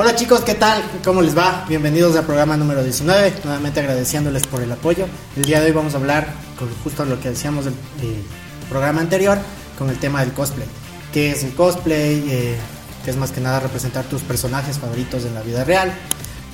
Hola 0.00 0.16
chicos, 0.16 0.40
¿qué 0.40 0.54
tal? 0.54 0.82
¿Cómo 1.04 1.20
les 1.20 1.36
va? 1.36 1.66
Bienvenidos 1.68 2.16
al 2.16 2.24
programa 2.24 2.56
número 2.56 2.82
19, 2.82 3.34
nuevamente 3.44 3.80
agradeciéndoles 3.80 4.46
por 4.46 4.62
el 4.62 4.72
apoyo. 4.72 5.04
El 5.36 5.44
día 5.44 5.60
de 5.60 5.66
hoy 5.66 5.72
vamos 5.72 5.92
a 5.92 5.98
hablar 5.98 6.26
con 6.58 6.70
justo 6.82 7.04
lo 7.04 7.20
que 7.20 7.28
decíamos 7.28 7.66
del 7.66 7.74
eh, 7.74 8.22
programa 8.70 9.02
anterior, 9.02 9.36
con 9.78 9.90
el 9.90 9.98
tema 9.98 10.20
del 10.20 10.32
cosplay. 10.32 10.66
¿Qué 11.12 11.32
es 11.32 11.44
el 11.44 11.52
cosplay? 11.52 12.24
Eh, 12.30 12.56
que 13.04 13.10
es 13.10 13.16
más 13.18 13.30
que 13.30 13.42
nada 13.42 13.60
representar 13.60 14.06
tus 14.06 14.22
personajes 14.22 14.78
favoritos 14.78 15.26
en 15.26 15.34
la 15.34 15.42
vida 15.42 15.64
real, 15.64 15.92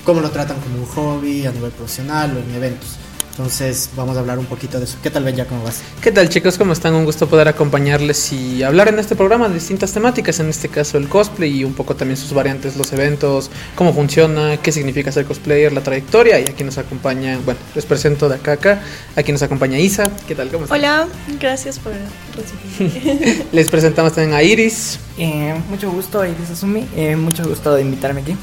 cómo 0.05 0.21
lo 0.21 0.33
tratan 0.33 0.59
como 0.59 0.79
un 0.79 0.87
hobby 0.87 1.47
a 1.47 1.53
nivel 1.53 1.71
profesional 1.71 2.37
o 2.37 2.41
en 2.41 2.53
eventos. 2.53 2.97
Entonces 3.37 3.91
vamos 3.95 4.17
a 4.17 4.21
hablar 4.21 4.39
un 4.39 4.47
poquito 4.47 4.79
de 4.79 4.85
eso. 4.85 4.97
¿Qué 5.03 5.11
tal 5.11 5.23
Ben 5.23 5.37
ya 5.37 5.45
cómo 5.45 5.63
vas? 5.63 5.83
¿Qué 6.01 6.11
tal 6.11 6.31
chicos? 6.31 6.57
¿Cómo 6.57 6.73
están? 6.73 6.95
Un 6.95 7.05
gusto 7.05 7.29
poder 7.29 7.49
acompañarles 7.49 8.33
y 8.33 8.63
hablar 8.63 8.89
en 8.89 8.99
este 8.99 9.15
programa 9.15 9.49
de 9.49 9.55
distintas 9.55 9.93
temáticas, 9.93 10.41
en 10.41 10.49
este 10.49 10.71
caso 10.71 10.97
el 10.97 11.07
cosplay 11.07 11.59
y 11.59 11.65
un 11.65 11.75
poco 11.75 11.95
también 11.95 12.17
sus 12.17 12.33
variantes, 12.33 12.77
los 12.79 12.95
eventos, 12.95 13.51
cómo 13.75 13.93
funciona, 13.93 14.57
qué 14.63 14.73
significa 14.73 15.13
ser 15.13 15.27
cosplayer, 15.27 15.71
la 15.71 15.83
trayectoria 15.83 16.41
y 16.41 16.45
aquí 16.45 16.65
nos 16.65 16.79
acompaña, 16.79 17.39
bueno, 17.45 17.61
les 17.75 17.85
presento 17.85 18.27
de 18.31 18.37
acá 18.37 18.53
a 18.53 18.55
acá, 18.55 18.83
aquí 19.17 19.33
nos 19.33 19.43
acompaña 19.43 19.79
Isa. 19.79 20.11
¿Qué 20.27 20.35
tal? 20.35 20.49
¿Cómo 20.49 20.65
están? 20.65 20.79
Hola, 20.79 21.07
gracias 21.39 21.79
por 21.79 21.93
recibirme. 22.35 23.45
les 23.53 23.69
presentamos 23.69 24.15
también 24.15 24.35
a 24.35 24.43
Iris. 24.43 24.99
Eh, 25.19 25.55
mucho 25.69 25.91
gusto, 25.91 26.25
Iris 26.25 26.53
Asumi. 26.53 26.89
Eh, 26.97 27.17
mucho 27.17 27.47
gusto 27.47 27.75
de 27.75 27.83
invitarme 27.83 28.23
aquí. 28.23 28.35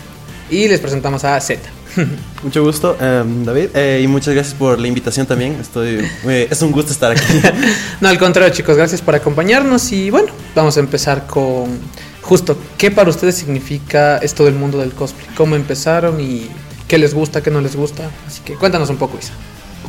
Y 0.52 0.68
les 0.68 0.80
presentamos 0.80 1.23
a 1.23 1.42
Z. 1.42 1.83
Mucho 2.44 2.64
gusto, 2.64 2.98
um, 3.00 3.44
David, 3.44 3.70
eh, 3.74 4.02
y 4.04 4.08
muchas 4.08 4.34
gracias 4.34 4.56
por 4.56 4.80
la 4.80 4.88
invitación 4.88 5.26
también. 5.26 5.58
Estoy, 5.60 6.00
eh, 6.26 6.48
es 6.50 6.62
un 6.62 6.72
gusto 6.72 6.92
estar 6.92 7.12
aquí. 7.12 7.24
no, 8.02 8.10
al 8.10 8.18
contrario, 8.18 8.54
chicos, 8.54 8.78
gracias 8.78 9.02
por 9.02 9.16
acompañarnos 9.16 9.92
y 9.92 10.10
bueno, 10.10 10.32
vamos 10.56 10.78
a 10.78 10.80
empezar 10.80 11.28
con 11.28 11.80
justo 12.22 12.58
qué 12.78 12.90
para 12.92 13.10
ustedes 13.10 13.36
significa 13.36 14.18
esto 14.18 14.46
del 14.46 14.56
mundo 14.56 14.80
del 14.80 14.94
cosplay, 14.94 15.28
cómo 15.36 15.56
empezaron 15.56 16.20
y 16.20 16.50
qué 16.88 16.98
les 16.98 17.14
gusta, 17.14 17.42
qué 17.42 17.52
no 17.52 17.62
les 17.62 17.76
gusta. 17.76 18.10
Así 18.28 18.42
que 18.44 18.56
cuéntanos 18.56 18.90
un 18.90 18.98
poco, 18.98 19.18
Isa. 19.20 19.34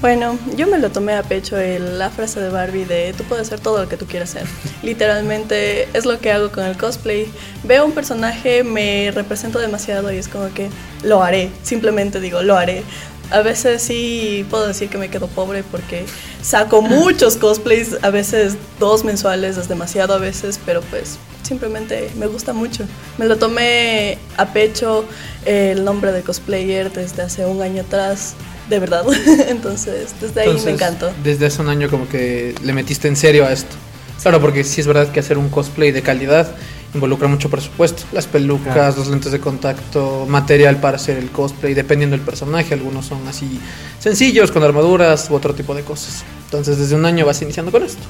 Bueno, 0.05 0.39
yo 0.55 0.67
me 0.67 0.79
lo 0.79 0.91
tomé 0.91 1.15
a 1.15 1.23
pecho 1.23 1.57
el, 1.57 1.99
la 1.99 2.11
frase 2.11 2.39
de 2.39 2.51
Barbie 2.51 2.85
de 2.85 3.15
tú 3.17 3.25
puedes 3.25 3.47
hacer 3.47 3.61
todo 3.61 3.83
lo 3.83 3.89
que 3.89 3.97
tú 3.97 4.05
quieras 4.05 4.37
hacer. 4.37 4.47
Literalmente 4.83 5.89
es 5.95 6.05
lo 6.05 6.21
que 6.21 6.31
hago 6.31 6.53
con 6.53 6.63
el 6.63 6.77
cosplay. 6.77 7.27
Veo 7.63 7.87
un 7.87 7.93
personaje, 7.93 8.65
me 8.65 9.11
represento 9.13 9.59
demasiado 9.59 10.13
y 10.13 10.19
es 10.19 10.29
como 10.29 10.53
que 10.53 10.69
lo 11.05 11.23
haré. 11.23 11.49
Simplemente 11.63 12.21
digo, 12.21 12.43
lo 12.43 12.59
haré. 12.59 12.83
A 13.31 13.41
veces 13.41 13.81
sí 13.81 14.47
puedo 14.51 14.67
decir 14.67 14.91
que 14.91 14.99
me 14.99 15.09
quedo 15.09 15.27
pobre 15.27 15.63
porque 15.63 16.05
saco 16.43 16.83
muchos 16.83 17.39
cosplays, 17.39 17.97
a 18.03 18.11
veces 18.11 18.59
dos 18.79 19.05
mensuales 19.05 19.57
es 19.57 19.69
demasiado 19.69 20.13
a 20.13 20.19
veces, 20.19 20.61
pero 20.67 20.83
pues 20.83 21.17
simplemente 21.45 22.11
me 22.19 22.27
gusta 22.27 22.53
mucho. 22.53 22.85
Me 23.17 23.25
lo 23.25 23.39
tomé 23.39 24.19
a 24.37 24.53
pecho 24.53 25.07
el 25.47 25.83
nombre 25.83 26.13
de 26.13 26.21
cosplayer 26.21 26.93
desde 26.93 27.23
hace 27.23 27.47
un 27.47 27.63
año 27.63 27.81
atrás 27.81 28.35
de 28.69 28.79
verdad. 28.79 29.05
Entonces, 29.49 30.15
desde 30.21 30.43
ahí 30.43 30.61
me 30.65 30.73
encantó. 30.73 31.13
Desde 31.23 31.47
hace 31.47 31.61
un 31.63 31.69
año 31.69 31.89
como 31.91 32.09
que 32.09 32.55
le 32.63 32.73
metiste 32.73 33.09
en 33.09 33.17
serio 33.17 33.45
a 33.45 33.53
esto. 33.53 33.77
Claro, 34.23 34.41
porque 34.41 34.65
sí 34.65 34.81
es 34.81 34.87
verdad 34.87 35.11
que 35.13 35.21
hacer 35.21 35.37
un 35.37 35.51
cosplay 35.51 35.93
de 35.93 36.03
calidad 36.03 36.55
involucra 36.95 37.29
mucho 37.29 37.51
presupuesto. 37.51 38.05
Las 38.13 38.27
pelucas, 38.27 38.97
los 38.97 39.09
lentes 39.09 39.33
de 39.33 39.41
contacto, 39.41 40.27
material 40.29 40.77
para 40.81 40.97
hacer 40.97 41.19
el 41.19 41.31
cosplay, 41.31 41.75
dependiendo 41.75 42.17
del 42.17 42.25
personaje. 42.25 42.73
Algunos 42.73 43.07
son 43.07 43.27
así 43.29 43.61
sencillos, 43.99 44.51
con 44.51 44.63
armaduras 44.63 45.29
u 45.31 45.35
otro 45.35 45.55
tipo 45.55 45.75
de 45.75 45.83
cosas. 45.83 46.25
Entonces, 46.45 46.79
desde 46.79 46.95
un 46.95 47.05
año 47.05 47.27
vas 47.27 47.43
iniciando 47.43 47.73
con 47.73 47.83
esto. 47.83 48.03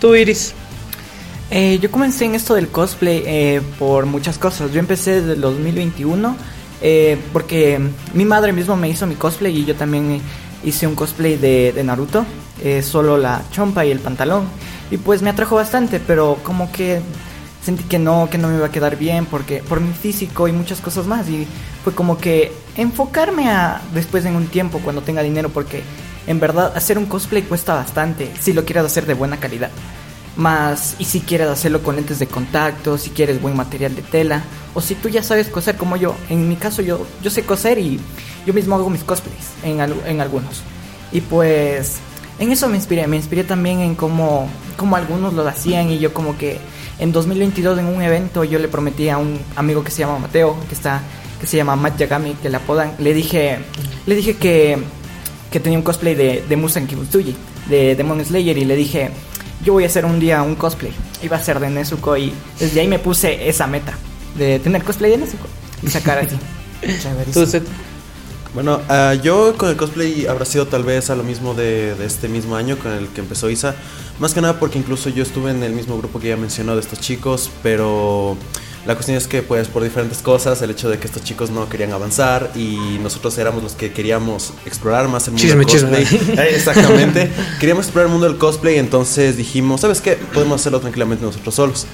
Tú, 0.00 0.14
Iris. 0.14 0.52
Eh, 1.50 1.78
yo 1.80 1.90
comencé 1.90 2.26
en 2.26 2.34
esto 2.34 2.54
del 2.54 2.68
cosplay 2.68 3.22
eh, 3.24 3.62
por 3.78 4.04
muchas 4.04 4.38
cosas. 4.38 4.70
Yo 4.72 4.80
empecé 4.80 5.22
desde 5.22 5.32
el 5.32 5.40
2021 5.40 6.36
eh, 6.80 7.18
porque 7.32 7.80
mi 8.14 8.24
madre 8.24 8.52
mismo 8.52 8.76
me 8.76 8.88
hizo 8.88 9.06
mi 9.06 9.14
cosplay 9.14 9.56
y 9.56 9.64
yo 9.64 9.74
también 9.74 10.20
hice 10.64 10.86
un 10.86 10.94
cosplay 10.94 11.36
de, 11.36 11.80
Naruto, 11.84 12.24
eh, 12.62 12.82
solo 12.82 13.16
la 13.16 13.42
chompa 13.50 13.84
y 13.84 13.90
el 13.90 14.00
pantalón. 14.00 14.46
Y 14.90 14.96
pues 14.96 15.22
me 15.22 15.30
atrajo 15.30 15.56
bastante, 15.56 16.00
pero 16.00 16.38
como 16.42 16.72
que 16.72 17.00
sentí 17.62 17.84
que 17.84 17.98
no, 17.98 18.28
que 18.30 18.38
no 18.38 18.48
me 18.48 18.56
iba 18.56 18.66
a 18.66 18.70
quedar 18.70 18.96
bien 18.96 19.26
porque 19.26 19.62
por 19.68 19.80
mi 19.80 19.92
físico 19.92 20.48
y 20.48 20.52
muchas 20.52 20.80
cosas 20.80 21.06
más. 21.06 21.28
Y 21.28 21.46
fue 21.84 21.94
como 21.94 22.18
que 22.18 22.52
enfocarme 22.76 23.50
a 23.50 23.82
después 23.92 24.24
en 24.24 24.36
un 24.36 24.46
tiempo 24.46 24.80
cuando 24.82 25.02
tenga 25.02 25.22
dinero 25.22 25.50
porque 25.50 25.82
en 26.26 26.40
verdad 26.40 26.72
hacer 26.76 26.98
un 26.98 27.06
cosplay 27.06 27.42
cuesta 27.42 27.74
bastante 27.74 28.30
si 28.40 28.52
lo 28.52 28.64
quieres 28.64 28.84
hacer 28.84 29.06
de 29.06 29.14
buena 29.14 29.38
calidad. 29.38 29.70
Más, 30.38 30.94
y 30.98 31.04
si 31.04 31.20
quieres 31.20 31.48
hacerlo 31.48 31.82
con 31.82 31.96
lentes 31.96 32.20
de 32.20 32.26
contacto, 32.26 32.96
si 32.96 33.10
quieres 33.10 33.42
buen 33.42 33.56
material 33.56 33.94
de 33.94 34.02
tela, 34.02 34.44
o 34.72 34.80
si 34.80 34.94
tú 34.94 35.08
ya 35.08 35.22
sabes 35.22 35.48
coser 35.48 35.76
como 35.76 35.96
yo. 35.96 36.14
En 36.30 36.48
mi 36.48 36.56
caso, 36.56 36.80
yo, 36.80 37.04
yo 37.20 37.30
sé 37.30 37.42
coser 37.42 37.78
y 37.78 38.00
yo 38.46 38.54
mismo 38.54 38.76
hago 38.76 38.88
mis 38.88 39.02
cosplays 39.02 39.50
en, 39.64 39.80
en 39.80 40.20
algunos. 40.20 40.62
Y 41.10 41.20
pues, 41.20 41.96
en 42.38 42.52
eso 42.52 42.68
me 42.68 42.76
inspiré. 42.76 43.06
Me 43.08 43.16
inspiré 43.16 43.42
también 43.42 43.80
en 43.80 43.96
cómo, 43.96 44.48
cómo 44.76 44.94
algunos 44.94 45.34
lo 45.34 45.46
hacían. 45.46 45.90
Y 45.90 45.98
yo, 45.98 46.14
como 46.14 46.38
que 46.38 46.58
en 47.00 47.10
2022, 47.10 47.78
en 47.80 47.86
un 47.86 48.00
evento, 48.00 48.44
yo 48.44 48.60
le 48.60 48.68
prometí 48.68 49.08
a 49.08 49.18
un 49.18 49.40
amigo 49.56 49.82
que 49.82 49.90
se 49.90 50.00
llama 50.00 50.18
Mateo, 50.20 50.56
que 50.68 50.74
está 50.74 51.02
que 51.40 51.46
se 51.46 51.56
llama 51.56 51.76
Matt 51.76 51.98
Yagami, 51.98 52.34
que 52.34 52.48
le 52.48 52.56
apodan. 52.56 52.94
Le 52.98 53.14
dije, 53.14 53.58
le 54.06 54.14
dije 54.14 54.36
que, 54.36 54.78
que 55.50 55.60
tenía 55.60 55.78
un 55.78 55.84
cosplay 55.84 56.14
de, 56.14 56.44
de 56.48 56.56
Musan 56.56 56.86
Kibutsuji, 56.86 57.34
de 57.68 57.94
Demon 57.94 58.24
Slayer, 58.24 58.58
y 58.58 58.64
le 58.64 58.76
dije 58.76 59.10
yo 59.64 59.72
voy 59.72 59.84
a 59.84 59.86
hacer 59.86 60.04
un 60.04 60.20
día 60.20 60.42
un 60.42 60.54
cosplay. 60.54 60.92
Iba 61.22 61.36
a 61.36 61.42
ser 61.42 61.60
de 61.60 61.70
Nezuko 61.70 62.16
y 62.16 62.32
desde 62.58 62.80
ahí 62.80 62.88
me 62.88 62.98
puse 62.98 63.48
esa 63.48 63.66
meta 63.66 63.94
de 64.36 64.58
tener 64.58 64.84
cosplay 64.84 65.10
de 65.12 65.18
Nezuko 65.18 65.46
y 65.82 65.88
sacar 65.88 66.18
así. 66.18 66.36
bueno, 68.54 68.80
uh, 68.88 69.20
yo 69.20 69.56
con 69.56 69.68
el 69.68 69.76
cosplay 69.76 70.26
habrá 70.26 70.44
sido 70.44 70.66
tal 70.66 70.84
vez 70.84 71.10
a 71.10 71.16
lo 71.16 71.24
mismo 71.24 71.54
de, 71.54 71.94
de, 71.94 72.06
este 72.06 72.28
mismo 72.28 72.56
año 72.56 72.78
con 72.78 72.92
el 72.92 73.08
que 73.08 73.20
empezó 73.20 73.50
Isa. 73.50 73.74
Más 74.20 74.34
que 74.34 74.40
nada 74.40 74.58
porque 74.58 74.78
incluso 74.78 75.10
yo 75.10 75.22
estuve 75.22 75.50
en 75.50 75.62
el 75.62 75.72
mismo 75.72 75.98
grupo 75.98 76.20
que 76.20 76.28
ya 76.28 76.36
mencionó 76.36 76.74
de 76.74 76.80
estos 76.80 77.00
chicos, 77.00 77.50
pero 77.62 78.36
la 78.88 78.94
cuestión 78.94 79.18
es 79.18 79.28
que 79.28 79.42
pues 79.42 79.68
por 79.68 79.84
diferentes 79.84 80.22
cosas, 80.22 80.62
el 80.62 80.70
hecho 80.70 80.88
de 80.88 80.98
que 80.98 81.06
estos 81.06 81.22
chicos 81.22 81.50
no 81.50 81.68
querían 81.68 81.92
avanzar 81.92 82.52
y 82.54 82.98
nosotros 83.02 83.36
éramos 83.36 83.62
los 83.62 83.74
que 83.74 83.92
queríamos 83.92 84.54
explorar 84.64 85.08
más 85.08 85.28
el 85.28 85.34
mundo 85.34 85.46
del 85.46 85.66
cosplay. 85.66 86.04
Eh, 86.38 86.54
exactamente. 86.54 87.30
queríamos 87.60 87.84
explorar 87.84 88.06
el 88.06 88.12
mundo 88.12 88.26
del 88.26 88.38
cosplay, 88.38 88.78
entonces 88.78 89.36
dijimos, 89.36 89.82
¿sabes 89.82 90.00
qué? 90.00 90.16
Podemos 90.32 90.62
hacerlo 90.62 90.80
tranquilamente 90.80 91.22
nosotros 91.22 91.54
solos. 91.54 91.86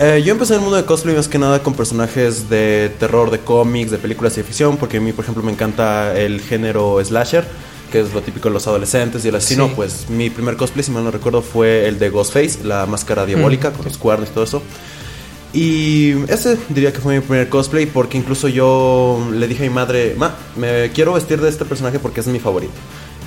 Eh, 0.00 0.20
yo 0.24 0.32
empecé 0.32 0.54
en 0.54 0.58
el 0.58 0.62
mundo 0.62 0.78
del 0.78 0.84
cosplay 0.84 1.14
más 1.14 1.28
que 1.28 1.38
nada 1.38 1.62
con 1.62 1.74
personajes 1.74 2.50
de 2.50 2.92
terror, 2.98 3.30
de 3.30 3.38
cómics, 3.38 3.92
de 3.92 3.98
películas 3.98 4.34
de 4.34 4.42
ficción, 4.42 4.78
porque 4.78 4.96
a 4.96 5.00
mí, 5.00 5.12
por 5.12 5.24
ejemplo, 5.24 5.44
me 5.44 5.52
encanta 5.52 6.18
el 6.18 6.40
género 6.40 6.98
slasher, 7.04 7.46
que 7.92 8.00
es 8.00 8.12
lo 8.12 8.20
típico 8.20 8.48
de 8.48 8.54
los 8.54 8.66
adolescentes 8.66 9.24
y 9.24 9.28
el 9.28 9.36
asesino. 9.36 9.68
Pues 9.76 10.10
mi 10.10 10.28
primer 10.28 10.56
cosplay, 10.56 10.82
si 10.82 10.90
mal 10.90 11.04
no 11.04 11.12
recuerdo, 11.12 11.40
fue 11.40 11.86
el 11.86 12.00
de 12.00 12.10
Ghostface, 12.10 12.64
la 12.64 12.84
máscara 12.86 13.26
diabólica 13.26 13.70
mm. 13.70 13.74
con 13.74 13.84
los 13.84 13.96
cuernos 13.96 14.28
y 14.28 14.32
todo 14.32 14.42
eso. 14.42 14.60
Y 15.52 16.12
ese 16.28 16.56
diría 16.70 16.92
que 16.92 17.00
fue 17.00 17.14
mi 17.14 17.20
primer 17.20 17.48
cosplay 17.48 17.84
porque 17.86 18.16
incluso 18.16 18.48
yo 18.48 19.26
le 19.32 19.46
dije 19.46 19.66
a 19.66 19.68
mi 19.68 19.74
madre, 19.74 20.14
ma, 20.16 20.34
me 20.56 20.90
quiero 20.94 21.12
vestir 21.12 21.40
de 21.40 21.48
este 21.48 21.64
personaje 21.64 21.98
porque 21.98 22.20
es 22.20 22.26
mi 22.26 22.38
favorito. 22.38 22.72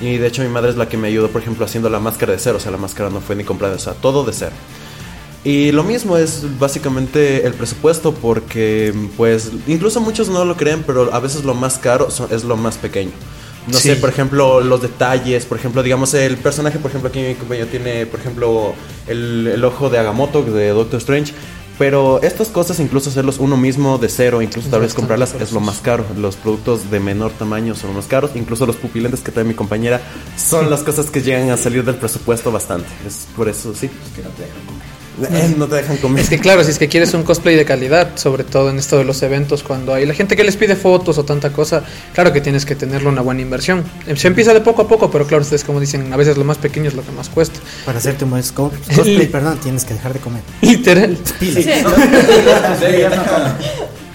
Y 0.02 0.18
de 0.18 0.28
hecho 0.28 0.42
mi 0.42 0.50
madre 0.50 0.72
es 0.72 0.76
la 0.76 0.90
que 0.90 0.98
me 0.98 1.08
ayudó, 1.08 1.30
por 1.30 1.42
ejemplo, 1.42 1.66
haciendo 1.66 1.90
la 1.90 2.00
máscara 2.00 2.34
de 2.34 2.40
cero. 2.40 2.58
O 2.58 2.60
sea, 2.60 2.72
la 2.72 2.78
máscara 2.78 3.10
no 3.10 3.22
fue 3.22 3.36
ni 3.36 3.44
comprada, 3.44 3.76
o 3.76 3.80
sea, 3.80 3.94
todo 3.94 4.24
de 4.24 4.34
cero. 4.34 4.54
Y 5.44 5.72
lo 5.72 5.84
mismo 5.84 6.18
es 6.18 6.44
básicamente 6.58 7.46
el 7.46 7.54
presupuesto 7.54 8.14
porque, 8.16 8.92
pues, 9.16 9.52
incluso 9.68 10.02
muchos 10.02 10.28
no 10.28 10.44
lo 10.44 10.58
creen, 10.58 10.84
pero 10.86 11.14
a 11.14 11.20
veces 11.20 11.46
lo 11.46 11.54
más 11.54 11.78
caro 11.78 12.08
es 12.32 12.44
lo 12.44 12.58
más 12.58 12.78
pequeño. 12.78 13.12
No 13.68 13.78
sé, 13.78 13.96
por 13.96 14.10
ejemplo, 14.10 14.62
los 14.62 14.82
detalles, 14.82 15.46
por 15.46 15.58
ejemplo, 15.58 15.82
digamos, 15.84 16.14
el 16.16 16.38
personaje, 16.38 16.80
por 16.80 16.90
ejemplo, 16.90 17.10
aquí 17.10 17.20
mi 17.20 17.36
compañero 17.36 17.68
tiene, 17.68 18.06
por 18.08 18.20
ejemplo, 18.20 18.74
el, 19.08 19.48
el 19.54 19.64
ojo 19.64 19.90
de 19.90 20.00
Agamotto 20.00 20.44
de 20.44 20.70
Doctor 20.70 20.98
Strange. 20.98 21.34
Pero 21.78 22.22
estas 22.22 22.48
cosas, 22.48 22.80
incluso 22.80 23.10
hacerlos 23.10 23.40
uno 23.40 23.58
mismo 23.58 23.98
de 23.98 24.08
cero, 24.08 24.42
incluso 24.42 24.70
tal 24.70 24.82
vez 24.82 24.94
comprarlas 24.94 25.36
es 25.40 25.52
lo 25.52 25.60
más 25.60 25.80
caro. 25.80 26.06
Los 26.18 26.38
productos 26.38 26.90
de 26.90 27.00
menor 27.00 27.32
tamaño 27.32 27.76
son 27.76 27.90
los 27.90 27.98
más 27.98 28.08
caros. 28.08 28.32
Incluso 28.36 28.66
los 28.66 28.78
pupilentes 28.78 29.22
que 29.22 29.32
trae 29.32 29.44
mi 29.44 29.54
compañera 29.54 30.02
son 30.38 30.70
las 30.70 30.84
cosas 30.84 31.10
que 31.10 31.22
llegan 31.22 31.50
a 31.50 31.58
salir 31.58 31.84
del 31.84 31.96
presupuesto 31.96 32.52
bastante. 32.52 32.88
Es 33.06 33.28
por 33.36 33.50
eso, 33.50 33.74
sí. 33.76 33.90
Eh, 35.32 35.54
no 35.58 35.68
te 35.68 35.76
dejan 35.76 35.98
comer. 35.98 36.24
Es 36.24 36.30
que 36.30 36.40
claro, 36.40 36.64
si 36.64 36.72
es 36.72 36.78
que 36.78 36.90
quieres 36.90 37.14
un 37.14 37.24
cosplay 37.24 37.56
de 37.56 37.64
calidad, 37.64 38.18
sobre 38.18 38.44
todo 38.44 38.70
en 38.70 38.78
esto 38.80 38.98
de 38.98 39.06
los 39.06 39.22
eventos, 39.24 39.64
cuando 39.64 39.94
hay 39.94 40.06
la 40.06 40.14
gente 40.14 40.36
que 40.36 40.44
les 40.44 40.58
pide 40.58 40.76
fotos 40.76 41.18
o 41.18 41.24
tanta 41.24 41.52
cosa, 41.54 41.84
claro 42.14 42.34
que 42.34 42.42
tienes 42.42 42.66
que 42.66 42.76
tenerlo 42.76 43.10
una 43.10 43.22
buena 43.22 43.42
inversión. 43.42 43.84
Se 44.16 44.28
empieza 44.28 44.54
de 44.54 44.62
poco 44.62 44.82
a 44.82 44.88
poco, 44.88 45.10
pero 45.12 45.26
claro, 45.26 45.44
ustedes 45.44 45.64
como 45.64 45.80
dicen, 45.80 46.12
a 46.12 46.18
veces 46.18 46.38
lo 46.38 46.44
más 46.44 46.58
pequeño 46.58 46.88
es 46.90 46.96
lo 46.96 47.04
que 47.06 47.12
más 47.14 47.30
cuesta. 47.30 47.60
Para 47.86 48.00
hacerte 48.00 48.26
un 48.26 48.32
buen 48.32 48.44
cos- 48.44 48.72
cosplay, 48.96 49.28
perdón, 49.28 49.58
tienes 49.62 49.86
que 49.86 49.94
dejar 49.94 50.14
de 50.14 50.20
comer. 50.20 50.42
Literal. 50.62 51.18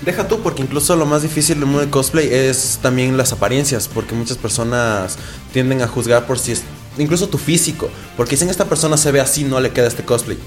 Deja 0.05 0.27
tú, 0.29 0.41
porque 0.41 0.63
incluso 0.63 0.97
lo 0.97 1.05
más 1.05 1.23
difícil 1.23 1.57
del 1.57 1.67
mundo 1.67 1.81
del 1.81 1.91
cosplay 1.91 2.29
es 2.33 2.79
también 2.83 3.17
las 3.17 3.33
apariencias, 3.33 3.87
porque 3.89 4.15
muchas 4.15 4.39
personas 4.39 5.17
tienden 5.53 5.83
a 5.83 5.87
juzgar 5.89 6.27
por 6.27 6.39
si 6.39 6.53
es, 6.53 6.63
incluso 6.97 7.29
tu 7.29 7.37
físico, 7.37 7.91
porque 8.17 8.31
dicen 8.31 8.49
esta 8.49 8.65
persona 8.65 8.97
se 8.97 9.13
ve 9.13 9.21
así, 9.21 9.45
no 9.45 9.61
le 9.61 9.71
queda 9.71 9.89
este 9.89 10.03
cosplay. 10.03 10.39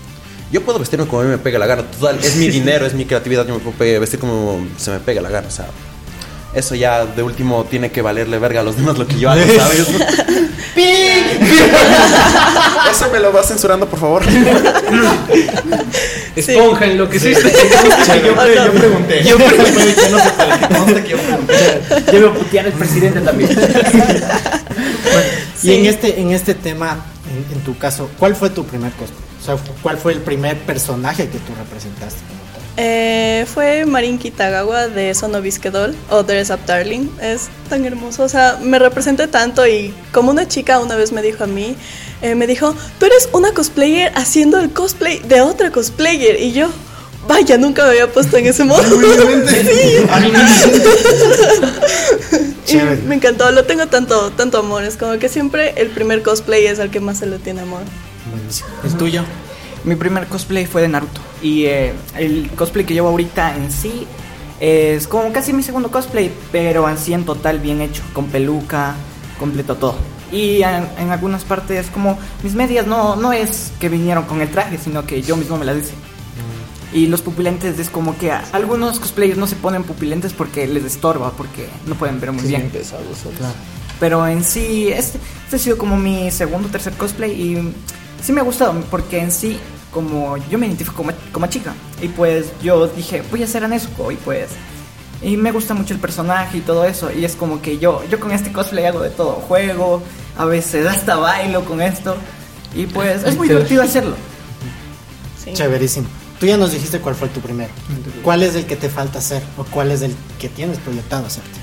Yo 0.51 0.62
puedo 0.62 0.80
vestirme 0.80 1.07
como 1.07 1.22
a 1.22 1.25
mí 1.25 1.31
me 1.31 1.38
pega 1.38 1.57
la 1.57 1.66
gana, 1.66 1.84
total, 1.84 2.19
es 2.22 2.36
mi 2.36 2.48
dinero, 2.50 2.86
es 2.86 2.94
mi 2.94 3.06
creatividad, 3.06 3.48
yo 3.48 3.56
me 3.56 3.60
puedo 3.60 4.00
vestir 4.00 4.19
como 4.19 4.66
se 4.78 4.92
me 4.92 5.00
pega 5.00 5.22
la 5.22 5.30
gana, 5.30 5.48
o 5.48 5.51
sea, 5.51 5.68
eso 6.54 6.75
ya 6.75 7.06
de 7.06 7.24
último 7.24 7.66
tiene 7.66 7.92
que 7.92 8.01
valerle 8.01 8.38
verga 8.38 8.62
a 8.62 8.63
los 8.63 8.78
demás 8.78 8.98
lo 8.98 9.07
que 9.07 9.18
yo 9.18 9.31
hago, 9.31 9.42
¿sabes? 9.42 9.88
eso 12.92 13.10
me 13.12 13.19
lo 13.19 13.31
vas 13.31 13.48
censurando, 13.48 13.88
por 13.88 14.00
favor. 14.00 14.24
Esponja 16.36 16.86
en 16.86 16.98
lo 16.98 17.07
que 17.10 17.18
hiciste. 17.18 17.51
yo, 17.51 18.66
yo 18.66 18.74
pregunté. 18.74 19.24
Yo 19.24 19.38
pregunté. 19.38 19.96
no 20.69 20.88
sé 20.88 21.04
que 21.04 21.10
yo 21.10 21.18
pregunté. 21.18 21.54
Debo 22.12 22.34
putear 22.34 22.66
al 22.66 22.74
presidente 22.74 23.22
también. 23.22 23.51
Y 25.62 25.74
en 25.74 25.86
este, 25.86 26.19
en 26.19 26.31
este 26.31 26.56
tema, 26.56 27.06
en, 27.31 27.57
en 27.57 27.63
tu 27.63 27.78
caso, 27.78 28.10
¿cuál 28.18 28.36
fue 28.36 28.50
tu 28.50 28.66
primer 28.66 28.92
cosplay? 28.94 29.32
O 29.44 29.45
sea, 29.45 29.57
¿cuál 29.81 29.98
fue 29.98 30.13
el 30.13 30.22
primer 30.22 30.57
personaje 30.60 31.28
que 31.28 31.38
tú 31.38 31.51
representaste 31.60 32.22
como 32.30 32.40
tal? 32.54 32.62
Eh, 32.78 33.45
fue 33.54 33.86
Marin 33.86 34.18
Kitagawa 34.18 34.88
de 34.88 35.13
Sono 35.13 35.42
Doll 35.42 35.94
o 36.10 36.24
Dress 36.24 36.50
Up 36.50 36.60
Darling. 36.66 37.10
Es 37.22 37.50
tan 37.68 37.84
hermoso, 37.84 38.24
o 38.24 38.30
sea, 38.30 38.57
me 38.62 38.80
representé 38.80 39.28
tanto 39.28 39.68
y 39.68 39.94
como 40.13 40.31
una 40.31 40.48
chica 40.48 40.80
una 40.80 40.95
vez 40.95 41.12
me 41.12 41.22
dijo 41.22 41.44
a 41.44 41.48
mí, 41.48 41.75
eh, 42.22 42.36
me 42.36 42.48
dijo, 42.48 42.74
tú 43.00 43.06
eres 43.06 43.28
una 43.34 43.54
cosplayer 43.54 44.13
haciendo 44.16 44.62
el 44.62 44.72
cosplay 44.72 45.19
de 45.19 45.42
otra 45.42 45.72
cosplayer 45.72 46.39
y 46.39 46.54
yo, 46.54 46.69
vaya, 47.28 47.57
nunca 47.57 47.84
me 47.84 47.89
había 47.89 48.10
puesto 48.10 48.38
en 48.38 48.46
ese 48.46 48.63
modo. 48.63 48.81
Y 52.66 52.66
Chévere. 52.66 53.01
me 53.01 53.16
encantó, 53.16 53.51
lo 53.51 53.66
tengo 53.66 53.88
tanto, 53.88 54.31
tanto 54.31 54.60
amor, 54.60 54.86
es 54.86 54.96
como 54.96 55.19
que 55.19 55.28
siempre 55.28 55.74
el 55.75 55.89
primer 55.89 56.24
cosplay 56.24 56.66
es 56.66 56.80
al 56.80 56.89
que 56.92 57.01
más 57.01 57.18
se 57.18 57.25
le 57.25 57.39
tiene 57.39 57.60
amor. 57.60 57.81
Buenísimo. 58.33 58.69
¿El 58.83 58.94
tuyo? 58.95 59.24
Mi 59.83 59.95
primer 59.95 60.27
cosplay 60.27 60.65
fue 60.65 60.81
de 60.81 60.88
Naruto. 60.88 61.21
Y 61.41 61.65
eh, 61.65 61.94
el 62.18 62.50
cosplay 62.56 62.85
que 62.85 62.94
llevo 62.94 63.09
ahorita 63.09 63.56
en 63.57 63.71
sí 63.71 64.07
es 64.59 65.07
como 65.07 65.31
casi 65.33 65.51
mi 65.53 65.62
segundo 65.63 65.91
cosplay, 65.91 66.31
pero 66.51 66.88
así 66.88 67.13
en 67.13 67.25
total 67.25 67.59
bien 67.59 67.81
hecho, 67.81 68.01
con 68.13 68.27
peluca, 68.27 68.95
completo 69.39 69.75
todo. 69.75 69.95
Y 70.31 70.63
en, 70.63 70.88
en 70.97 71.12
algunas 71.12 71.44
partes 71.44 71.88
como 71.88 72.18
mis 72.44 72.53
medias 72.56 72.88
no, 72.88 73.15
no 73.18 73.33
es 73.33 73.71
que 73.80 73.89
vinieron 73.89 74.24
con 74.24 74.41
el 74.41 74.50
traje, 74.50 74.77
sino 74.77 75.06
que 75.06 75.21
yo 75.21 75.36
mismo 75.36 75.57
me 75.57 75.65
las 75.65 75.77
hice. 75.77 75.94
Y 76.94 77.07
los 77.07 77.21
pupilentes 77.21 77.77
es 77.79 77.89
como 77.89 78.15
que 78.18 78.31
a- 78.31 78.44
algunos 78.53 79.00
cosplayers 79.00 79.38
no 79.38 79.47
se 79.47 79.56
ponen 79.56 79.83
pupilentes 79.83 80.31
porque 80.31 80.68
les 80.68 80.83
estorba, 80.86 81.31
porque 81.31 81.68
no 81.88 81.95
pueden 81.95 82.19
ver 82.21 82.31
muy 82.31 82.44
bien. 82.44 82.69
pesados. 82.69 83.06
Claro. 83.38 83.53
Pero 84.00 84.27
en 84.27 84.44
sí, 84.44 84.89
este, 84.89 85.18
este 85.45 85.56
ha 85.56 85.59
sido 85.59 85.77
como 85.77 85.97
mi 85.97 86.29
segundo 86.31 86.68
o 86.68 86.71
tercer 86.71 86.94
cosplay 86.94 87.31
y 87.31 87.74
sí 88.24 88.31
me 88.31 88.42
ha 88.42 88.44
gustado 88.44 88.74
porque 88.90 89.20
en 89.20 89.31
sí, 89.31 89.60
como 89.92 90.38
yo 90.50 90.58
me 90.58 90.66
identifico 90.66 90.96
como, 90.96 91.12
como 91.31 91.48
chica 91.48 91.74
y 92.02 92.08
pues 92.08 92.48
yo 92.62 92.88
dije, 92.88 93.22
voy 93.30 93.42
a 93.42 93.46
hacer 93.46 93.64
a 93.64 93.68
Nezuko 93.68 94.12
y 94.12 94.16
pues... 94.16 94.50
Y 95.22 95.38
me 95.38 95.54
gusta 95.54 95.74
mucho 95.74 95.94
el 95.94 96.02
personaje 96.02 96.58
y 96.58 96.62
todo 96.62 96.84
eso 96.84 97.10
y 97.10 97.24
es 97.24 97.38
como 97.38 97.62
que 97.62 97.78
yo, 97.78 98.04
yo 98.10 98.20
con 98.20 98.31
este 98.31 98.52
cosplay 98.52 98.86
hago 98.86 99.02
de 99.02 99.10
todo, 99.10 99.36
juego, 99.36 100.04
a 100.38 100.44
veces 100.44 100.86
hasta 100.86 101.16
bailo 101.16 101.64
con 101.64 101.81
esto 101.81 102.18
y 102.75 102.88
pues 102.88 103.24
es 103.24 103.38
muy 103.38 103.48
divertido 103.48 103.84
hacerlo. 103.84 104.16
Sí. 105.42 105.54
Chéverísimo. 105.54 106.08
Tú 106.40 106.48
ya 106.48 106.58
nos 106.58 106.74
dijiste 106.74 107.00
cuál 107.00 107.16
fue 107.16 107.30
tu 107.30 107.40
primero. 107.40 107.72
¿Cuál 108.22 108.44
es 108.44 108.56
el 108.56 108.66
que 108.66 108.75
te 108.75 108.90
falta 108.90 109.20
hacer 109.20 109.42
o 109.58 109.64
cuál 109.64 109.92
es 109.92 110.02
el 110.02 110.14
que 110.40 110.50
tienes 110.50 110.78
proyectado 110.80 111.25
hacerte? 111.25 111.62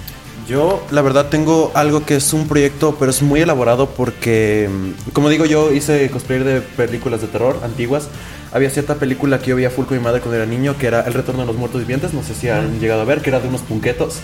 Yo, 0.50 0.85
la 0.91 1.00
verdad, 1.00 1.29
tengo 1.29 1.70
algo 1.75 2.05
que 2.05 2.17
es 2.17 2.32
un 2.32 2.49
proyecto, 2.49 2.97
pero 2.99 3.12
es 3.12 3.23
muy 3.23 3.41
elaborado 3.41 3.91
porque, 3.91 4.69
mm, 4.69 5.11
como 5.12 5.29
digo, 5.29 5.44
yo 5.44 5.70
hice 5.70 6.11
cosplayer 6.11 6.43
de 6.43 6.61
películas 6.61 7.20
de 7.20 7.29
terror 7.29 7.61
antiguas. 7.62 8.08
Había 8.52 8.69
cierta 8.70 8.97
película 8.97 9.38
que 9.38 9.50
yo 9.50 9.56
veía 9.56 9.70
full 9.70 9.85
con 9.87 9.97
mi 9.97 10.02
madre 10.02 10.20
cuando 10.20 10.37
era 10.37 10.44
niño, 10.44 10.76
que 10.76 10.88
era 10.88 11.02
El 11.02 11.14
retorno 11.14 11.43
de 11.43 11.47
los 11.47 11.56
muertos 11.56 11.81
vivientes. 11.82 12.12
No 12.12 12.23
sé 12.25 12.35
si 12.35 12.49
han 12.49 12.81
llegado 12.81 13.02
a 13.02 13.05
ver, 13.05 13.20
que 13.23 13.31
era 13.31 13.38
de 13.38 13.47
unos 13.49 13.61
punquetos. 13.62 14.17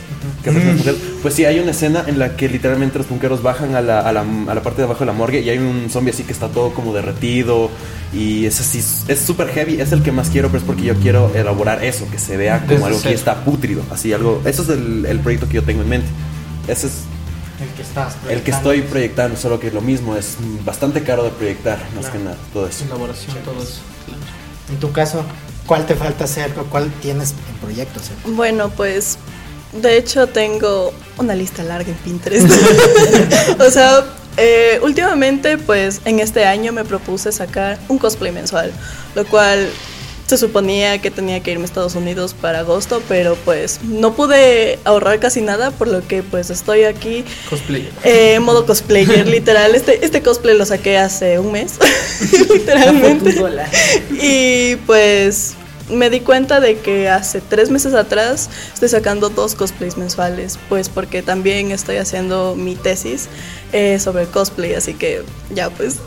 que 0.42 0.50
punquetos. 0.50 0.96
Pues 1.22 1.34
sí, 1.34 1.44
hay 1.44 1.60
una 1.60 1.70
escena 1.70 2.02
en 2.08 2.18
la 2.18 2.36
que 2.36 2.48
literalmente 2.48 2.98
los 2.98 3.06
punqueros 3.06 3.42
bajan 3.42 3.76
a 3.76 3.80
la, 3.80 4.00
a 4.00 4.12
la, 4.12 4.20
a 4.22 4.54
la 4.54 4.62
parte 4.62 4.78
de 4.78 4.84
abajo 4.84 5.00
de 5.00 5.06
la 5.06 5.12
morgue 5.12 5.40
y 5.42 5.50
hay 5.50 5.58
un 5.58 5.88
zombie 5.90 6.10
así 6.12 6.24
que 6.24 6.32
está 6.32 6.48
todo 6.48 6.72
como 6.74 6.92
derretido. 6.92 7.70
Y 8.12 8.46
es 8.46 8.58
así, 8.60 8.78
es 9.06 9.20
súper 9.20 9.48
heavy. 9.48 9.80
Es 9.80 9.92
el 9.92 10.02
que 10.02 10.10
más 10.10 10.28
quiero, 10.30 10.48
pero 10.48 10.58
es 10.58 10.64
porque 10.64 10.82
yo 10.82 10.94
quiero 10.96 11.30
elaborar 11.34 11.84
eso, 11.84 12.08
que 12.10 12.18
se 12.18 12.36
vea 12.36 12.60
como 12.60 12.72
Desde 12.72 12.84
algo 12.86 13.02
que 13.02 13.12
está 13.14 13.44
pútrido. 13.44 13.82
Así, 13.92 14.12
algo. 14.12 14.42
Eso 14.44 14.62
es 14.62 14.70
el, 14.70 15.06
el 15.06 15.20
proyecto 15.20 15.46
que 15.46 15.54
yo 15.54 15.62
tengo 15.62 15.82
en 15.82 15.88
mente. 15.88 16.08
Ese 16.66 16.88
es 16.88 17.02
El 17.60 17.68
que 17.76 17.82
estás 17.82 18.16
el 18.28 18.42
que 18.42 18.50
estoy 18.50 18.82
proyectando, 18.82 19.36
solo 19.36 19.60
que 19.60 19.70
lo 19.70 19.80
mismo 19.80 20.16
es 20.16 20.36
bastante 20.64 21.02
caro 21.04 21.22
de 21.22 21.30
proyectar, 21.30 21.78
más 21.94 22.06
Claro. 22.06 22.12
que 22.12 22.24
nada, 22.24 22.36
todo 22.52 22.66
eso. 22.66 22.84
Elaboración, 22.84 23.36
todo 23.44 23.62
eso. 23.62 23.80
En 24.68 24.80
tu 24.80 24.92
caso, 24.92 25.24
¿cuál 25.66 25.86
te 25.86 25.94
falta 25.94 26.24
hacer 26.24 26.52
o 26.58 26.64
cuál 26.64 26.90
tienes 27.00 27.34
en 27.48 27.56
proyecto 27.60 28.00
hacer? 28.00 28.16
Bueno, 28.24 28.70
pues 28.70 29.18
de 29.72 29.96
hecho 29.96 30.26
tengo 30.28 30.92
una 31.18 31.34
lista 31.34 31.62
larga 31.62 31.90
en 31.90 31.96
Pinterest. 31.98 32.48
o 33.60 33.70
sea, 33.70 34.04
eh, 34.36 34.80
últimamente 34.82 35.58
pues 35.58 36.00
en 36.04 36.20
este 36.20 36.44
año 36.44 36.72
me 36.72 36.84
propuse 36.84 37.32
sacar 37.32 37.78
un 37.88 37.98
cosplay 37.98 38.32
mensual, 38.32 38.72
lo 39.14 39.24
cual 39.26 39.70
se 40.26 40.36
suponía 40.36 40.98
que 41.00 41.10
tenía 41.10 41.40
que 41.40 41.52
irme 41.52 41.62
a 41.62 41.66
Estados 41.66 41.94
Unidos 41.94 42.34
para 42.34 42.60
agosto, 42.60 43.00
pero 43.08 43.36
pues 43.44 43.80
no 43.82 44.14
pude 44.14 44.78
ahorrar 44.84 45.20
casi 45.20 45.40
nada, 45.40 45.70
por 45.70 45.88
lo 45.88 46.06
que 46.06 46.22
pues 46.22 46.50
estoy 46.50 46.84
aquí 46.84 47.24
Cosplay. 47.48 47.88
eh, 48.04 48.34
en 48.34 48.42
modo 48.42 48.66
cosplayer, 48.66 49.26
literal. 49.28 49.74
Este, 49.74 50.04
este 50.04 50.22
cosplay 50.22 50.56
lo 50.56 50.66
saqué 50.66 50.98
hace 50.98 51.38
un 51.38 51.52
mes, 51.52 51.74
literalmente. 52.52 53.34
Y 54.20 54.76
pues 54.86 55.54
me 55.90 56.10
di 56.10 56.20
cuenta 56.20 56.58
de 56.58 56.78
que 56.78 57.08
hace 57.08 57.40
tres 57.40 57.70
meses 57.70 57.94
atrás 57.94 58.50
estoy 58.74 58.88
sacando 58.88 59.28
dos 59.28 59.54
cosplays 59.54 59.96
mensuales, 59.96 60.58
pues 60.68 60.88
porque 60.88 61.22
también 61.22 61.70
estoy 61.70 61.96
haciendo 61.98 62.56
mi 62.56 62.74
tesis 62.74 63.28
eh, 63.72 63.98
sobre 64.00 64.26
cosplay, 64.26 64.74
así 64.74 64.94
que 64.94 65.22
ya 65.54 65.70
pues 65.70 65.98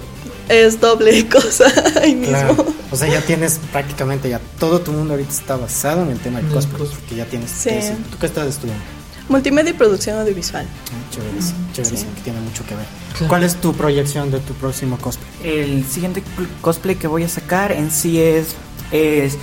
es 0.49 0.79
doble 0.81 1.27
cosa 1.29 1.65
ahí 2.01 2.15
mismo. 2.15 2.33
Claro. 2.35 2.65
O 2.91 2.95
sea, 2.95 3.07
ya 3.07 3.21
tienes 3.21 3.59
prácticamente 3.71 4.29
ya 4.29 4.41
todo 4.59 4.81
tu 4.81 4.91
mundo 4.91 5.13
ahorita 5.13 5.31
está 5.31 5.55
basado 5.55 6.03
en 6.03 6.09
el 6.11 6.19
tema 6.19 6.41
del 6.41 6.49
cosplay, 6.51 6.87
porque 6.89 7.15
ya 7.15 7.25
tienes 7.25 7.51
Sí. 7.51 7.69
¿Tú 8.11 8.17
qué 8.19 8.25
estás 8.25 8.47
estudiando? 8.47 8.83
Multimedia 9.29 9.69
y 9.69 9.73
producción 9.73 10.17
audiovisual. 10.17 10.65
Ah, 10.67 11.13
Chéverísimo, 11.13 11.59
chéverísimo, 11.73 12.09
Sí. 12.11 12.15
que 12.17 12.21
tiene 12.23 12.39
mucho 12.41 12.65
que 12.65 12.73
ver. 12.75 12.85
Claro. 13.13 13.27
¿Cuál 13.27 13.43
es 13.43 13.55
tu 13.57 13.73
proyección 13.73 14.31
de 14.31 14.39
tu 14.39 14.53
próximo 14.55 14.97
cosplay? 14.97 15.29
El 15.43 15.85
siguiente 15.85 16.23
cosplay 16.61 16.95
que 16.95 17.05
voy 17.05 17.23
a 17.23 17.29
sacar 17.29 17.71
en 17.71 17.91
sí 17.91 18.19
es, 18.19 18.55
es 18.91 19.37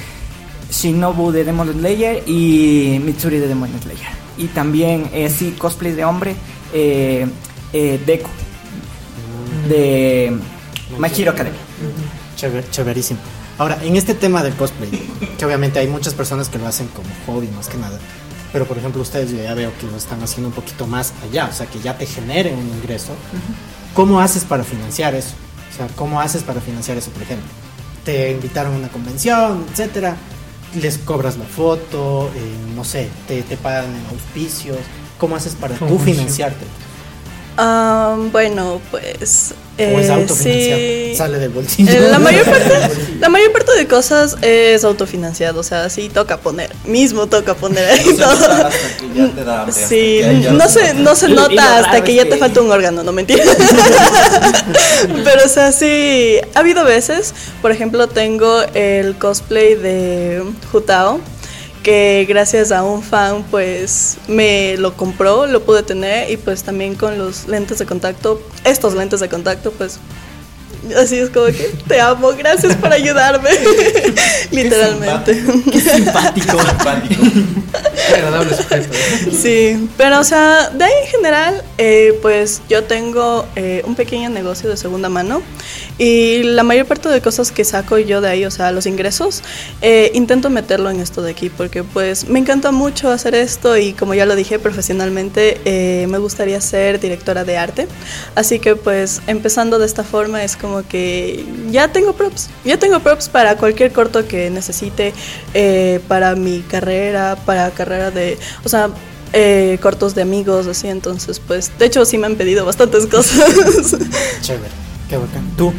Shinobu 0.72 1.30
de 1.30 1.44
Demon 1.44 1.72
Slayer 1.72 2.24
y 2.28 3.00
Mitsuri 3.04 3.38
de 3.38 3.46
Demon 3.46 3.70
Slayer. 3.80 4.08
Y 4.36 4.48
también 4.48 5.08
eh, 5.12 5.30
sí 5.30 5.54
cosplay 5.56 5.92
de 5.92 6.04
hombre, 6.04 6.34
eh, 6.74 7.28
eh, 7.72 8.00
Deku 8.04 8.28
de 9.68 10.15
My 10.98 11.08
Hero 11.16 11.30
Academia. 11.32 11.60
Chéver- 12.36 12.68
chéverísimo. 12.70 13.20
Ahora, 13.58 13.78
en 13.82 13.96
este 13.96 14.14
tema 14.14 14.42
del 14.42 14.54
cosplay, 14.54 14.90
que 15.38 15.44
obviamente 15.46 15.78
hay 15.78 15.86
muchas 15.88 16.12
personas 16.14 16.48
que 16.48 16.58
lo 16.58 16.66
hacen 16.66 16.88
como 16.88 17.08
hobby 17.26 17.48
más 17.48 17.68
que 17.68 17.78
nada, 17.78 17.98
pero 18.52 18.66
por 18.66 18.76
ejemplo 18.78 19.00
ustedes 19.02 19.30
yo 19.30 19.38
ya 19.42 19.54
veo 19.54 19.72
que 19.80 19.86
lo 19.86 19.96
están 19.96 20.22
haciendo 20.22 20.48
un 20.48 20.54
poquito 20.54 20.86
más 20.86 21.12
allá, 21.28 21.48
o 21.50 21.54
sea, 21.54 21.66
que 21.66 21.80
ya 21.80 21.96
te 21.96 22.04
genere 22.06 22.52
un 22.52 22.66
ingreso. 22.76 23.12
¿Cómo 23.94 24.20
haces 24.20 24.44
para 24.44 24.62
financiar 24.64 25.14
eso? 25.14 25.34
O 25.72 25.76
sea, 25.76 25.86
¿cómo 25.96 26.20
haces 26.20 26.42
para 26.42 26.60
financiar 26.60 26.96
eso, 26.98 27.10
por 27.10 27.22
ejemplo? 27.22 27.46
Te 28.04 28.30
invitaron 28.32 28.74
a 28.74 28.76
una 28.76 28.88
convención, 28.88 29.64
etcétera, 29.72 30.16
les 30.80 30.98
cobras 30.98 31.38
la 31.38 31.44
foto, 31.46 32.30
eh, 32.34 32.40
no 32.74 32.84
sé, 32.84 33.08
te, 33.26 33.42
te 33.42 33.56
pagan 33.56 33.86
en 33.86 34.06
auspicios. 34.10 34.76
¿Cómo 35.18 35.34
haces 35.34 35.54
para 35.54 35.74
tú 35.76 35.98
financiarte? 35.98 36.66
Ah, 37.58 38.16
bueno, 38.32 38.80
pues. 38.90 39.54
o 39.78 39.82
es 39.82 40.08
eh, 40.08 40.12
autofinanciado. 40.12 40.78
sí. 40.78 41.14
Sale 41.16 41.38
del 41.38 41.50
bolsillo. 41.50 41.90
Eh, 41.90 42.08
la, 42.10 42.18
mayor 42.18 42.44
parte, 42.44 42.74
la 43.20 43.28
mayor 43.28 43.52
parte 43.52 43.72
de 43.76 43.86
cosas 43.86 44.36
es 44.42 44.84
autofinanciado, 44.84 45.60
o 45.60 45.62
sea, 45.62 45.88
sí 45.88 46.08
toca 46.08 46.38
poner, 46.38 46.70
mismo 46.84 47.26
toca 47.26 47.54
poner 47.54 47.88
ahí 47.88 48.04
No 48.18 48.26
todo. 48.26 48.66
hasta 48.66 48.98
que 48.98 49.14
ya 49.14 49.28
te 49.28 49.44
da 49.44 49.62
hambre, 49.62 49.74
hasta 49.74 49.88
Sí, 49.88 50.20
ya 50.42 50.52
no 50.52 50.68
se, 50.68 50.94
no 50.94 51.14
se 51.14 51.28
Y 51.30 51.32
nota 51.34 51.78
hasta 51.78 52.04
que 52.04 52.14
ya 52.14 52.28
te 52.28 52.36
falta 52.36 52.60
un 52.60 52.70
órgano, 52.70 53.02
no 53.02 53.12
mentira. 53.12 53.44
Pero, 55.24 55.44
o 55.44 55.48
sea, 55.48 55.72
sí, 55.72 56.38
ha 56.54 56.58
habido 56.58 56.84
veces, 56.84 57.34
por 57.62 57.72
ejemplo, 57.72 58.06
tengo 58.08 58.62
el 58.74 59.16
cosplay 59.16 59.74
de 59.74 60.42
Jutao, 60.72 61.20
que 61.86 62.26
gracias 62.28 62.72
a 62.72 62.82
un 62.82 63.00
fan, 63.00 63.44
pues, 63.48 64.16
me 64.26 64.76
lo 64.76 64.96
compró, 64.96 65.46
lo 65.46 65.62
pude 65.62 65.84
tener, 65.84 66.28
y 66.28 66.36
pues 66.36 66.64
también 66.64 66.96
con 66.96 67.16
los 67.16 67.46
lentes 67.46 67.78
de 67.78 67.86
contacto, 67.86 68.42
estos 68.64 68.94
lentes 68.94 69.20
de 69.20 69.28
contacto, 69.28 69.70
pues, 69.70 70.00
así 70.96 71.16
es 71.16 71.30
como 71.30 71.46
que 71.46 71.70
te 71.86 72.00
amo, 72.00 72.32
gracias 72.36 72.74
por 72.74 72.92
ayudarme, 72.92 73.50
literalmente. 74.50 75.34
simpático. 75.80 76.58
simpático. 76.58 77.24
Qué 78.08 78.14
agradable 78.16 78.56
sujeto. 78.56 78.88
¿eh? 78.92 79.30
Sí, 79.30 79.88
pero 79.96 80.18
o 80.18 80.24
sea, 80.24 80.70
de 80.70 80.84
ahí 80.84 80.92
en 81.04 81.08
general, 81.08 81.62
eh, 81.78 82.18
pues 82.20 82.62
yo 82.68 82.82
tengo 82.82 83.46
eh, 83.54 83.82
un 83.86 83.94
pequeño 83.94 84.28
negocio 84.28 84.68
de 84.68 84.76
segunda 84.76 85.08
mano 85.08 85.40
y 85.98 86.42
la 86.42 86.62
mayor 86.62 86.86
parte 86.86 87.08
de 87.08 87.20
cosas 87.20 87.52
que 87.52 87.64
saco 87.64 87.98
yo 87.98 88.20
de 88.20 88.28
ahí, 88.28 88.44
o 88.44 88.50
sea, 88.50 88.70
los 88.72 88.86
ingresos, 88.86 89.42
eh, 89.80 90.10
intento 90.14 90.50
meterlo 90.50 90.90
en 90.90 91.00
esto 91.00 91.22
de 91.22 91.30
aquí 91.30 91.48
porque 91.48 91.84
pues 91.84 92.28
me 92.28 92.38
encanta 92.38 92.70
mucho 92.72 93.10
hacer 93.10 93.34
esto 93.34 93.76
y 93.76 93.92
como 93.92 94.14
ya 94.14 94.26
lo 94.26 94.36
dije 94.36 94.58
profesionalmente, 94.58 95.60
eh, 95.64 96.06
me 96.08 96.18
gustaría 96.18 96.60
ser 96.60 97.00
directora 97.00 97.44
de 97.44 97.56
arte. 97.56 97.88
Así 98.34 98.58
que 98.58 98.76
pues 98.76 99.22
empezando 99.26 99.78
de 99.78 99.86
esta 99.86 100.04
forma 100.04 100.44
es 100.44 100.56
como 100.56 100.86
que 100.86 101.44
ya 101.70 101.88
tengo 101.92 102.12
props, 102.12 102.50
ya 102.64 102.78
tengo 102.78 103.00
props 103.00 103.28
para 103.28 103.56
cualquier 103.56 103.92
corto 103.92 104.26
que 104.28 104.50
necesite 104.50 105.14
eh, 105.54 106.00
para 106.08 106.34
mi 106.34 106.60
carrera, 106.60 107.36
para 107.46 107.70
carrera 107.70 108.10
de, 108.10 108.38
o 108.64 108.68
sea, 108.68 108.90
eh, 109.32 109.78
cortos 109.82 110.14
de 110.14 110.22
amigos, 110.22 110.66
así, 110.66 110.88
entonces 110.88 111.40
pues, 111.40 111.72
de 111.78 111.86
hecho 111.86 112.04
sí 112.04 112.16
me 112.18 112.26
han 112.26 112.36
pedido 112.36 112.64
bastantes 112.64 113.06
cosas. 113.06 113.96
Chévere. 114.42 114.85
Qué 115.08 115.16
bacán. 115.16 115.48
Tú. 115.56 115.72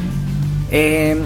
Eh, 0.71 1.17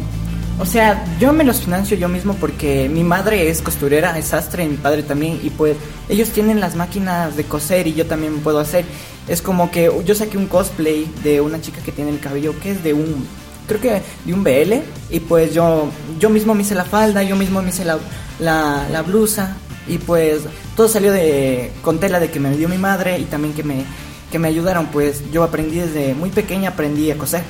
o 0.60 0.66
sea, 0.66 1.04
yo 1.20 1.34
me 1.34 1.44
los 1.44 1.62
financio 1.62 1.98
yo 1.98 2.08
mismo 2.08 2.36
porque 2.36 2.88
mi 2.88 3.04
madre 3.04 3.50
es 3.50 3.62
costurera, 3.62 4.18
es 4.20 4.26
sastre, 4.26 4.68
mi 4.68 4.78
padre 4.78 5.02
también, 5.02 5.40
y 5.42 5.50
pues 5.50 5.76
ellos 6.08 6.30
tienen 6.30 6.60
las 6.60 6.76
máquinas 6.76 7.36
de 7.36 7.46
coser 7.46 7.88
y 7.88 7.94
yo 7.94 8.06
también 8.06 8.40
puedo 8.40 8.60
hacer. 8.60 8.86
Es 9.28 9.42
como 9.42 9.72
que 9.72 9.92
yo 10.06 10.14
saqué 10.14 10.38
un 10.38 10.46
cosplay 10.46 11.12
de 11.24 11.42
una 11.42 11.62
chica 11.62 11.82
que 11.84 11.92
tiene 11.92 12.12
el 12.12 12.20
cabello 12.20 12.54
que 12.60 12.72
es 12.72 12.84
de 12.84 12.94
un, 12.94 13.26
creo 13.68 13.82
que 13.82 14.02
de 14.26 14.34
un 14.34 14.44
BL, 14.44 14.84
y 15.10 15.20
pues 15.22 15.54
yo, 15.54 15.90
yo 16.20 16.30
mismo 16.30 16.54
me 16.54 16.62
hice 16.62 16.76
la 16.76 16.86
falda, 16.86 17.24
yo 17.24 17.36
mismo 17.36 17.62
me 17.64 17.70
hice 17.70 17.84
la, 17.84 17.98
la, 18.40 18.88
la 18.92 19.02
blusa, 19.02 19.58
y 19.88 19.98
pues 19.98 20.42
todo 20.76 20.88
salió 20.88 21.12
de, 21.12 21.72
con 21.82 22.00
tela 22.00 22.20
de 22.20 22.30
que 22.30 22.40
me 22.40 22.56
dio 22.56 22.70
mi 22.70 22.78
madre 22.78 23.18
y 23.18 23.24
también 23.24 23.54
que 23.54 23.64
me, 23.64 23.84
que 24.32 24.40
me 24.40 24.48
ayudaron, 24.48 24.88
pues 24.88 25.24
yo 25.32 25.44
aprendí 25.44 25.78
desde 25.78 26.14
muy 26.14 26.30
pequeña, 26.30 26.70
aprendí 26.70 27.10
a 27.10 27.18
coser. 27.18 27.42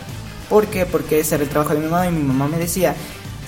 ¿Por 0.51 0.67
qué? 0.67 0.86
Porque 0.86 1.22
ese 1.22 1.36
era 1.36 1.46
el 1.46 1.50
trabajo 1.50 1.74
de 1.74 1.79
mi 1.79 1.86
mamá 1.86 2.08
y 2.08 2.12
mi 2.12 2.24
mamá 2.24 2.46
me 2.50 2.58
decía, 2.58 2.93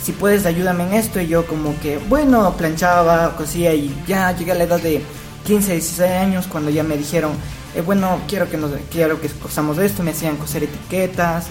si 0.02 0.14
puedes 0.14 0.46
ayúdame 0.46 0.86
en 0.86 0.94
esto 0.94 1.20
y 1.20 1.28
yo 1.28 1.46
como 1.46 1.78
que, 1.82 1.98
bueno, 1.98 2.56
planchaba, 2.58 3.36
cosía 3.36 3.74
y 3.74 3.94
ya 4.08 4.32
llegué 4.32 4.54
a 4.54 4.56
la 4.56 4.64
edad 4.64 4.80
de 4.80 5.02
15, 5.46 5.74
16 5.74 6.12
años 6.12 6.48
cuando 6.48 6.70
ya 6.70 6.82
me 6.82 6.96
dijeron, 6.96 7.34
eh, 7.76 7.82
bueno, 7.82 8.22
quiero 8.30 8.50
que 8.50 8.56
nos, 8.56 8.72
quiero 8.90 9.20
que 9.20 9.28
cosamos 9.28 9.80
esto, 9.80 10.02
me 10.02 10.12
hacían 10.12 10.38
coser 10.38 10.64
etiquetas, 10.64 11.48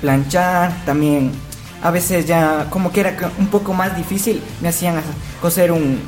planchar, 0.00 0.72
también 0.86 1.32
a 1.82 1.90
veces 1.90 2.26
ya 2.26 2.68
como 2.70 2.92
que 2.92 3.00
era 3.00 3.16
un 3.40 3.48
poco 3.48 3.74
más 3.74 3.96
difícil, 3.96 4.40
me 4.60 4.68
hacían 4.68 5.02
coser 5.42 5.72
un, 5.72 5.98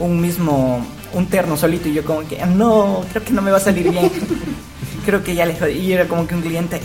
un 0.00 0.20
mismo, 0.20 0.84
un 1.12 1.26
terno 1.26 1.56
solito 1.56 1.88
y 1.88 1.94
yo 1.94 2.04
como 2.04 2.26
que, 2.26 2.44
no, 2.46 3.04
creo 3.12 3.24
que 3.24 3.30
no 3.32 3.42
me 3.42 3.52
va 3.52 3.58
a 3.58 3.60
salir 3.60 3.88
bien. 3.88 4.10
creo 5.08 5.24
que 5.24 5.34
ya 5.34 5.46
le 5.46 5.58
jodí. 5.58 5.72
Y 5.78 5.92
era 5.94 6.06
como 6.06 6.26
que 6.26 6.34
un 6.34 6.42
cliente, 6.42 6.80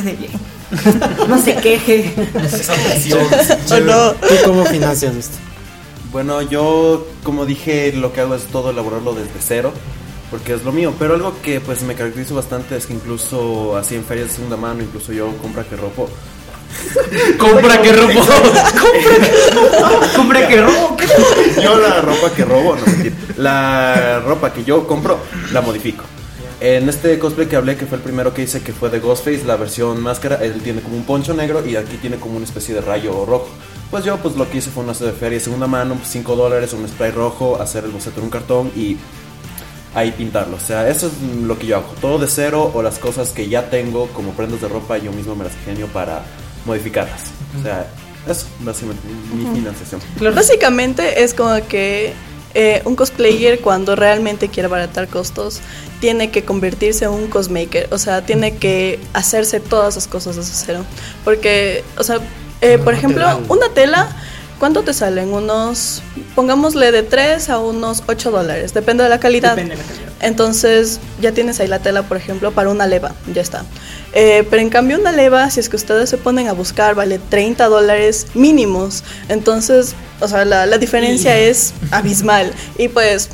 quede 0.00 0.12
bien. 0.16 0.32
no 1.28 1.42
se 1.42 1.54
queje. 1.56 2.14
¿O 3.70 3.80
no? 3.80 4.12
¿Tú 4.12 4.34
cómo 4.44 4.64
financias 4.64 5.14
esto? 5.14 5.36
Bueno, 6.12 6.40
yo, 6.42 7.06
como 7.22 7.44
dije, 7.46 7.92
lo 7.92 8.12
que 8.12 8.22
hago 8.22 8.34
es 8.34 8.44
todo 8.44 8.70
elaborarlo 8.70 9.14
desde 9.14 9.30
cero, 9.40 9.72
porque 10.30 10.54
es 10.54 10.64
lo 10.64 10.72
mío. 10.72 10.94
Pero 10.98 11.14
algo 11.14 11.34
que 11.42 11.60
pues 11.60 11.82
me 11.82 11.94
caracteriza 11.94 12.34
bastante 12.34 12.76
es 12.76 12.86
que 12.86 12.94
incluso 12.94 13.76
así 13.76 13.94
en 13.94 14.04
ferias 14.04 14.28
de 14.28 14.34
segunda 14.34 14.56
mano, 14.56 14.82
incluso 14.82 15.12
yo 15.12 15.34
compra 15.42 15.64
que 15.64 15.76
ropo. 15.76 16.08
Compra 17.38 17.80
que 17.80 17.92
robo. 17.92 18.20
Compre 20.14 20.46
que 20.46 20.60
robo. 20.60 20.96
Yo 21.62 21.78
la 21.78 22.02
ropa 22.02 22.30
que 22.36 22.44
robo, 22.44 22.76
no 22.76 22.86
mentira. 22.86 23.16
La 23.38 24.20
ropa 24.20 24.52
que 24.52 24.64
yo 24.64 24.86
compro, 24.86 25.18
la 25.50 25.62
modifico. 25.62 26.04
En 26.60 26.88
este 26.88 27.18
cosplay 27.20 27.46
que 27.46 27.54
hablé, 27.54 27.76
que 27.76 27.86
fue 27.86 27.98
el 27.98 28.02
primero 28.02 28.34
que 28.34 28.42
hice, 28.42 28.60
que 28.62 28.72
fue 28.72 28.90
de 28.90 28.98
Ghostface, 28.98 29.44
la 29.44 29.56
versión 29.56 30.00
máscara, 30.02 30.36
él 30.42 30.60
tiene 30.60 30.80
como 30.80 30.96
un 30.96 31.04
poncho 31.04 31.32
negro 31.32 31.64
y 31.64 31.76
aquí 31.76 31.96
tiene 31.98 32.16
como 32.16 32.36
una 32.36 32.44
especie 32.44 32.74
de 32.74 32.80
rayo 32.80 33.24
rojo. 33.24 33.48
Pues 33.92 34.04
yo 34.04 34.16
pues 34.18 34.34
lo 34.34 34.50
que 34.50 34.58
hice 34.58 34.70
fue 34.70 34.82
una 34.82 34.92
de 34.92 35.12
feria 35.12 35.38
de 35.38 35.44
segunda 35.44 35.68
mano, 35.68 35.96
5 36.04 36.34
dólares, 36.34 36.72
un 36.72 36.86
spray 36.88 37.12
rojo, 37.12 37.60
hacer 37.62 37.84
el 37.84 37.90
boceto 37.90 38.18
en 38.18 38.24
un 38.24 38.30
cartón 38.30 38.72
y 38.74 38.96
ahí 39.94 40.10
pintarlo. 40.10 40.56
O 40.56 40.60
sea, 40.60 40.88
eso 40.88 41.06
es 41.06 41.12
lo 41.42 41.56
que 41.58 41.68
yo 41.68 41.76
hago. 41.76 41.94
Todo 42.00 42.18
de 42.18 42.26
cero 42.26 42.72
o 42.74 42.82
las 42.82 42.98
cosas 42.98 43.30
que 43.30 43.48
ya 43.48 43.70
tengo 43.70 44.08
como 44.08 44.32
prendas 44.32 44.60
de 44.60 44.68
ropa, 44.68 44.98
yo 44.98 45.12
mismo 45.12 45.36
me 45.36 45.44
las 45.44 45.54
genio 45.64 45.86
para 45.86 46.24
modificarlas. 46.66 47.22
O 47.58 47.62
sea, 47.62 47.88
eso, 48.28 48.46
básicamente, 48.60 49.02
mi 49.32 49.44
financiación. 49.54 50.00
Básicamente 50.34 51.22
es 51.22 51.34
como 51.34 51.54
que 51.66 52.14
eh, 52.60 52.82
un 52.84 52.96
cosplayer 52.96 53.60
cuando 53.60 53.94
realmente 53.94 54.48
quiere 54.48 54.66
abaratar 54.66 55.06
costos 55.06 55.60
tiene 56.00 56.32
que 56.32 56.44
convertirse 56.44 57.04
en 57.04 57.12
un 57.12 57.28
cosmaker, 57.28 57.86
o 57.92 57.98
sea, 57.98 58.26
tiene 58.26 58.56
que 58.56 58.98
hacerse 59.12 59.60
todas 59.60 59.96
esas 59.96 60.08
cosas 60.08 60.34
desde 60.34 60.54
cero. 60.54 60.84
Porque, 61.24 61.84
o 61.96 62.02
sea, 62.02 62.18
eh, 62.60 62.78
por 62.78 62.94
ejemplo, 62.94 63.24
una 63.48 63.68
tela, 63.68 64.08
¿cuánto 64.58 64.82
te 64.82 64.92
salen? 64.92 65.32
Unos, 65.32 66.02
pongámosle 66.34 66.90
de 66.90 67.04
3 67.04 67.48
a 67.48 67.60
unos 67.60 68.02
8 68.08 68.32
dólares, 68.32 68.74
depende 68.74 69.04
de 69.04 69.10
la 69.10 69.20
calidad. 69.20 69.54
Depende 69.54 69.76
de 69.76 69.82
la 69.82 69.88
calidad. 69.88 70.07
Entonces 70.20 71.00
ya 71.20 71.32
tienes 71.32 71.60
ahí 71.60 71.68
la 71.68 71.78
tela, 71.78 72.02
por 72.02 72.16
ejemplo, 72.16 72.52
para 72.52 72.70
una 72.70 72.86
leva, 72.86 73.14
ya 73.32 73.42
está. 73.42 73.64
Eh, 74.12 74.44
pero 74.50 74.62
en 74.62 74.70
cambio 74.70 74.98
una 74.98 75.12
leva, 75.12 75.50
si 75.50 75.60
es 75.60 75.68
que 75.68 75.76
ustedes 75.76 76.10
se 76.10 76.18
ponen 76.18 76.48
a 76.48 76.52
buscar, 76.52 76.94
vale 76.94 77.18
30 77.18 77.66
dólares 77.66 78.26
mínimos. 78.34 79.04
Entonces, 79.28 79.94
o 80.20 80.28
sea, 80.28 80.44
la, 80.44 80.66
la 80.66 80.78
diferencia 80.78 81.38
es 81.38 81.72
abismal. 81.90 82.52
Y 82.78 82.88
pues 82.88 83.28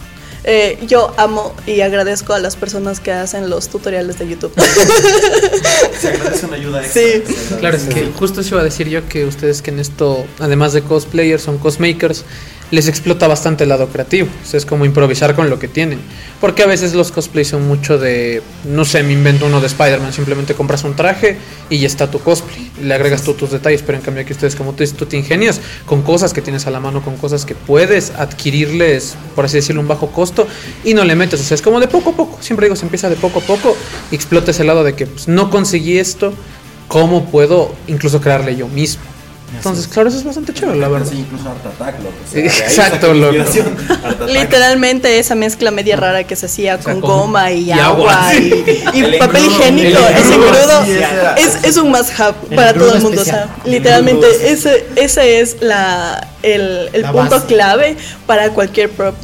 eh, 0.47 0.79
yo 0.87 1.15
amo 1.17 1.55
y 1.67 1.81
agradezco 1.81 2.35
a 2.35 2.39
las 2.39 2.55
personas 2.55 3.01
que 3.01 3.11
hacen 3.13 3.49
los 3.49 3.69
tutoriales 3.69 4.19
de 4.19 4.29
YouTube. 4.29 4.53
Se 5.99 6.09
agradece 6.09 6.45
una 6.45 6.57
ayuda 6.57 6.85
extra. 6.85 7.03
Sí. 7.03 7.57
Claro, 7.61 7.77
es 7.79 7.85
que 7.85 8.13
justo 8.19 8.43
eso 8.43 8.57
iba 8.57 8.61
a 8.61 8.65
decir 8.65 8.91
yo 8.91 9.09
que 9.09 9.25
ustedes 9.25 9.63
que 9.63 9.71
en 9.71 9.81
esto, 9.81 10.27
además 10.39 10.75
de 10.75 10.83
cosplayers, 10.83 11.43
son 11.43 11.57
cosmakers, 11.57 12.25
les 12.71 12.89
explota 12.89 13.29
bastante 13.29 13.65
el 13.65 13.71
lado 13.71 13.89
creativo. 13.89 14.29
Es 14.53 14.67
como 14.67 14.85
improvisar 14.85 15.35
con 15.35 15.51
lo 15.51 15.59
que 15.59 15.69
tienen. 15.69 16.01
Porque 16.41 16.63
a 16.63 16.67
veces 16.67 16.95
los 16.95 17.13
cosplays 17.13 17.49
son 17.49 17.67
mucho 17.67 17.99
de, 17.99 18.43
no 18.65 18.85
sé, 18.85 19.03
me 19.03 19.13
invento 19.13 19.47
uno 19.47 19.61
de 19.61 19.67
Spider-Man, 19.67 20.13
simplemente 20.13 20.55
compras 20.55 20.85
un 20.85 20.95
traje 20.95 21.39
y 21.71 21.79
ya 21.79 21.87
está 21.87 22.11
tu 22.11 22.19
cosplay. 22.21 22.71
Le 22.83 22.95
agregas 22.95 23.23
tú 23.23 23.35
tus 23.35 23.51
detalles, 23.51 23.83
pero 23.83 23.99
en 23.99 24.05
cambio 24.05 24.23
aquí 24.23 24.33
ustedes, 24.33 24.57
como 24.57 24.73
tú 24.73 24.83
dices, 24.83 24.97
tú 24.97 25.07
te 25.07 25.17
ingenias 25.17 25.61
con 25.87 26.03
cosas 26.03 26.33
que 26.33 26.43
tienes 26.43 26.67
a 26.67 26.71
la 26.71 26.81
mano, 26.81 27.03
con 27.03 27.17
cosas 27.17 27.47
que 27.47 27.55
puedes 27.55 28.11
adquirirles, 28.11 29.17
por 29.35 29.45
así 29.45 29.57
decirlo, 29.57 29.81
un 29.81 29.89
bajo 29.89 30.09
costo 30.09 30.47
y 30.85 30.95
no 30.95 31.05
le 31.05 31.15
metes. 31.15 31.41
O 31.41 31.45
sea, 31.45 31.55
es 31.55 31.63
como 31.63 31.81
de 31.81 31.89
poco 31.89 32.11
a 32.11 32.13
poco. 32.15 32.39
Siempre 32.43 32.67
digo, 32.67 32.77
se 32.77 32.85
empieza 32.85 33.09
de 33.09 33.17
poco 33.17 33.39
a 33.39 33.43
poco 33.43 33.77
y 34.11 34.15
explota 34.15 34.51
ese 34.51 34.65
lado 34.65 34.85
de 34.85 34.95
que 34.95 35.07
pues, 35.07 35.29
no 35.29 35.51
conseguí 35.51 35.99
esto, 35.99 36.35
¿cómo 36.89 37.31
puedo 37.31 37.75
incluso 37.87 38.21
crearle 38.21 38.57
yo 38.57 38.69
mismo? 38.69 39.14
Entonces, 39.57 39.89
claro, 39.89 40.09
eso 40.09 40.19
es 40.19 40.25
bastante 40.25 40.53
chévere, 40.53 40.79
la 40.79 40.89
verdad. 40.89 41.07
Sí, 41.11 41.19
incluso 41.21 41.49
Art 41.49 41.65
Attack, 41.67 41.99
loco. 42.03 42.15
O 42.27 42.31
sea, 42.31 42.45
Exacto, 42.45 43.15
loco. 43.15 43.41
Attack. 44.05 44.29
Literalmente 44.29 45.19
esa 45.19 45.35
mezcla 45.35 45.71
media 45.71 45.97
rara 45.97 46.25
que 46.25 46.37
se 46.37 46.47
hacía 46.47 46.79
con, 46.79 47.01
con- 47.01 47.11
goma 47.11 47.51
y, 47.53 47.65
y 47.65 47.73
agua, 47.73 48.29
agua, 48.29 48.35
y, 48.35 48.75
y 48.95 49.01
El 49.05 49.19
papel 49.19 49.45
engrudo, 49.45 49.61
higiénico, 49.61 49.99
ese 49.99 50.85
sí, 50.85 50.93
era. 50.93 51.35
es, 51.35 51.65
es 51.65 51.77
un 51.77 51.91
must 51.91 52.19
have 52.21 52.35
El 52.51 52.57
para 52.57 52.75
todo 52.75 52.95
el 52.95 53.03
mundo. 53.03 53.19
O 53.19 53.23
especial. 53.23 53.49
sea, 53.63 53.71
literalmente 53.71 54.27
ese, 54.53 54.87
ese 54.97 55.41
es 55.41 55.57
la, 55.61 56.29
el, 56.43 56.91
el 56.93 57.03
La 57.03 57.13
punto 57.13 57.37
base. 57.37 57.47
clave 57.47 57.97
para 58.27 58.51
cualquier 58.51 58.91
prop. 58.91 59.15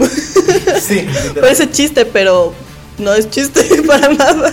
Sí. 0.81 1.07
Parece 1.41 1.71
chiste, 1.71 2.05
pero 2.07 2.55
no 2.99 3.15
es 3.15 3.31
chiste 3.31 3.63
para 3.87 4.09
nada. 4.13 4.53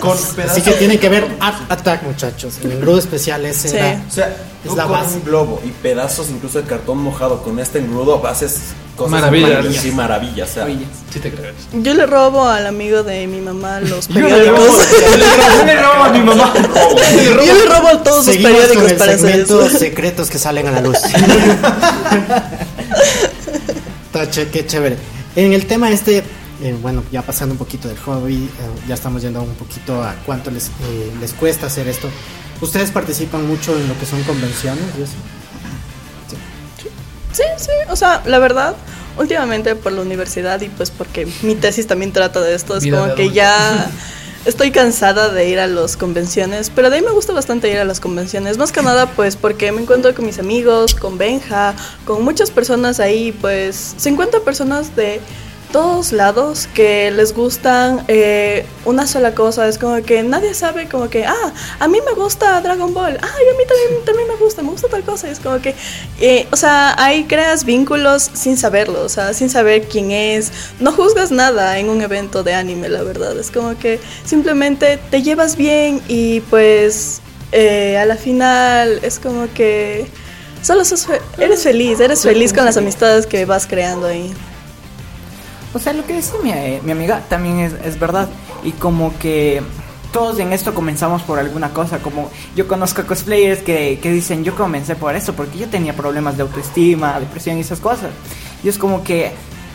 Así 0.50 0.62
que 0.62 0.72
tienen 0.74 0.98
que 1.00 1.10
ver 1.10 1.27
Art 1.39 1.69
Attack, 1.69 2.03
muchachos. 2.03 2.55
El 2.63 2.72
engrudo 2.74 3.00
especial 3.00 3.46
ese 3.46 3.69
Sí. 3.69 3.75
era. 3.77 4.01
O 4.07 4.12
sea, 4.12 4.36
tú 4.70 4.76
la 4.76 4.86
base. 4.86 5.16
un 5.18 5.24
globo 5.26 5.62
y 5.66 5.70
pedazos 5.70 6.30
incluso 6.30 6.62
de 6.62 6.68
cartón 6.68 6.98
mojado 7.00 7.42
con 7.44 7.60
este 7.60 7.80
engrudo 7.80 8.26
haces 8.28 8.60
cosas 8.96 9.12
Maravillas. 9.12 9.50
maravillas. 9.50 9.82
Sí, 9.84 9.92
maravillas. 9.92 10.50
O 10.50 10.54
sea, 10.54 10.66
Sí 11.14 11.20
te 11.20 11.32
creo. 11.32 11.54
Yo 11.82 11.94
le 11.94 12.06
robo 12.06 12.46
al 12.48 12.66
amigo 12.68 13.04
de 13.04 13.28
mi 13.28 13.40
mamá 13.42 13.80
los 13.80 14.08
Yo 14.08 14.20
le 14.22 14.30
periódicos. 14.30 14.60
robo- 14.68 15.66
Le 15.66 15.76
grabó 15.76 16.06
en 16.16 16.26
Yo 16.26 17.54
le 17.54 17.66
robo 17.66 17.88
a 17.90 18.04
todos 18.04 18.26
sus 18.26 18.38
periódicos 18.38 18.76
con 18.84 18.90
el 18.92 18.96
para 18.98 19.14
hacer 19.14 19.40
eso. 19.42 19.70
secretos 19.70 20.30
que 20.30 20.40
salen 20.40 20.68
a 20.68 20.72
la 20.72 20.82
luz. 20.82 20.98
Ché- 24.32 24.50
qué 24.50 24.66
chévere. 24.66 24.98
En 25.36 25.54
el 25.54 25.68
tema 25.68 25.92
este, 25.92 26.24
eh, 26.62 26.76
bueno, 26.82 27.04
ya 27.12 27.22
pasando 27.22 27.54
un 27.54 27.60
poquito 27.60 27.88
del 27.88 27.98
hobby, 28.00 28.36
eh, 28.36 28.50
ya 28.88 28.96
estamos 28.96 29.22
yendo 29.22 29.42
un 29.44 29.54
poquito 29.54 30.02
a 30.04 30.16
cuánto 30.26 30.50
les, 30.50 30.68
eh, 30.68 31.12
les 31.22 31.34
cuesta 31.34 31.68
hacer 31.68 31.88
esto. 31.88 32.10
¿Ustedes 32.62 32.92
participan 32.92 33.48
mucho 33.48 33.76
en 33.78 33.88
lo 33.88 33.98
que 34.00 34.06
son 34.06 34.24
convenciones 34.24 34.86
y 34.98 35.04
eso? 35.04 35.14
Sí, 37.34 37.44
sí, 37.58 37.72
o 37.90 37.96
sea, 37.96 38.24
la 38.26 38.40
verdad, 38.40 38.76
últimamente 39.18 39.76
por 39.76 39.92
la 39.92 40.02
universidad 40.02 40.60
y 40.62 40.70
pues 40.70 40.90
porque 40.90 41.28
mi 41.44 41.56
tesis 41.56 41.86
también 41.86 42.12
trata 42.12 42.42
de 42.42 42.56
esto, 42.56 42.76
es 42.76 42.84
Vida 42.84 43.00
como 43.00 43.16
que 43.16 43.32
ya 43.32 43.90
estoy 44.46 44.72
cansada 44.72 45.30
de 45.30 45.48
ir 45.48 45.60
a 45.60 45.68
las 45.68 45.98
convenciones, 45.98 46.72
pero 46.74 46.90
de 46.90 46.98
ahí 46.98 47.02
me 47.04 47.12
gusta 47.12 47.34
bastante 47.34 47.70
ir 47.70 47.78
a 47.78 47.86
las 47.86 48.00
convenciones, 48.00 48.58
más 48.58 48.72
que 48.72 48.82
nada 48.82 49.06
pues 49.08 49.36
porque 49.36 49.72
me 49.72 49.82
encuentro 49.82 50.16
con 50.16 50.26
mis 50.26 50.40
amigos, 50.40 50.96
con 50.96 51.18
Benja, 51.18 51.76
con 52.06 52.24
muchas 52.24 52.50
personas 52.50 53.00
ahí, 53.00 53.32
pues 53.40 53.96
50 53.98 54.40
personas 54.40 54.96
de 54.96 55.22
todos 55.72 56.12
lados 56.14 56.68
que 56.74 57.12
les 57.12 57.34
gustan 57.34 58.04
eh, 58.08 58.66
una 58.86 59.06
sola 59.06 59.36
cosa, 59.36 59.68
es 59.68 59.78
como 59.78 60.02
que 60.02 60.24
nadie 60.24 60.54
sabe 60.54 60.88
como 60.88 61.10
que, 61.10 61.26
ah, 61.26 61.54
a 61.80 61.88
mí 61.88 62.00
me 62.06 62.14
gusta 62.14 62.62
Dragon 62.62 62.94
Ball, 62.94 63.18
ah, 63.22 63.28
y 63.46 63.54
a 63.54 63.58
mí 63.58 63.64
también, 63.68 64.06
también 64.06 64.28
me 64.28 64.36
gusta, 64.36 64.62
me 64.62 64.70
gusta 64.70 64.88
tal 64.88 65.04
cosa, 65.04 65.28
y 65.28 65.32
es 65.32 65.40
como 65.40 65.60
que, 65.62 65.76
eh, 66.22 66.48
o 66.52 66.56
sea, 66.56 66.96
ahí 67.02 67.26
creas 67.26 67.66
vínculos 67.66 68.30
sin 68.34 68.58
saberlo, 68.58 69.02
o 69.04 69.10
sea, 69.10 69.34
sin 69.34 69.50
saber 69.50 69.88
quién 69.88 70.12
es, 70.12 70.52
no 70.80 70.92
juzgas 70.94 71.32
nada 71.32 71.78
en 71.80 71.90
un 71.90 72.02
evento 72.02 72.44
de 72.44 72.54
anime, 72.54 72.88
la 72.90 73.04
verdad, 73.04 73.38
es 73.38 73.52
como 73.52 73.78
que 73.78 74.00
simplemente 74.26 74.98
te 75.12 75.22
llevas 75.22 75.58
bien 75.58 76.02
y 76.08 76.40
pues 76.42 77.22
eh, 77.52 77.98
a 77.98 78.06
la 78.06 78.16
final 78.16 79.00
es 79.04 79.20
como 79.20 79.48
que 79.54 80.08
solo 80.62 80.86
sos 80.86 81.06
fe- 81.06 81.22
eres 81.38 81.64
feliz, 81.64 82.00
eres 82.00 82.22
feliz 82.24 82.54
con 82.54 82.66
las 82.66 82.78
amistades 82.78 83.26
que 83.28 83.46
vas 83.46 83.68
creando 83.68 84.08
ahí. 84.08 84.34
O 85.74 85.80
sea, 85.80 85.94
lo 85.94 86.06
que 86.06 86.14
decía 86.14 86.36
mi, 86.44 86.52
eh, 86.52 86.80
mi 86.84 86.92
amiga 86.92 87.22
también 87.30 87.60
es, 87.60 87.74
es 87.86 88.00
verdad. 88.00 88.28
Y 88.64 88.72
como 88.72 89.18
que 89.20 89.62
todos 90.12 90.40
en 90.40 90.54
esto 90.54 90.74
comenzamos 90.74 91.22
por 91.24 91.40
alguna 91.40 91.70
cosa. 91.70 92.00
Como 92.00 92.32
yo 92.56 92.68
conozco 92.68 93.04
cosplayers 93.06 93.62
que, 93.62 94.00
que 94.02 94.12
dicen, 94.12 94.44
yo 94.44 94.56
comencé 94.56 94.96
por 94.96 95.16
eso, 95.16 95.34
porque 95.34 95.58
yo 95.58 95.68
tenía 95.68 95.94
problemas 95.94 96.38
de 96.38 96.44
autoestima, 96.44 97.20
depresión 97.20 97.58
y 97.58 97.62
esas 97.62 97.80
cosas. 97.80 98.10
Y 98.64 98.70
es 98.70 98.78
como 98.78 99.04
que 99.04 99.32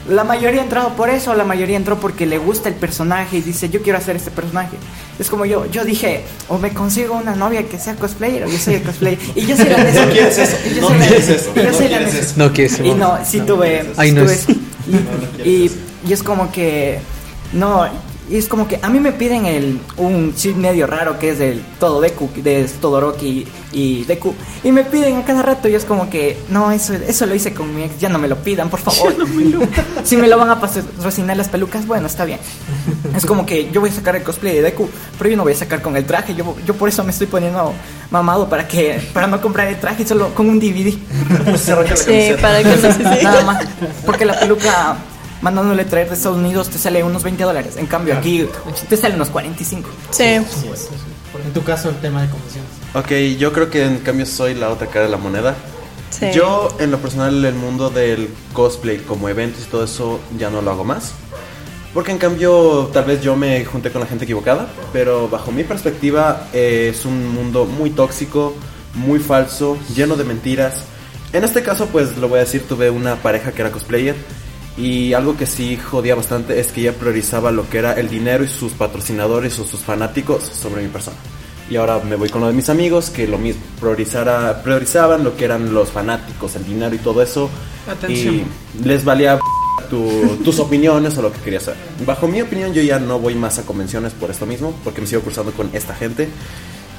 la 0.09 0.25
mayoría 0.25 0.61
ha 0.63 0.65
entrado 0.65 0.89
por 0.97 1.11
eso, 1.11 1.33
la 1.35 1.45
mayoría 1.45 1.77
entró 1.77 2.01
porque 2.01 2.27
le 2.27 2.39
gusta 2.39 2.69
el 2.69 2.75
personaje 2.75 3.37
y 3.37 3.41
dice, 3.41 3.69
yo 3.69 3.83
quiero 3.83 3.99
hacer 3.99 4.17
este 4.17 4.33
personaje. 4.33 4.77
Es 5.19 5.31
como 5.31 5.45
yo, 5.45 5.67
yo 5.67 5.85
dije, 5.85 6.25
o 6.49 6.59
me 6.59 6.71
consigo 6.73 7.15
una 7.15 7.37
novia 7.37 7.63
que 7.69 7.79
sea 7.79 7.95
cosplayer 7.95 8.43
o 8.45 8.49
yo 8.49 8.59
soy 8.59 8.75
el 8.75 8.83
cosplayer. 8.83 9.19
Y 9.37 9.47
yo 9.47 9.57
soy 9.57 9.67
la 9.67 9.77
No 9.85 10.11
quieres 10.11 10.39
eso, 10.39 10.57
no 10.81 10.89
quieres 10.89 11.29
eso, 11.29 11.51
no 11.55 11.63
quieres 11.79 12.15
eso. 12.15 12.33
No 12.37 12.53
quieres 12.53 12.81
y 12.81 12.95
no, 12.95 13.19
sí 13.25 13.41
tuve. 13.43 13.85
No 13.85 14.03
tuve- 14.25 14.62
y, 15.45 15.71
y 16.07 16.13
es 16.13 16.23
como 16.23 16.51
que. 16.51 17.01
No, 17.53 17.87
y 18.33 18.39
es 18.39 18.49
como 18.49 18.67
que 18.67 18.79
a 18.81 18.89
mí 18.89 18.99
me 18.99 19.13
piden 19.13 19.45
el 19.45 19.79
un 19.99 20.35
chip 20.35 20.57
medio 20.57 20.87
raro 20.87 21.19
que 21.19 21.33
es 21.33 21.39
del 21.39 21.63
todo 21.79 22.01
Deku, 22.01 22.31
de 22.35 22.65
Todoroki 22.81 23.47
y 23.73 24.05
Deku. 24.05 24.35
Y 24.65 24.73
me 24.73 24.85
piden 24.85 25.17
a 25.17 25.25
cada 25.27 25.43
rato 25.43 25.69
y 25.69 25.75
es 25.75 25.85
como 25.85 26.09
que. 26.09 26.39
No, 26.49 26.73
eso, 26.73 26.95
eso 26.95 27.27
lo 27.27 27.35
hice 27.35 27.53
con 27.53 27.75
mi 27.77 27.83
ex, 27.83 27.99
ya 27.99 28.09
no 28.09 28.19
me 28.19 28.29
lo 28.29 28.37
pidan, 28.37 28.71
por 28.71 28.81
favor. 28.81 29.15
si 30.05 30.17
me 30.17 30.29
lo 30.29 30.39
van 30.39 30.49
a 30.49 30.59
patrocinar 30.59 31.37
las 31.37 31.51
pelucas, 31.51 31.87
bueno, 31.87 32.07
está 32.07 32.25
bien. 32.25 32.39
Es 33.15 33.27
como 33.27 33.45
que 33.45 33.71
yo 33.71 33.83
voy 33.83 33.91
a 33.91 33.93
sacar 33.93 34.17
el 34.17 34.23
cosplay 34.23 34.55
de 34.55 34.63
Deku, 34.63 34.89
pero 35.19 35.29
yo 35.29 35.37
no 35.37 35.43
voy 35.43 35.53
a 35.53 35.57
sacar 35.57 35.83
con 35.83 35.95
el 35.99 36.07
traje. 36.07 36.35
Yo, 36.35 36.57
yo 36.65 36.73
por 36.73 36.89
eso 36.89 37.05
me 37.05 37.11
estoy 37.11 37.27
poniendo 37.27 37.75
mamado 38.11 38.49
para 38.49 38.67
que 38.67 38.99
para 39.13 39.27
no 39.27 39.43
comprar 39.43 39.69
el 39.69 39.79
traje 39.79 40.07
solo 40.07 40.35
con 40.35 40.49
un 40.49 40.59
DVD. 40.59 40.97
Sí, 41.63 42.33
para 42.41 42.63
que 42.63 42.65
no 42.65 42.77
se 42.77 43.23
Nada 43.23 43.45
más. 43.45 43.65
Porque 44.07 44.25
la 44.25 44.39
peluca 44.41 44.97
mandándole 45.43 45.85
traer 45.85 46.09
de 46.09 46.15
Estados 46.15 46.39
Unidos 46.39 46.71
te 46.71 46.79
sale 46.79 47.05
unos 47.05 47.23
20 47.23 47.43
dólares. 47.43 47.77
En 47.77 47.87
cambio, 47.87 48.17
aquí 48.17 48.49
te 48.89 48.97
sale 48.97 49.17
unos 49.17 49.29
45. 49.29 49.91
Sí. 50.11 50.23
En 50.25 51.53
tu 51.53 51.63
caso, 51.63 51.91
el 51.91 51.97
tema 51.97 52.23
de 52.23 52.31
convenciones. 52.31 52.71
Ok, 52.95 53.39
yo 53.39 53.53
creo 53.53 53.69
que 53.69 53.85
en 53.85 53.99
cambio 53.99 54.25
soy 54.25 54.55
la 54.55 54.71
otra 54.71 54.87
cara 54.87 55.07
de 55.07 55.11
la 55.11 55.19
moneda. 55.19 55.55
Sí. 56.11 56.27
Yo, 56.33 56.75
en 56.79 56.91
lo 56.91 56.99
personal, 56.99 57.45
el 57.45 57.55
mundo 57.55 57.91
del 57.91 58.29
cosplay 58.53 58.99
como 58.99 59.29
eventos 59.29 59.65
y 59.65 59.71
todo 59.71 59.85
eso 59.85 60.21
ya 60.39 60.51
no 60.51 60.63
lo 60.63 60.71
hago 60.71 60.85
más. 60.85 61.13
Porque 61.95 62.13
en 62.13 62.19
cambio, 62.19 62.91
tal 62.93 63.05
vez 63.05 63.21
yo 63.21 63.37
me 63.37 63.65
junté 63.65 63.91
con 63.91 64.01
la 64.01 64.07
gente 64.07 64.25
equivocada, 64.25 64.69
pero 64.93 65.29
bajo 65.29 65.53
mi 65.53 65.65
perspectiva 65.65 66.49
eh, 66.53 66.91
es 66.95 67.05
un 67.05 67.35
mundo 67.35 67.67
muy 67.67 67.91
tóxico, 67.91 68.55
muy 68.95 69.19
falso, 69.19 69.77
lleno 69.95 70.17
de 70.17 70.25
mentiras. 70.25 70.85
En 71.33 71.45
este 71.45 71.63
caso, 71.63 71.87
pues 71.87 72.17
lo 72.19 72.29
voy 72.29 72.39
a 72.39 72.43
decir, 72.43 72.67
tuve 72.67 72.91
una 72.91 73.17
pareja 73.17 73.53
que 73.53 73.63
era 73.63 73.71
cosplayer 73.71 74.17
y 74.77 75.13
algo 75.13 75.37
que 75.37 75.47
sí 75.47 75.77
jodía 75.77 76.15
bastante 76.15 76.59
es 76.59 76.69
que 76.69 76.81
ella 76.83 76.95
priorizaba 76.95 77.53
lo 77.53 77.69
que 77.69 77.79
era 77.79 77.93
el 77.95 78.09
dinero 78.09 78.43
y 78.45 78.49
sus 78.49 78.73
patrocinadores 78.73 79.59
o 79.59 79.65
sus 79.67 79.81
fanáticos 79.81 80.43
sobre 80.45 80.83
mi 80.83 80.89
persona. 80.89 81.17
Y 81.71 81.77
ahora 81.77 82.01
me 82.01 82.17
voy 82.17 82.29
con 82.29 82.41
lo 82.41 82.49
de 82.49 82.53
mis 82.53 82.69
amigos 82.69 83.09
que 83.11 83.27
lo 83.27 83.39
mismo, 83.39 83.63
priorizara, 83.81 84.63
priorizaban 84.63 85.25
lo 85.25 85.37
que 85.37 85.45
eran 85.45 85.73
los 85.73 85.91
fanáticos, 85.91 86.57
el 86.57 86.65
dinero 86.67 86.95
y 86.95 86.99
todo 86.99 87.23
eso. 87.23 87.49
Atención. 87.91 88.35
Y 88.81 88.85
les 88.85 89.05
valía 89.05 89.39
tu- 89.91 90.37
tus 90.45 90.59
opiniones 90.59 91.17
o 91.19 91.23
lo 91.23 91.33
que 91.33 91.41
querías 91.41 91.63
hacer. 91.69 91.77
Bajo 92.07 92.27
mi 92.29 92.41
opinión, 92.43 92.73
yo 92.75 92.83
ya 92.83 92.99
no 92.99 93.19
voy 93.19 93.35
más 93.35 93.59
a 93.59 93.63
convenciones 93.65 94.13
por 94.13 94.31
esto 94.31 94.45
mismo, 94.47 94.75
porque 94.85 95.01
me 95.01 95.07
sigo 95.07 95.23
cruzando 95.23 95.53
con 95.53 95.71
esta 95.73 95.95
gente. 95.95 96.29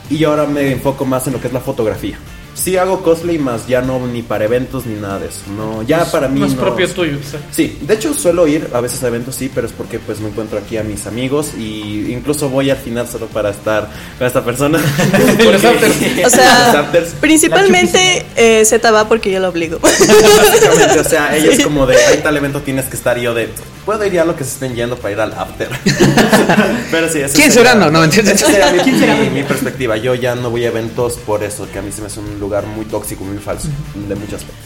Y 0.09 0.23
ahora 0.23 0.45
me 0.45 0.71
enfoco 0.71 1.05
más 1.05 1.27
en 1.27 1.33
lo 1.33 1.41
que 1.41 1.47
es 1.47 1.53
la 1.53 1.59
fotografía. 1.59 2.17
Sí 2.55 2.77
hago 2.77 3.01
cosplay, 3.01 3.37
más 3.39 3.67
ya 3.67 3.81
no 3.81 4.05
ni 4.07 4.21
para 4.21 4.45
eventos 4.45 4.85
ni 4.85 4.99
nada 4.99 5.19
de 5.19 5.27
eso. 5.27 5.39
No, 5.57 5.81
ya 5.83 6.05
para 6.05 6.27
mí 6.27 6.39
Más 6.39 6.53
no. 6.53 6.61
propio 6.61 6.87
tuyo, 6.89 7.17
quizá. 7.19 7.37
Sí, 7.51 7.77
de 7.81 7.93
hecho 7.95 8.13
suelo 8.13 8.47
ir 8.47 8.69
a 8.73 8.79
veces 8.79 9.03
a 9.03 9.07
eventos, 9.07 9.35
sí, 9.35 9.49
pero 9.53 9.65
es 9.67 9.73
porque 9.73 9.99
pues 9.99 10.19
me 10.19 10.29
encuentro 10.29 10.59
aquí 10.59 10.77
a 10.77 10.83
mis 10.83 11.07
amigos 11.07 11.51
y 11.57 12.11
incluso 12.13 12.49
voy 12.49 12.69
al 12.69 12.77
final 12.77 13.07
solo 13.07 13.25
para 13.27 13.49
estar 13.49 13.89
con 14.17 14.27
esta 14.27 14.43
persona. 14.45 14.79
Los 15.43 15.63
afters. 15.65 15.95
O 16.19 16.21
Los 16.23 16.31
sea, 16.31 16.79
afters. 16.79 17.13
principalmente 17.19 18.25
eh, 18.35 18.63
Z 18.65 18.91
va 18.91 19.07
porque 19.07 19.31
yo 19.31 19.39
lo 19.39 19.49
obligo. 19.49 19.79
Básicamente, 19.79 20.99
o 20.99 21.03
sea, 21.03 21.35
ella 21.35 21.51
es 21.51 21.63
como 21.63 21.85
de, 21.85 21.97
hay 21.97 22.17
tal 22.17 22.37
evento 22.37 22.61
tienes 22.61 22.85
que 22.85 22.95
estar 22.95 23.17
y 23.17 23.23
yo 23.23 23.33
de, 23.33 23.49
puedo 23.85 24.05
ir 24.05 24.13
ya 24.13 24.21
a 24.23 24.25
lo 24.25 24.35
que 24.35 24.43
se 24.43 24.51
estén 24.51 24.75
yendo 24.75 24.97
para 24.97 25.11
ir 25.13 25.19
al 25.19 25.33
after. 25.33 25.69
Pero 26.91 27.09
sí, 27.09 27.19
esa 27.19 27.35
¿Quién 27.35 27.51
será? 27.51 27.75
No, 27.75 27.89
no, 27.91 28.03
entiendes. 28.03 28.41
Esa 28.41 28.47
sería 28.47 28.71
mi, 28.71 28.91
mi- 28.91 29.29
mi 29.29 29.43
perspectiva. 29.43 29.97
Yo 29.97 30.15
ya 30.15 30.35
no 30.35 30.49
voy 30.49 30.65
a 30.65 30.67
eventos 30.69 31.13
por 31.13 31.43
eso, 31.43 31.67
que 31.71 31.79
a 31.79 31.81
mí 31.81 31.91
se 31.91 32.01
me 32.01 32.07
hace 32.07 32.19
un 32.19 32.39
lugar 32.39 32.65
muy 32.65 32.85
tóxico, 32.85 33.23
muy 33.23 33.37
falso, 33.37 33.67
de 33.95 34.15
muchas 34.15 34.41
cosas. 34.41 34.57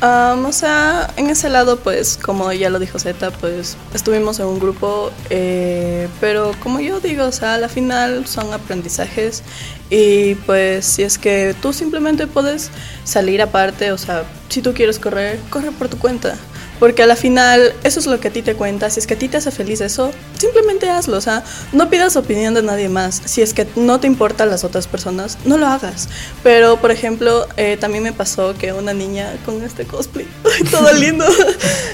Am, 0.00 0.44
o 0.44 0.52
sea, 0.52 1.08
en 1.16 1.30
ese 1.30 1.48
lado, 1.48 1.78
pues, 1.78 2.18
como 2.22 2.52
ya 2.52 2.68
lo 2.68 2.78
dijo 2.78 2.98
Z, 2.98 3.30
pues 3.40 3.76
estuvimos 3.94 4.38
en 4.38 4.46
un 4.46 4.58
grupo, 4.58 5.10
eh, 5.30 6.08
pero 6.20 6.52
como 6.62 6.80
yo 6.80 7.00
digo, 7.00 7.24
o 7.24 7.32
sea, 7.32 7.54
a 7.54 7.58
la 7.58 7.70
final 7.70 8.26
son 8.26 8.52
aprendizajes 8.52 9.42
y 9.88 10.34
pues 10.34 10.84
si 10.84 11.04
es 11.04 11.16
que 11.16 11.54
tú 11.62 11.72
simplemente 11.72 12.26
puedes 12.26 12.70
salir 13.04 13.40
aparte, 13.40 13.92
o 13.92 13.98
sea, 13.98 14.24
si 14.50 14.60
tú 14.60 14.74
quieres 14.74 14.98
correr, 14.98 15.38
corre 15.48 15.70
por 15.70 15.88
tu 15.88 15.96
cuenta. 15.98 16.36
Porque 16.78 17.02
a 17.02 17.06
la 17.06 17.16
final 17.16 17.72
eso 17.84 18.00
es 18.00 18.06
lo 18.06 18.20
que 18.20 18.28
a 18.28 18.30
ti 18.32 18.42
te 18.42 18.54
cuenta. 18.54 18.90
Si 18.90 19.00
es 19.00 19.06
que 19.06 19.14
a 19.14 19.18
ti 19.18 19.28
te 19.28 19.36
hace 19.36 19.50
feliz 19.50 19.80
eso, 19.80 20.10
simplemente 20.38 20.88
hazlo. 20.90 21.16
O 21.16 21.20
sea, 21.20 21.44
no 21.72 21.90
pidas 21.90 22.16
opinión 22.16 22.54
de 22.54 22.62
nadie 22.62 22.88
más. 22.88 23.22
Si 23.24 23.42
es 23.42 23.54
que 23.54 23.66
no 23.76 24.00
te 24.00 24.06
importan 24.06 24.50
las 24.50 24.64
otras 24.64 24.86
personas, 24.86 25.38
no 25.44 25.58
lo 25.58 25.66
hagas. 25.66 26.08
Pero, 26.42 26.80
por 26.80 26.90
ejemplo, 26.90 27.46
eh, 27.56 27.76
también 27.80 28.04
me 28.04 28.12
pasó 28.12 28.54
que 28.54 28.72
una 28.72 28.92
niña 28.92 29.34
con 29.44 29.62
este 29.62 29.84
cosplay, 29.84 30.26
ay, 30.44 30.64
todo 30.64 30.92
lindo, 31.04 31.24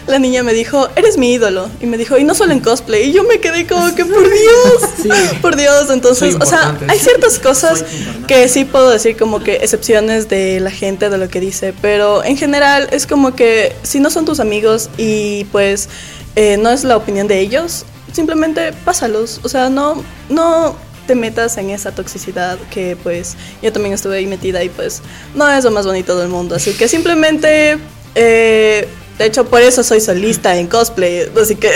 la 0.07 0.19
niña 0.19 0.43
me 0.43 0.53
dijo, 0.53 0.89
eres 0.97 1.19
mi 1.19 1.33
ídolo. 1.33 1.69
Y 1.81 1.87
me 1.87 1.99
dijo, 1.99 2.19
y 2.19 2.25
no 2.25 2.35
solo 2.35 2.53
en 2.53 2.61
cosplay. 2.61 3.11
Y 3.11 3.13
yo 3.13 3.25
me 3.25 3.41
quedé 3.41 3.67
como 3.67 3.95
que, 3.95 4.05
por 4.05 4.23
Dios, 4.23 5.31
por 5.43 5.57
Dios. 5.57 5.91
Entonces, 5.91 6.37
o 6.41 6.47
sea, 6.47 6.77
hay 6.89 6.99
ciertas 6.99 7.39
cosas 7.39 7.85
que 8.27 8.49
sí 8.49 8.65
puedo 8.65 8.91
decir 8.91 9.17
como 9.17 9.41
que 9.41 9.57
excepciones 9.57 10.29
de 10.29 10.61
la 10.61 10.71
gente, 10.71 11.11
de 11.11 11.19
lo 11.19 11.29
que 11.29 11.41
dice. 11.41 11.75
Pero 11.81 12.25
en 12.25 12.37
general 12.37 12.89
es 12.93 13.07
como 13.07 13.35
que 13.35 13.77
si 13.83 14.01
no 14.01 14.11
son 14.11 14.25
tus 14.25 14.41
amigos 14.41 14.80
y 14.97 15.45
pues 15.53 15.89
eh, 16.37 16.57
no 16.57 16.71
es 16.71 16.85
la 16.85 16.97
opinión 16.97 17.27
de 17.27 17.41
ellos, 17.41 17.85
simplemente 18.13 18.73
pásalos. 18.85 19.41
O 19.43 19.49
sea, 19.49 19.69
no, 19.69 20.03
no 20.29 20.77
te 21.07 21.15
metas 21.15 21.59
en 21.59 21.71
esa 21.71 21.93
toxicidad 21.93 22.57
que 22.71 22.97
pues 23.03 23.37
yo 23.63 23.73
también 23.73 23.93
estuve 23.93 24.19
ahí 24.19 24.27
metida 24.27 24.63
y 24.63 24.69
pues 24.69 25.03
no 25.35 25.51
es 25.51 25.65
lo 25.65 25.71
más 25.71 25.87
bonito 25.87 26.19
del 26.19 26.29
mundo. 26.29 26.55
Así 26.55 26.73
que 26.73 26.89
simplemente... 26.89 27.79
eh, 28.15 28.89
de 29.19 29.27
hecho, 29.27 29.45
por 29.45 29.61
eso 29.61 29.83
soy 29.83 30.01
solista 30.01 30.57
en 30.57 30.67
cosplay. 30.67 31.31
Así 31.39 31.55
que 31.55 31.71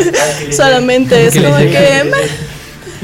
solamente 0.52 1.28
es 1.28 1.34
como 1.34 1.56
que... 1.56 2.12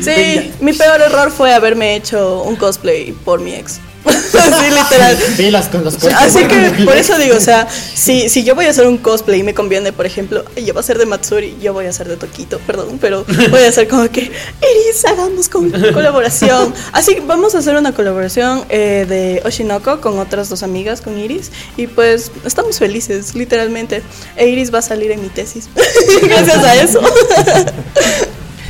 Sí, 0.02 0.52
mi 0.60 0.74
peor 0.74 1.00
error 1.00 1.30
fue 1.30 1.54
haberme 1.54 1.96
hecho 1.96 2.42
un 2.42 2.56
cosplay 2.56 3.12
por 3.12 3.40
mi 3.40 3.54
ex. 3.54 3.80
Así 4.36 4.70
literal. 4.70 5.16
Pilas 5.36 5.68
con 5.68 5.84
los 5.84 6.02
Así 6.04 6.44
que 6.44 6.84
por 6.84 6.96
eso 6.96 7.18
digo, 7.18 7.36
o 7.36 7.40
sea, 7.40 7.66
si, 7.68 8.28
si 8.28 8.44
yo 8.44 8.54
voy 8.54 8.66
a 8.66 8.70
hacer 8.70 8.86
un 8.86 8.98
cosplay 8.98 9.40
y 9.40 9.42
me 9.42 9.54
conviene, 9.54 9.92
por 9.92 10.06
ejemplo, 10.06 10.44
yo 10.56 10.72
voy 10.72 10.80
a 10.80 10.82
ser 10.82 10.98
de 10.98 11.06
Matsuri, 11.06 11.56
yo 11.60 11.72
voy 11.72 11.86
a 11.86 11.92
ser 11.92 12.08
de 12.08 12.16
Toquito, 12.16 12.58
perdón, 12.60 12.98
pero 13.00 13.24
voy 13.50 13.62
a 13.62 13.68
hacer 13.68 13.88
como 13.88 14.08
que, 14.10 14.20
Iris, 14.22 15.04
hagamos 15.04 15.48
con 15.48 15.70
colaboración. 15.92 16.72
Así 16.92 17.14
que 17.14 17.20
vamos 17.20 17.54
a 17.54 17.58
hacer 17.58 17.76
una 17.76 17.92
colaboración 17.92 18.64
eh, 18.68 19.06
de 19.08 19.42
Oshinoko 19.44 20.00
con 20.00 20.18
otras 20.18 20.48
dos 20.48 20.62
amigas, 20.62 21.00
con 21.00 21.18
Iris, 21.18 21.50
y 21.76 21.86
pues 21.86 22.30
estamos 22.44 22.78
felices, 22.78 23.34
literalmente. 23.34 24.02
E 24.36 24.48
Iris 24.48 24.72
va 24.72 24.78
a 24.78 24.82
salir 24.82 25.10
en 25.10 25.22
mi 25.22 25.28
tesis, 25.28 25.68
gracias 26.22 26.64
a 26.64 26.74
eso. 26.76 27.00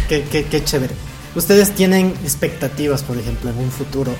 Qué, 0.09 0.25
qué, 0.31 0.45
qué 0.45 0.65
chévere. 0.65 0.95
¿Ustedes 1.35 1.73
tienen 1.73 2.15
expectativas, 2.25 3.03
por 3.03 3.19
ejemplo, 3.19 3.51
en 3.51 3.59
un 3.59 3.71
futuro 3.71 4.13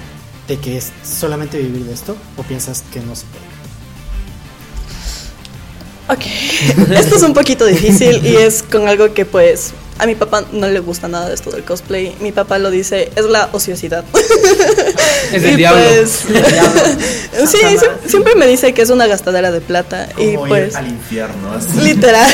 de 0.49 0.59
que 0.59 0.77
es 0.79 0.91
solamente 1.05 1.59
vivir 1.59 1.85
de 1.85 1.95
esto? 1.95 2.17
¿O 2.37 2.43
piensas 2.43 2.83
que 2.93 3.01
no 3.01 3.15
se 3.17 3.25
puede? 3.27 3.47
Ok, 6.09 6.25
esto 6.97 7.17
es 7.17 7.23
un 7.23 7.35
poquito 7.35 7.65
difícil 7.67 8.25
y 8.25 8.37
es 8.37 8.63
con 8.63 8.87
algo 8.89 9.13
que 9.13 9.25
pues 9.27 9.73
a 9.99 10.07
mi 10.07 10.15
papá 10.15 10.45
no 10.53 10.69
le 10.69 10.79
gusta 10.79 11.09
nada 11.09 11.29
de 11.29 11.35
esto 11.35 11.51
del 11.51 11.65
cosplay. 11.65 12.15
Mi 12.21 12.31
papá 12.31 12.59
lo 12.59 12.71
dice, 12.71 13.11
es 13.17 13.25
la 13.25 13.49
ociosidad. 13.53 14.05
Es 15.33 15.43
el 15.43 15.55
Y 15.55 15.57
diablo. 15.57 15.83
pues, 15.83 16.11
sí, 16.31 16.35
Satanás. 16.35 17.49
sie- 17.53 18.09
siempre 18.09 18.37
me 18.37 18.47
dice 18.47 18.73
que 18.75 18.83
es 18.83 18.91
una 18.91 19.09
gastadera 19.09 19.51
de 19.51 19.61
plata 19.61 20.09
y 20.17 20.37
pues 20.37 20.71
ir 20.71 20.77
al 20.77 20.87
infierno. 20.87 21.53
así. 21.53 21.81
literal. 21.81 22.31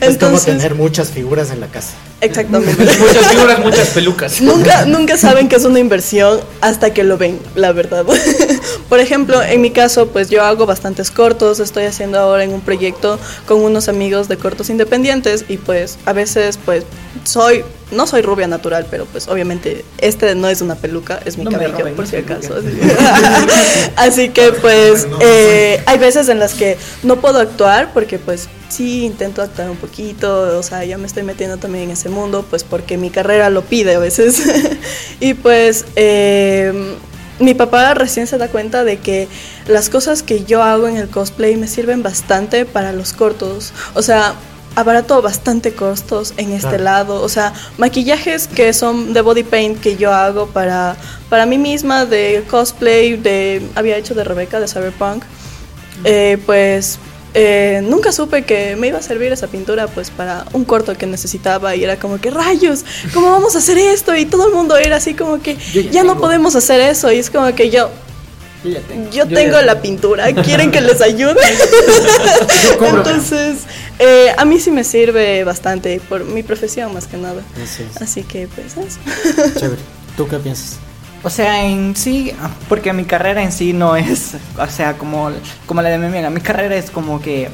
Es 0.00 0.16
como 0.18 0.38
tener 0.38 0.76
muchas 0.76 1.08
figuras 1.10 1.50
en 1.50 1.58
la 1.58 1.66
casa. 1.66 1.90
Exactamente. 2.20 2.84
Muchas 2.98 3.26
figuras, 3.28 3.60
muchas 3.60 3.88
pelucas. 3.90 4.40
Nunca, 4.40 4.84
nunca 4.86 5.16
saben 5.16 5.48
que 5.48 5.56
es 5.56 5.64
una 5.64 5.78
inversión 5.78 6.40
hasta 6.60 6.92
que 6.92 7.04
lo 7.04 7.18
ven, 7.18 7.38
la 7.54 7.72
verdad. 7.72 8.04
Por 8.88 9.00
ejemplo, 9.00 9.42
en 9.42 9.60
mi 9.60 9.70
caso, 9.70 10.08
pues 10.08 10.30
yo 10.30 10.42
hago 10.42 10.66
bastantes 10.66 11.10
cortos, 11.10 11.60
estoy 11.60 11.84
haciendo 11.84 12.18
ahora 12.18 12.44
en 12.44 12.52
un 12.52 12.60
proyecto 12.60 13.18
con 13.46 13.62
unos 13.62 13.88
amigos 13.88 14.28
de 14.28 14.36
cortos 14.36 14.70
independientes 14.70 15.44
y 15.48 15.56
pues 15.56 15.98
a 16.06 16.12
veces 16.12 16.58
pues 16.64 16.84
soy, 17.24 17.64
no 17.92 18.06
soy 18.06 18.22
rubia 18.22 18.46
natural, 18.46 18.86
pero 18.90 19.04
pues 19.06 19.28
obviamente 19.28 19.84
este 19.98 20.34
no 20.34 20.48
es 20.48 20.60
una 20.60 20.74
peluca, 20.74 21.20
es 21.24 21.38
mi 21.38 21.44
No 21.44 21.50
cabello, 21.50 21.78
roben, 21.78 21.94
por 21.94 22.06
si 22.06 22.16
acaso. 22.16 22.54
Así, 22.56 22.80
Así 23.96 24.28
que 24.30 24.52
pues 24.52 25.06
eh, 25.20 25.82
hay 25.86 25.98
veces 25.98 26.28
en 26.28 26.38
las 26.38 26.54
que 26.54 26.76
no 27.02 27.16
puedo 27.20 27.38
actuar 27.38 27.92
porque 27.92 28.18
pues 28.18 28.48
sí 28.70 29.04
intento 29.04 29.42
actuar 29.42 29.70
un 29.70 29.76
poquito, 29.76 30.58
o 30.58 30.62
sea, 30.62 30.84
ya 30.84 30.96
me 30.98 31.06
estoy 31.06 31.22
metiendo 31.22 31.58
también 31.58 31.84
en 31.84 31.90
ese 31.90 32.08
mundo, 32.08 32.44
pues 32.48 32.64
porque 32.64 32.96
mi 32.96 33.10
carrera 33.10 33.50
lo 33.50 33.62
pide 33.62 33.94
a 33.94 33.98
veces. 33.98 34.42
y 35.20 35.34
pues 35.34 35.84
eh, 35.96 36.96
mi 37.38 37.54
papá 37.54 37.94
recién 37.94 38.26
se 38.26 38.38
da 38.38 38.48
cuenta 38.48 38.84
de 38.84 38.98
que 38.98 39.28
las 39.66 39.88
cosas 39.88 40.22
que 40.22 40.44
yo 40.44 40.62
hago 40.62 40.88
en 40.88 40.96
el 40.96 41.08
cosplay 41.08 41.56
me 41.56 41.66
sirven 41.68 42.02
bastante 42.02 42.64
para 42.64 42.92
los 42.92 43.12
cortos. 43.12 43.72
O 43.94 44.02
sea, 44.02 44.34
abarato 44.76 45.20
bastante 45.20 45.72
costos 45.72 46.34
en 46.36 46.52
este 46.52 46.68
Claro. 46.68 46.84
lado. 46.84 47.22
O 47.22 47.28
sea, 47.28 47.52
maquillajes 47.78 48.46
que 48.46 48.72
son 48.72 49.12
de 49.12 49.20
body 49.20 49.42
paint 49.42 49.80
que 49.80 49.96
yo 49.96 50.12
hago 50.12 50.46
para, 50.48 50.96
para 51.28 51.46
mí 51.46 51.58
misma, 51.58 52.06
de 52.06 52.44
cosplay, 52.48 53.16
de 53.16 53.62
había 53.74 53.96
hecho 53.96 54.14
de 54.14 54.24
Rebeca, 54.24 54.60
de 54.60 54.68
Cyberpunk. 54.68 55.24
Eh, 56.04 56.38
pues 56.46 56.98
eh, 57.34 57.80
nunca 57.84 58.12
supe 58.12 58.42
que 58.44 58.76
me 58.76 58.88
iba 58.88 58.98
a 58.98 59.02
servir 59.02 59.32
esa 59.32 59.46
pintura 59.46 59.86
pues 59.86 60.10
para 60.10 60.44
un 60.52 60.64
corto 60.64 60.94
que 60.96 61.06
necesitaba 61.06 61.76
y 61.76 61.84
era 61.84 61.96
como 61.98 62.20
que 62.20 62.30
rayos, 62.30 62.84
¿cómo 63.14 63.30
vamos 63.30 63.54
a 63.54 63.58
hacer 63.58 63.78
esto? 63.78 64.14
Y 64.16 64.24
todo 64.26 64.48
el 64.48 64.54
mundo 64.54 64.76
era 64.76 64.96
así 64.96 65.14
como 65.14 65.40
que 65.40 65.56
ya 65.72 65.82
ya 65.90 66.02
no 66.04 66.18
podemos 66.18 66.56
hacer 66.56 66.80
eso 66.80 67.10
y 67.12 67.18
es 67.18 67.30
como 67.30 67.54
que 67.54 67.70
yo 67.70 67.90
Yo 68.64 68.80
tengo. 68.82 69.10
yo 69.10 69.24
Yo 69.24 69.28
tengo 69.34 69.52
ya- 69.60 69.62
la 69.62 69.80
pintura, 69.80 70.32
¿quieren 70.44 70.70
que 70.70 70.80
les 70.80 71.00
ayude? 71.00 71.36
Entonces, 72.80 73.58
eh, 73.98 74.32
a 74.36 74.44
mí 74.44 74.58
sí 74.60 74.70
me 74.70 74.84
sirve 74.84 75.44
bastante 75.44 76.00
por 76.08 76.24
mi 76.24 76.42
profesión 76.42 76.92
más 76.92 77.06
que 77.06 77.16
nada. 77.16 77.42
Así. 77.62 77.84
Así 78.00 78.22
que 78.22 78.48
pues 78.48 78.76
eso. 78.76 78.98
Chévere. 79.58 79.80
¿Tú 80.16 80.26
qué 80.28 80.36
piensas? 80.38 80.78
O 81.22 81.28
sea, 81.28 81.66
en 81.66 81.94
sí, 81.96 82.32
porque 82.68 82.92
mi 82.94 83.04
carrera 83.04 83.42
en 83.42 83.52
sí 83.52 83.74
no 83.74 83.94
es, 83.94 84.36
o 84.58 84.66
sea, 84.66 84.96
como, 84.96 85.30
como 85.66 85.82
la 85.82 85.90
de 85.90 85.98
mi 85.98 86.06
amiga, 86.06 86.30
mi 86.30 86.40
carrera 86.40 86.76
es 86.76 86.90
como 86.90 87.20
que, 87.20 87.50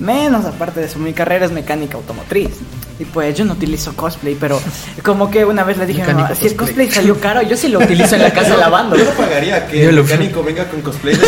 menos 0.00 0.44
aparte 0.44 0.80
de 0.80 0.86
eso, 0.86 0.98
mi 0.98 1.12
carrera 1.12 1.46
es 1.46 1.52
mecánica 1.52 1.96
automotriz. 1.96 2.50
Y 2.98 3.06
pues 3.06 3.34
yo 3.34 3.46
no 3.46 3.54
utilizo 3.54 3.94
cosplay, 3.96 4.36
pero 4.38 4.60
como 5.02 5.30
que 5.30 5.42
una 5.46 5.64
vez 5.64 5.78
le 5.78 5.86
dije, 5.86 6.02
a 6.02 6.04
mi 6.04 6.12
Mecánico 6.12 6.28
mamá, 6.34 6.38
si 6.38 6.48
el 6.48 6.56
cosplay. 6.56 6.90
salió 6.90 7.18
caro, 7.18 7.40
yo 7.40 7.56
sí 7.56 7.68
lo 7.68 7.78
utilizo 7.78 8.14
en 8.16 8.22
la 8.24 8.30
casa 8.30 8.58
lavando. 8.58 8.94
Yo 8.94 9.04
no 9.06 9.10
pagaría 9.12 9.66
que 9.66 9.84
Yo 9.84 9.88
el 9.88 9.96
lo- 9.96 10.02
mecánico 10.04 10.42
venga 10.42 10.68
con 10.68 10.82
cosplay 10.82 11.16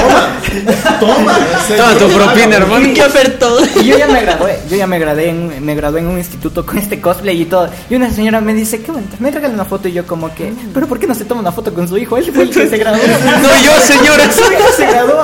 Toma, 0.00 0.98
toma. 0.98 1.38
Toma 1.76 1.94
tu 1.96 2.08
propina, 2.08 2.56
hermano. 2.56 2.88
¿Qué 2.92 3.02
ofertó? 3.04 3.58
Y 3.80 3.84
yo 3.84 3.98
ya 3.98 4.08
me 4.08 4.20
gradué, 4.22 4.58
yo 4.68 4.76
ya 4.76 4.86
me 4.88 4.98
gradué, 4.98 5.28
en, 5.28 5.64
me 5.64 5.74
gradué 5.76 6.00
en 6.00 6.08
un 6.08 6.18
instituto 6.18 6.66
con 6.66 6.76
este 6.78 7.00
cosplay 7.00 7.40
y 7.42 7.44
todo. 7.44 7.68
Y 7.88 7.94
una 7.94 8.10
señora 8.10 8.40
me 8.40 8.52
dice, 8.52 8.82
qué 8.82 8.90
bonita, 8.90 9.16
me 9.20 9.30
regalan 9.30 9.54
una 9.54 9.64
foto 9.66 9.86
y 9.86 9.92
yo 9.92 10.04
como 10.06 10.34
que, 10.34 10.52
pero 10.74 10.88
¿por 10.88 10.98
qué 10.98 11.06
no 11.06 11.14
se 11.14 11.24
toma 11.24 11.40
una 11.40 11.52
foto 11.52 11.72
con 11.72 11.86
su 11.86 11.96
hijo? 11.98 12.16
Él 12.16 12.32
fue 12.34 12.42
el 12.44 12.50
que 12.50 12.66
se 12.68 12.76
graduó. 12.78 12.98
No, 13.42 13.48
yo, 13.64 13.72
señora. 13.80 14.24
Su 14.32 14.40
hijo 14.52 14.68
se 14.76 14.86
graduó. 14.86 15.22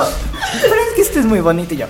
Pero 0.61 0.75
es 0.75 0.95
que 0.95 1.01
este 1.01 1.19
es 1.19 1.25
muy 1.25 1.41
bonito 1.41 1.73
y 1.73 1.77
yo. 1.77 1.85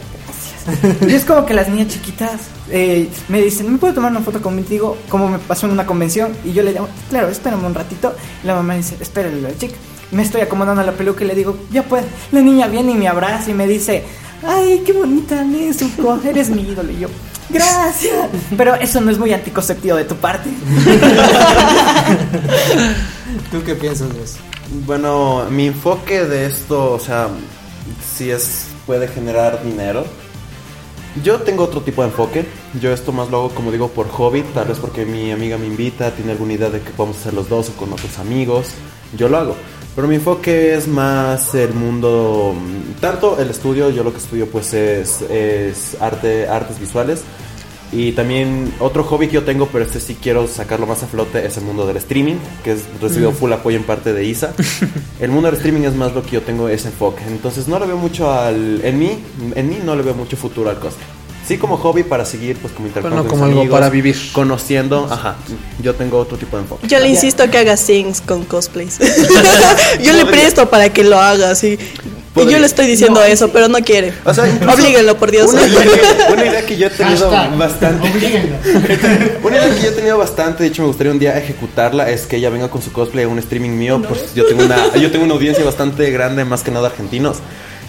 Y 1.07 1.13
es 1.13 1.25
como 1.25 1.45
que 1.45 1.53
las 1.53 1.69
niñas 1.69 1.89
chiquitas 1.89 2.41
eh, 2.69 3.09
me 3.27 3.41
dicen, 3.41 3.71
¿me 3.71 3.77
puedo 3.77 3.93
tomar 3.93 4.11
una 4.11 4.21
foto 4.21 4.41
contigo? 4.41 4.97
Como 5.09 5.29
me 5.29 5.39
pasó 5.39 5.65
en 5.67 5.73
una 5.73 5.85
convención. 5.85 6.33
Y 6.43 6.53
yo 6.53 6.63
le 6.63 6.73
digo, 6.73 6.87
claro, 7.09 7.29
espérame 7.29 7.65
un 7.65 7.73
ratito. 7.73 8.15
Y 8.43 8.47
la 8.47 8.55
mamá 8.55 8.75
dice, 8.75 8.97
espérale 8.99 9.41
la 9.41 9.55
chica. 9.57 9.75
Me 10.11 10.23
estoy 10.23 10.41
acomodando 10.41 10.83
la 10.83 10.93
peluca 10.93 11.23
y 11.23 11.27
le 11.27 11.35
digo, 11.35 11.57
ya 11.71 11.83
pues. 11.83 12.03
La 12.31 12.41
niña 12.41 12.67
viene 12.67 12.91
y 12.93 12.95
me 12.95 13.07
abraza 13.07 13.51
y 13.51 13.53
me 13.53 13.67
dice, 13.67 14.03
ay, 14.45 14.83
qué 14.85 14.93
bonita 14.93 15.43
Nezuko, 15.43 16.19
eres 16.25 16.49
mi 16.49 16.61
ídolo. 16.61 16.91
Y 16.91 16.99
yo, 16.99 17.09
gracias. 17.49 18.29
Pero 18.55 18.75
eso 18.75 19.01
no 19.01 19.11
es 19.11 19.17
muy 19.17 19.33
anticonceptivo 19.33 19.97
de 19.97 20.05
tu 20.05 20.15
parte. 20.15 20.49
¿Tú 23.51 23.63
qué 23.63 23.75
piensas 23.75 24.13
de 24.13 24.23
eso? 24.23 24.37
Bueno, 24.85 25.45
mi 25.49 25.67
enfoque 25.67 26.25
de 26.25 26.45
esto, 26.47 26.93
o 26.93 26.99
sea, 26.99 27.29
si 28.15 28.31
es 28.31 28.67
puede 28.87 29.07
generar 29.09 29.61
dinero. 29.63 30.05
Yo 31.23 31.39
tengo 31.41 31.63
otro 31.63 31.81
tipo 31.81 32.01
de 32.01 32.09
enfoque. 32.09 32.45
Yo 32.79 32.91
esto 32.91 33.11
más 33.11 33.29
lo 33.29 33.37
hago, 33.37 33.49
como 33.49 33.71
digo, 33.71 33.89
por 33.89 34.07
hobby, 34.09 34.43
tal 34.53 34.67
vez 34.67 34.77
porque 34.79 35.05
mi 35.05 35.31
amiga 35.31 35.57
me 35.57 35.67
invita, 35.67 36.11
tiene 36.11 36.31
alguna 36.31 36.53
idea 36.53 36.69
de 36.69 36.81
que 36.81 36.91
podemos 36.91 37.17
hacer 37.17 37.33
los 37.33 37.49
dos 37.49 37.69
o 37.69 37.73
con 37.73 37.93
otros 37.93 38.19
amigos. 38.19 38.67
Yo 39.17 39.29
lo 39.29 39.37
hago. 39.37 39.55
Pero 39.95 40.07
mi 40.07 40.15
enfoque 40.15 40.75
es 40.75 40.87
más 40.87 41.55
el 41.55 41.73
mundo, 41.73 42.53
tanto 43.01 43.39
el 43.39 43.49
estudio, 43.49 43.89
yo 43.89 44.03
lo 44.03 44.11
que 44.11 44.19
estudio 44.19 44.45
pues 44.47 44.71
es, 44.73 45.23
es 45.23 45.97
arte, 45.99 46.47
artes 46.47 46.79
visuales. 46.79 47.23
Y 47.91 48.11
también 48.11 48.73
otro 48.79 49.03
hobby 49.03 49.27
que 49.27 49.35
yo 49.35 49.43
tengo, 49.43 49.67
pero 49.67 49.85
este 49.85 49.99
sí 49.99 50.17
quiero 50.21 50.47
sacarlo 50.47 50.85
más 50.85 51.03
a 51.03 51.07
flote, 51.07 51.45
es 51.45 51.57
el 51.57 51.63
mundo 51.63 51.87
del 51.87 51.97
streaming, 51.97 52.35
que 52.63 52.73
es 52.73 52.81
recibido 53.01 53.31
full 53.31 53.51
apoyo 53.53 53.77
en 53.77 53.83
parte 53.83 54.13
de 54.13 54.25
ISA. 54.25 54.53
el 55.19 55.31
mundo 55.31 55.47
del 55.47 55.55
streaming 55.57 55.83
es 55.83 55.95
más 55.95 56.13
lo 56.13 56.23
que 56.23 56.31
yo 56.31 56.41
tengo 56.41 56.67
ese 56.67 56.89
enfoque. 56.89 57.23
Entonces 57.27 57.67
no 57.67 57.79
le 57.79 57.85
veo 57.85 57.97
mucho 57.97 58.31
al... 58.31 58.83
En 58.83 58.99
mí, 58.99 59.19
en 59.55 59.69
mí 59.69 59.79
no 59.83 59.95
le 59.95 60.03
veo 60.03 60.13
mucho 60.13 60.35
futuro 60.35 60.69
al 60.69 60.79
cosplay. 60.79 61.07
Sí 61.47 61.57
como 61.57 61.77
hobby 61.77 62.03
para 62.03 62.25
seguir 62.25 62.57
pues 62.57 62.73
como 62.73 62.87
intercambio 62.87 63.23
no 63.23 63.23
con 63.23 63.39
como 63.39 63.43
mis 63.43 63.51
algo 63.51 63.61
amigos, 63.61 63.79
para 63.79 63.89
vivir. 63.89 64.17
Conociendo, 64.33 65.07
ajá. 65.09 65.37
Yo 65.81 65.95
tengo 65.95 66.17
otro 66.17 66.37
tipo 66.37 66.57
de 66.57 66.63
enfoque. 66.63 66.85
Yo 66.87 66.99
le 66.99 67.07
insisto 67.07 67.49
que 67.49 67.57
haga 67.57 67.77
sings 67.77 68.19
con 68.19 68.43
cosplays. 68.43 68.99
yo 70.03 70.11
le 70.11 70.25
presto 70.25 70.69
para 70.69 70.91
que 70.91 71.05
lo 71.05 71.17
haga, 71.17 71.55
sí. 71.55 71.79
Y 72.41 72.51
yo 72.51 72.59
le 72.59 72.65
estoy 72.65 72.87
diciendo 72.87 73.21
eso, 73.23 73.49
pero 73.51 73.67
no 73.67 73.79
quiere. 73.79 74.13
O 74.23 74.33
sea, 74.33 74.47
incluso- 74.47 74.73
Oblíguenlo, 74.75 75.17
por 75.17 75.31
Dios. 75.31 75.51
Una 75.51 75.65
idea, 75.67 75.81
que, 75.83 76.33
una 76.33 76.45
idea 76.45 76.65
que 76.65 76.77
yo 76.77 76.87
he 76.87 76.89
tenido 76.89 77.29
Hashtag, 77.29 77.57
bastante. 77.57 78.09
oblíguenlo. 78.09 78.55
Una 79.43 79.57
idea 79.57 79.75
que 79.75 79.81
yo 79.81 79.87
he 79.89 79.91
tenido 79.93 80.17
bastante, 80.17 80.63
de 80.63 80.69
hecho 80.69 80.81
me 80.81 80.87
gustaría 80.89 81.11
un 81.13 81.19
día 81.19 81.37
ejecutarla, 81.37 82.09
es 82.09 82.25
que 82.27 82.37
ella 82.37 82.49
venga 82.49 82.69
con 82.69 82.81
su 82.81 82.91
cosplay 82.91 83.25
a 83.25 83.27
un 83.27 83.39
streaming 83.39 83.71
mío, 83.71 84.01
pues 84.07 84.33
yo 84.35 84.45
tengo 84.45 84.63
una, 84.63 84.93
yo 84.95 85.09
tengo 85.11 85.23
una 85.25 85.33
audiencia 85.33 85.63
bastante 85.63 86.09
grande, 86.11 86.43
más 86.45 86.61
que 86.63 86.71
nada 86.71 86.87
argentinos. 86.87 87.37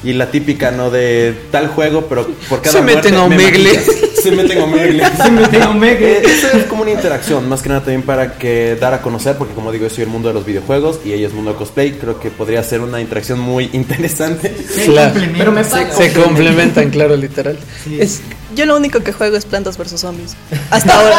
Y 0.05 0.13
la 0.13 0.31
típica, 0.31 0.71
¿no? 0.71 0.91
De 0.91 1.35
tal 1.51 1.67
juego, 1.69 2.07
pero 2.09 2.27
por 2.49 2.63
cada 2.63 2.73
Se 2.73 2.83
meten 2.83 3.15
a 3.15 3.27
me 3.27 3.35
Omegle. 3.35 3.81
Se 4.23 4.31
meten 4.31 4.59
a 4.61 4.65
Omegle. 4.65 5.05
Se 5.23 5.31
meten 5.31 5.63
a 5.63 5.71
Omegle. 5.71 6.19
Eh, 6.19 6.23
Esto 6.25 6.57
es 6.57 6.65
como 6.65 6.83
una 6.83 6.93
interacción, 6.93 7.49
más 7.49 7.63
que 7.63 7.69
nada 7.69 7.81
también 7.81 8.03
para 8.03 8.35
que 8.39 8.77
dar 8.77 8.95
a 8.95 9.03
conocer, 9.03 9.37
porque 9.37 9.55
como 9.55 9.73
digo, 9.73 9.89
yo 9.89 9.95
soy 9.95 10.05
el 10.05 10.11
mundo 10.11 10.29
de 10.29 10.35
los 10.35 10.45
videojuegos 10.45 11.01
y 11.05 11.13
ella 11.13 11.27
es 11.27 11.33
mundo 11.33 11.51
del 11.51 11.59
cosplay. 11.59 11.93
Creo 11.93 12.21
que 12.21 12.31
podría 12.31 12.63
ser 12.63 12.81
una 12.81 13.01
interacción 13.01 13.39
muy 13.41 13.71
interesante. 13.73 14.55
Claro. 14.89 15.21
Pero 15.37 15.53
me 15.53 15.65
Se, 15.65 15.93
se 15.93 16.13
complementan, 16.13 16.91
claro, 16.91 17.15
literal. 17.17 17.59
Es, 17.91 18.21
Yo 18.55 18.65
lo 18.65 18.77
único 18.77 19.01
que 19.01 19.13
juego 19.13 19.37
es 19.37 19.45
Plantas 19.45 19.77
vs 19.77 20.01
Zombies. 20.01 20.35
Hasta 20.71 20.99
ahora. 20.99 21.17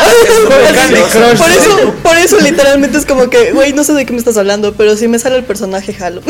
Por 1.37 1.49
eso, 1.49 1.93
por 2.01 2.17
eso 2.17 2.39
literalmente 2.39 2.97
es 2.97 3.05
como 3.05 3.29
que, 3.29 3.51
güey, 3.51 3.73
no 3.73 3.83
sé 3.83 3.93
de 3.93 4.05
qué 4.05 4.13
me 4.13 4.19
estás 4.19 4.37
hablando, 4.37 4.73
pero 4.73 4.95
si 4.95 5.07
me 5.07 5.19
sale 5.19 5.35
el 5.37 5.43
personaje, 5.43 5.93
jalo. 5.93 6.21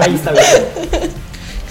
Ahí 0.00 0.14
está. 0.14 0.32
bien. 0.32 1.21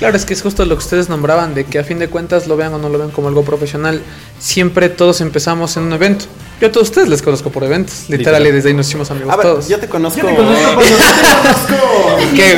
Claro, 0.02 0.18
es 0.18 0.26
que 0.26 0.34
es 0.34 0.42
justo 0.42 0.66
lo 0.66 0.76
que 0.76 0.84
ustedes 0.84 1.10
nombraban, 1.10 1.54
de 1.54 1.64
que 1.64 1.78
a 1.78 1.84
fin 1.84 2.00
de 2.00 2.08
cuentas 2.08 2.48
lo 2.48 2.58
vean 2.58 2.74
o 2.74 2.80
no 2.80 2.90
lo 2.90 2.98
vean 2.98 3.12
como 3.12 3.28
algo 3.28 3.44
profesional, 3.46 4.02
siempre 4.40 4.90
todos 4.90 5.22
empezamos 5.22 5.78
en 5.78 5.84
un 5.84 5.94
evento. 5.94 6.26
Yo 6.60 6.70
a 6.70 6.72
todos 6.72 6.90
ustedes 6.90 7.08
les 7.08 7.22
conozco 7.22 7.52
por 7.52 7.64
eventos, 7.64 8.10
literal, 8.10 8.48
y 8.48 8.52
desde 8.52 8.70
ahí 8.70 8.74
nos 8.74 8.88
hicimos 8.88 9.12
amigos 9.12 9.32
A 9.32 9.38
ver, 9.38 9.46
todos. 9.46 9.70
yo 9.70 9.80
te 9.80 9.88
conozco. 9.88 10.20
Yo 10.20 10.26
te 10.26 10.36
conozco, 10.36 10.58
pero 10.80 10.98
no 10.98 11.04
te 11.06 11.38
conozco. 11.44 12.18
¿Qué? 12.36 12.58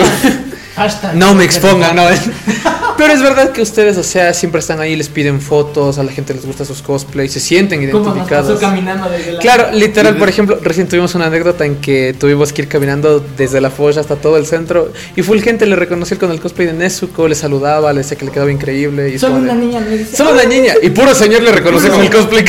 Hashtag. 0.78 1.16
No 1.16 1.36
me 1.36 1.44
expongan, 1.44 1.98
no. 1.98 2.04
Pero 3.04 3.13
es 3.16 3.22
verdad 3.22 3.52
que 3.52 3.62
ustedes, 3.62 3.98
o 3.98 4.04
sea, 4.04 4.34
siempre 4.34 4.60
están 4.60 4.80
ahí, 4.80 4.96
les 4.96 5.10
piden 5.10 5.42
fotos, 5.42 5.98
a 6.00 6.04
la 6.04 6.12
gente 6.13 6.34
les 6.34 6.46
gusta 6.46 6.63
sus 6.63 6.82
cosplays, 6.82 7.34
se 7.34 7.42
sienten 7.42 7.80
¿Cómo 7.92 8.06
nos 8.06 8.08
identificados. 8.16 8.48
pasó 8.54 8.62
caminando 8.62 9.10
desde 9.10 9.34
la... 9.34 9.39
Claro, 9.39 9.72
literal, 9.74 10.18
por 10.18 10.30
ejemplo, 10.30 10.58
recién 10.62 10.88
tuvimos 10.88 11.13
una 11.13 11.26
anécdota 11.26 11.66
en 11.66 11.76
que 11.82 12.16
tuvimos 12.18 12.54
que 12.54 12.62
ir 12.62 12.68
caminando 12.70 13.20
desde 13.38 13.60
la 13.60 13.70
folla 13.70 14.00
hasta 14.00 14.16
todo 14.16 14.38
el 14.38 14.46
centro 14.46 14.94
y 15.18 15.22
full 15.22 15.39
gente 15.42 15.66
le 15.66 15.76
reconoció 15.76 16.18
con 16.18 16.32
el 16.32 16.39
cosplay 16.39 16.68
de 16.68 16.74
Nezuko, 16.74 17.28
le 17.28 17.36
saludaba, 17.36 17.92
le 17.92 18.00
decía 18.00 18.18
que 18.18 18.24
le 18.26 18.32
quedaba 18.32 18.52
increíble. 18.52 19.10
Y 19.10 19.20
Solo 19.20 19.36
de- 19.36 19.42
una 19.42 19.54
niña 19.56 19.80
me 19.82 19.98
dice... 19.98 20.16
Solo 20.16 20.32
una 20.32 20.46
niña. 20.46 20.74
Y 20.82 20.89
puro 20.92 21.13
señor 21.13 21.42
le 21.44 21.52
reconoció 21.52 21.92
con 21.92 22.02
el 22.02 22.10
cosplay. 22.10 22.46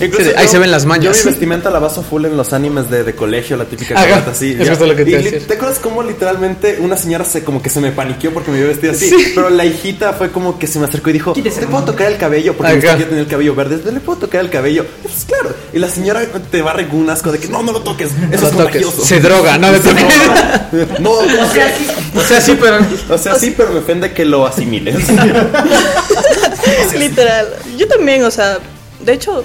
Incluso 0.00 0.30
Ahí 0.36 0.46
yo- 0.46 0.50
se 0.50 0.58
ven 0.58 0.70
las 0.72 0.82
Yo 0.82 0.88
mañas. 0.88 1.24
mi 1.24 1.30
vestimenta 1.30 1.70
la 1.70 1.78
baso 1.78 2.02
full 2.02 2.24
en 2.24 2.36
los 2.36 2.52
animes 2.52 2.90
de, 2.90 3.04
de 3.04 3.14
colegio, 3.14 3.56
la 3.56 3.66
típica 3.66 3.94
Ajá, 4.00 4.24
así. 4.30 4.52
es 4.52 4.58
ya. 4.64 4.70
justo 4.70 4.86
lo 4.86 4.96
que 4.96 5.04
te 5.04 5.10
Y. 5.20 5.30
¿Te 5.46 5.54
acuerdas 5.54 5.78
cómo 5.78 6.02
literalmente 6.02 6.78
una 6.80 6.96
señora 6.96 7.24
se 7.24 7.44
como 7.44 7.62
que 7.62 7.70
se 7.70 7.80
me 7.80 7.92
paniqueó 7.92 8.32
porque 8.32 8.50
me 8.50 8.56
había 8.58 8.68
vestido 8.70 8.92
así? 8.92 9.08
Sí. 9.08 9.32
Pero 9.34 9.43
la 9.50 9.64
hijita 9.64 10.12
fue 10.12 10.30
como 10.30 10.58
que 10.58 10.66
se 10.66 10.78
me 10.78 10.86
acercó 10.86 11.10
y 11.10 11.14
dijo, 11.14 11.32
Quítese, 11.34 11.60
¿te 11.60 11.66
puedo 11.66 11.80
mamá". 11.80 11.92
tocar 11.92 12.10
el 12.12 12.18
cabello? 12.18 12.56
Porque 12.56 12.80
yo 12.80 13.04
tenía 13.06 13.20
el 13.20 13.26
cabello 13.26 13.54
verde. 13.54 13.80
¿Le 13.92 14.00
puedo 14.00 14.18
tocar 14.18 14.40
el 14.40 14.50
cabello? 14.50 14.84
Y 14.84 15.02
Pues 15.08 15.24
claro. 15.26 15.54
Y 15.72 15.78
la 15.78 15.88
señora 15.88 16.22
te 16.50 16.62
barre 16.62 16.88
con 16.88 17.00
un 17.00 17.10
asco 17.10 17.32
de 17.32 17.38
que 17.38 17.48
no, 17.48 17.62
no 17.62 17.72
lo 17.72 17.82
toques. 17.82 18.10
Eso 18.10 18.16
No 18.20 18.34
es 18.34 18.40
toques. 18.40 18.52
contagioso. 18.54 19.04
Se 19.04 19.20
droga, 19.20 19.58
no 19.58 19.70
le 19.72 19.80
toques. 19.80 20.04
No, 21.00 21.10
O 21.10 21.24
sea, 21.52 21.76
sí. 21.76 21.86
O 22.16 22.20
sea, 22.20 22.40
sí, 22.40 22.58
pero. 22.60 22.78
o 23.10 23.18
sea, 23.18 23.34
sí, 23.36 23.54
pero 23.56 23.72
me 23.72 23.78
ofende 23.80 24.12
que 24.12 24.24
lo 24.24 24.46
asimiles. 24.46 24.96
Literal. 26.98 27.48
Yo 27.76 27.86
también, 27.88 28.24
o 28.24 28.30
sea, 28.30 28.58
de 29.00 29.12
hecho, 29.12 29.44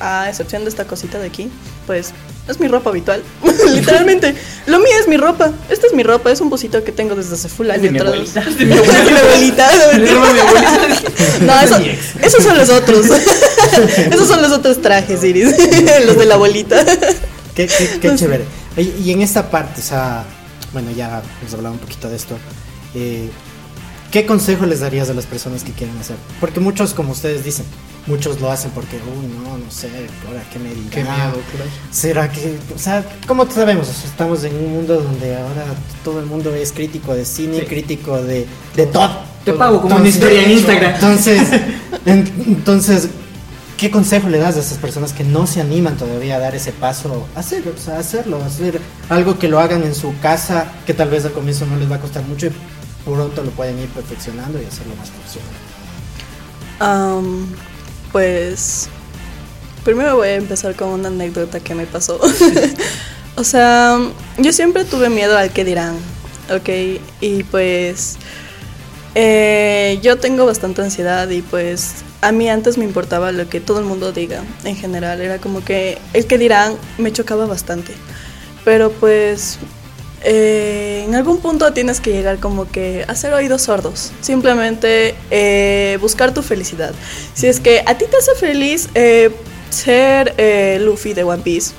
a 0.00 0.28
excepción 0.28 0.64
de 0.64 0.70
esta 0.70 0.84
cosita 0.84 1.18
de 1.18 1.26
aquí, 1.26 1.50
pues 1.86 2.12
es 2.48 2.58
mi 2.60 2.66
ropa 2.68 2.90
habitual. 2.90 3.22
Literalmente, 3.74 4.34
lo 4.66 4.78
mío 4.78 4.92
es 5.00 5.06
mi 5.08 5.16
ropa. 5.16 5.52
Esta 5.68 5.86
es 5.86 5.92
mi 5.94 6.02
ropa, 6.02 6.30
es 6.32 6.40
un 6.40 6.50
busito 6.50 6.82
que 6.82 6.92
tengo 6.92 7.14
desde 7.14 7.34
hace 7.34 7.48
full 7.48 7.66
de 7.68 7.90
mi 7.90 7.98
abuelita. 7.98 8.40
Es 8.48 8.58
de 8.58 8.64
mi 8.66 8.72
abuelita. 9.18 9.70
no, 11.42 11.60
eso- 11.60 11.78
esos 12.22 12.42
son 12.42 12.56
los 12.58 12.68
otros. 12.70 13.06
esos 14.10 14.28
son 14.28 14.42
los 14.42 14.52
otros 14.52 14.80
trajes, 14.82 15.22
Iris. 15.24 15.54
los 16.06 16.16
de 16.18 16.26
la 16.26 16.34
abuelita. 16.34 16.84
Qué, 17.54 17.66
qué- 17.66 17.98
qué 18.00 18.14
chévere. 18.16 18.44
Y, 18.76 18.82
y 19.04 19.12
en 19.12 19.22
esta 19.22 19.50
parte, 19.50 19.80
o 19.80 19.84
sea, 19.84 20.24
bueno, 20.72 20.90
ya 20.92 21.22
hemos 21.40 21.54
hablado 21.54 21.74
un 21.74 21.80
poquito 21.80 22.08
de 22.08 22.16
esto. 22.16 22.36
eh, 22.94 23.28
¿Qué 24.10 24.26
consejo 24.26 24.66
les 24.66 24.80
darías 24.80 25.08
a 25.08 25.14
las 25.14 25.26
personas 25.26 25.62
que 25.62 25.70
quieren 25.72 25.96
hacer? 25.98 26.16
Porque 26.40 26.58
muchos, 26.58 26.94
como 26.94 27.12
ustedes 27.12 27.44
dicen, 27.44 27.64
muchos 28.08 28.40
lo 28.40 28.50
hacen 28.50 28.72
porque, 28.72 28.96
uy, 28.96 29.26
no, 29.44 29.56
no 29.56 29.70
sé, 29.70 29.88
ahora 30.26 30.42
qué 30.52 30.58
me 30.58 30.70
dirán. 30.70 30.90
Qué 30.90 31.02
miedo, 31.04 31.14
claro. 31.52 31.70
¿Será 31.92 32.28
que, 32.32 32.58
o 32.74 32.78
sea, 32.78 33.04
como 33.28 33.48
sabemos, 33.48 33.88
estamos 34.04 34.42
en 34.42 34.56
un 34.56 34.72
mundo 34.72 35.00
donde 35.00 35.36
ahora 35.36 35.64
todo 36.02 36.18
el 36.18 36.26
mundo 36.26 36.52
es 36.54 36.72
crítico 36.72 37.14
de 37.14 37.24
cine, 37.24 37.60
Sí. 37.60 37.66
crítico 37.66 38.20
de, 38.20 38.46
de 38.74 38.86
todo. 38.86 39.10
Te 39.44 39.52
pago 39.52 39.80
como 39.80 39.94
una 39.96 40.08
historia 40.08 40.42
en 40.44 40.50
Instagram. 40.52 40.94
Entonces, 40.94 41.40
en- 42.04 42.32
entonces, 42.48 43.08
¿qué 43.76 43.92
consejo 43.92 44.28
le 44.28 44.38
das 44.38 44.56
a 44.56 44.60
esas 44.60 44.78
personas 44.78 45.12
que 45.12 45.22
no 45.22 45.46
se 45.46 45.60
animan 45.60 45.96
todavía 45.96 46.34
a 46.34 46.38
dar 46.40 46.56
ese 46.56 46.72
paso? 46.72 47.28
a 47.36 47.38
Hacer, 47.40 47.62
o 47.68 47.78
sea, 47.80 47.98
hacerlo, 48.00 48.42
hacer 48.44 48.80
algo 49.08 49.38
que 49.38 49.46
lo 49.46 49.60
hagan 49.60 49.84
en 49.84 49.94
su 49.94 50.18
casa, 50.18 50.66
que 50.84 50.94
tal 50.94 51.10
vez 51.10 51.24
al 51.26 51.32
comienzo 51.32 51.64
no 51.64 51.76
les 51.76 51.88
va 51.88 51.94
a 51.96 52.00
costar 52.00 52.24
mucho 52.24 52.48
pronto 53.04 53.42
lo 53.42 53.50
pueden 53.50 53.78
ir 53.78 53.88
perfeccionando 53.88 54.60
y 54.60 54.64
hacerlo 54.64 54.94
más 54.96 55.10
profesional. 55.10 55.54
Pues 58.12 58.88
primero 59.84 60.16
voy 60.16 60.28
a 60.28 60.34
empezar 60.34 60.74
con 60.74 60.88
una 60.88 61.08
anécdota 61.08 61.60
que 61.60 61.74
me 61.74 61.86
pasó. 61.86 62.20
o 63.36 63.44
sea, 63.44 63.98
yo 64.38 64.52
siempre 64.52 64.84
tuve 64.84 65.10
miedo 65.10 65.36
al 65.36 65.50
que 65.50 65.64
dirán, 65.64 65.96
¿ok? 66.50 66.68
Y 67.20 67.44
pues 67.44 68.16
eh, 69.14 69.98
yo 70.02 70.18
tengo 70.18 70.46
bastante 70.46 70.82
ansiedad 70.82 71.28
y 71.30 71.42
pues 71.42 72.04
a 72.20 72.32
mí 72.32 72.48
antes 72.48 72.78
me 72.78 72.84
importaba 72.84 73.32
lo 73.32 73.48
que 73.48 73.60
todo 73.60 73.78
el 73.78 73.84
mundo 73.84 74.12
diga 74.12 74.42
en 74.64 74.76
general. 74.76 75.20
Era 75.20 75.38
como 75.38 75.64
que 75.64 75.98
el 76.12 76.26
que 76.26 76.38
dirán 76.38 76.74
me 76.98 77.12
chocaba 77.12 77.46
bastante. 77.46 77.94
Pero 78.64 78.90
pues 78.90 79.58
eh, 80.22 81.04
en 81.06 81.14
algún 81.14 81.38
punto 81.38 81.72
tienes 81.72 82.00
que 82.00 82.12
llegar 82.12 82.38
como 82.38 82.70
que 82.70 83.04
a 83.08 83.12
hacer 83.12 83.32
oídos 83.32 83.62
sordos. 83.62 84.12
Simplemente 84.20 85.14
eh, 85.30 85.98
buscar 86.00 86.34
tu 86.34 86.42
felicidad. 86.42 86.92
Si 87.34 87.46
es 87.46 87.60
que 87.60 87.82
a 87.86 87.96
ti 87.96 88.04
te 88.10 88.16
hace 88.16 88.34
feliz 88.34 88.88
eh, 88.94 89.34
ser 89.70 90.34
Luffy 90.80 91.14
de 91.14 91.24
One 91.24 91.42
Piece, 91.42 91.72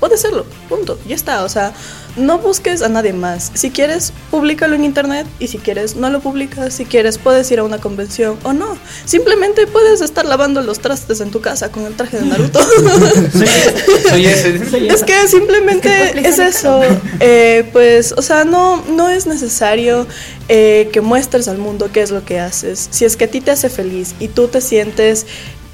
puedes 0.00 0.20
serlo. 0.20 0.46
Punto. 0.68 0.98
Ya 1.06 1.14
está. 1.14 1.44
O 1.44 1.48
sea, 1.48 1.72
no 2.18 2.38
busques 2.38 2.82
a 2.82 2.88
nadie 2.88 3.12
más. 3.12 3.50
Si 3.54 3.70
quieres, 3.70 4.12
públicalo 4.30 4.74
en 4.74 4.84
internet. 4.84 5.26
Y 5.38 5.48
si 5.48 5.58
quieres, 5.58 5.96
no 5.96 6.10
lo 6.10 6.20
publicas. 6.20 6.74
Si 6.74 6.84
quieres, 6.84 7.18
puedes 7.18 7.50
ir 7.50 7.58
a 7.58 7.64
una 7.64 7.78
convención 7.78 8.38
o 8.42 8.52
no. 8.52 8.76
Simplemente 9.04 9.66
puedes 9.66 10.00
estar 10.00 10.24
lavando 10.24 10.62
los 10.62 10.80
trastes 10.80 11.20
en 11.20 11.30
tu 11.30 11.40
casa 11.40 11.70
con 11.70 11.84
el 11.86 11.94
traje 11.94 12.18
de 12.18 12.26
Naruto. 12.26 12.60
Soy 14.08 14.26
ese. 14.26 14.70
Soy 14.70 14.88
Es 14.88 15.02
que 15.02 15.28
simplemente 15.28 16.18
Es 16.26 16.36
que 16.36 16.46
eso. 16.46 16.80
Eh, 17.20 17.68
pues, 17.72 18.12
o 18.12 18.22
sea, 18.22 18.44
no, 18.44 18.84
no 18.88 19.08
es 19.08 19.26
necesario 19.26 20.06
eh, 20.48 20.88
que 20.92 21.00
muestres 21.00 21.48
al 21.48 21.58
mundo 21.58 21.90
qué 21.92 22.02
es 22.02 22.10
lo 22.10 22.24
que 22.24 22.40
haces. 22.40 22.88
Si 22.90 23.04
es 23.04 23.16
que 23.16 23.24
a 23.24 23.28
ti 23.28 23.40
te 23.40 23.50
hace 23.50 23.68
feliz 23.68 24.14
y 24.18 24.28
tú 24.28 24.48
te 24.48 24.60
sientes 24.60 25.26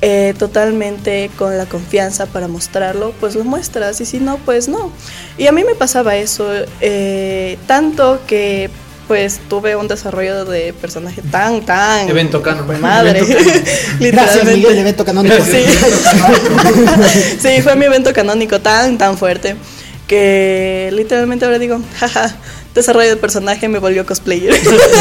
eh, 0.06 0.34
totalmente 0.38 1.30
con 1.38 1.56
la 1.56 1.64
confianza 1.64 2.26
para 2.26 2.46
mostrarlo, 2.46 3.14
pues 3.20 3.34
lo 3.36 3.44
muestras. 3.44 4.02
Y 4.02 4.04
si 4.04 4.20
no, 4.20 4.36
pues 4.36 4.68
no. 4.68 4.92
Y 5.38 5.46
a 5.46 5.52
mí 5.52 5.64
me 5.64 5.74
pasaba 5.74 6.14
eso. 6.16 6.46
eh, 6.82 7.56
tanto 7.66 8.20
que 8.26 8.68
pues 9.08 9.40
tuve 9.48 9.76
un 9.76 9.88
desarrollo 9.88 10.44
de 10.44 10.74
personaje 10.74 11.22
tan, 11.22 11.62
tan... 11.62 12.06
Evento 12.06 12.42
canon. 12.42 12.68
de 12.68 12.76
Madre. 12.76 13.20
Gracias, 13.24 13.98
Literalmente. 13.98 14.54
Miguel, 14.56 14.78
evento 14.78 15.04
canónico. 15.06 15.36
Sí. 15.42 15.64
sí, 17.40 17.62
fue 17.62 17.74
mi 17.74 17.86
evento 17.86 18.12
canónico 18.12 18.60
tan, 18.60 18.98
tan 18.98 19.16
fuerte 19.16 19.56
que 20.06 20.90
literalmente 20.92 21.46
ahora 21.46 21.58
digo, 21.58 21.80
jaja, 21.98 22.34
desarrollo 22.74 23.08
de 23.08 23.16
personaje 23.16 23.68
me 23.68 23.78
volvió 23.78 24.04
cosplayer. 24.04 24.54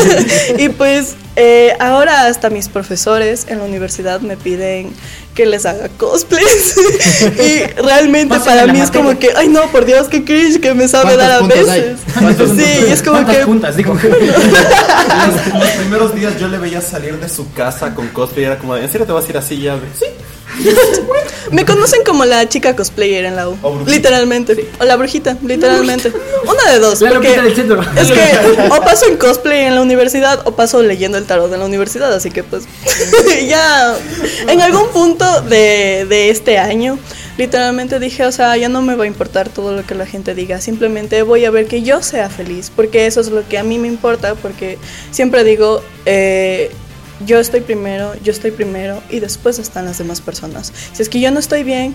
y 0.57 0.69
pues 0.69 1.15
eh, 1.35 1.73
ahora 1.79 2.27
hasta 2.27 2.49
mis 2.49 2.69
profesores 2.69 3.45
en 3.49 3.59
la 3.59 3.65
universidad 3.65 4.21
me 4.21 4.37
piden 4.37 4.93
que 5.33 5.45
les 5.45 5.65
haga 5.65 5.89
cosplays. 5.89 6.75
y 7.23 7.81
realmente 7.81 8.39
para 8.39 8.67
mí 8.67 8.79
es 8.79 8.87
materia. 8.87 8.91
como 8.91 9.19
que, 9.19 9.31
ay 9.35 9.47
no, 9.47 9.63
por 9.71 9.85
Dios, 9.85 10.07
qué 10.07 10.23
cringe 10.23 10.61
que 10.61 10.73
me 10.73 10.87
sabe 10.87 11.15
¿Cuántos 11.15 11.67
dar 11.67 11.71
a 11.71 11.75
veces. 11.75 11.99
¿Cuántos 12.19 12.49
Sí, 12.57 12.85
y 12.87 12.91
es 12.91 13.01
como 13.01 13.17
¿Cuántas 13.17 13.37
que... 13.37 13.45
puntas? 13.45 13.75
Digo, 13.75 13.93
los, 13.93 15.59
los 15.59 15.69
primeros 15.71 16.15
días 16.15 16.39
yo 16.39 16.47
le 16.47 16.59
veía 16.59 16.81
salir 16.81 17.19
de 17.19 17.27
su 17.29 17.51
casa 17.53 17.95
con 17.95 18.07
cosplay. 18.09 18.45
Era 18.45 18.59
como, 18.59 18.77
¿en 18.77 18.91
serio 18.91 19.07
te 19.07 19.13
vas 19.13 19.25
a 19.25 19.29
ir 19.29 19.37
así 19.37 19.59
ya? 19.59 19.75
Sí. 19.97 20.05
Me 21.51 21.65
conocen 21.65 22.03
como 22.03 22.25
la 22.25 22.47
chica 22.49 22.75
cosplayer 22.75 23.25
en 23.25 23.35
la 23.35 23.49
U. 23.49 23.57
O 23.61 23.83
literalmente. 23.85 24.69
O 24.79 24.85
la 24.85 24.95
brujita, 24.95 25.37
literalmente. 25.43 26.11
Una 26.43 26.71
de 26.71 26.79
dos. 26.79 27.01
La 27.01 27.11
porque 27.11 27.41
del 27.41 27.55
centro. 27.55 27.81
Es 27.95 28.11
que 28.11 28.69
o 28.69 28.81
paso 28.81 29.07
en 29.07 29.17
cosplay 29.17 29.65
en 29.65 29.75
la 29.75 29.81
universidad 29.81 30.41
o 30.45 30.55
paso 30.55 30.81
leyendo 30.81 31.17
el 31.17 31.25
tarot 31.25 31.51
en 31.53 31.59
la 31.59 31.65
universidad. 31.65 32.13
Así 32.13 32.31
que 32.31 32.43
pues 32.43 32.63
ya 33.47 33.95
en 34.47 34.61
algún 34.61 34.89
punto 34.89 35.41
de, 35.41 36.05
de 36.09 36.29
este 36.29 36.57
año. 36.57 36.97
Literalmente 37.35 37.99
dije, 37.99 38.25
o 38.27 38.31
sea, 38.31 38.55
ya 38.57 38.69
no 38.69 38.83
me 38.83 38.95
va 38.95 39.05
a 39.05 39.07
importar 39.07 39.49
todo 39.49 39.75
lo 39.75 39.83
que 39.87 39.95
la 39.95 40.05
gente 40.05 40.35
diga, 40.35 40.61
simplemente 40.61 41.23
voy 41.23 41.45
a 41.45 41.49
ver 41.49 41.65
que 41.65 41.81
yo 41.81 42.03
sea 42.03 42.29
feliz, 42.29 42.71
porque 42.75 43.07
eso 43.07 43.21
es 43.21 43.29
lo 43.29 43.47
que 43.47 43.57
a 43.57 43.63
mí 43.63 43.79
me 43.79 43.87
importa, 43.87 44.35
porque 44.35 44.77
siempre 45.09 45.43
digo, 45.43 45.81
eh, 46.05 46.71
yo 47.25 47.39
estoy 47.39 47.61
primero, 47.61 48.13
yo 48.23 48.31
estoy 48.31 48.51
primero 48.51 49.01
y 49.09 49.19
después 49.19 49.59
están 49.59 49.85
las 49.85 49.97
demás 49.97 50.21
personas. 50.21 50.73
Si 50.93 51.01
es 51.01 51.09
que 51.09 51.19
yo 51.19 51.31
no 51.31 51.39
estoy 51.39 51.63
bien, 51.63 51.93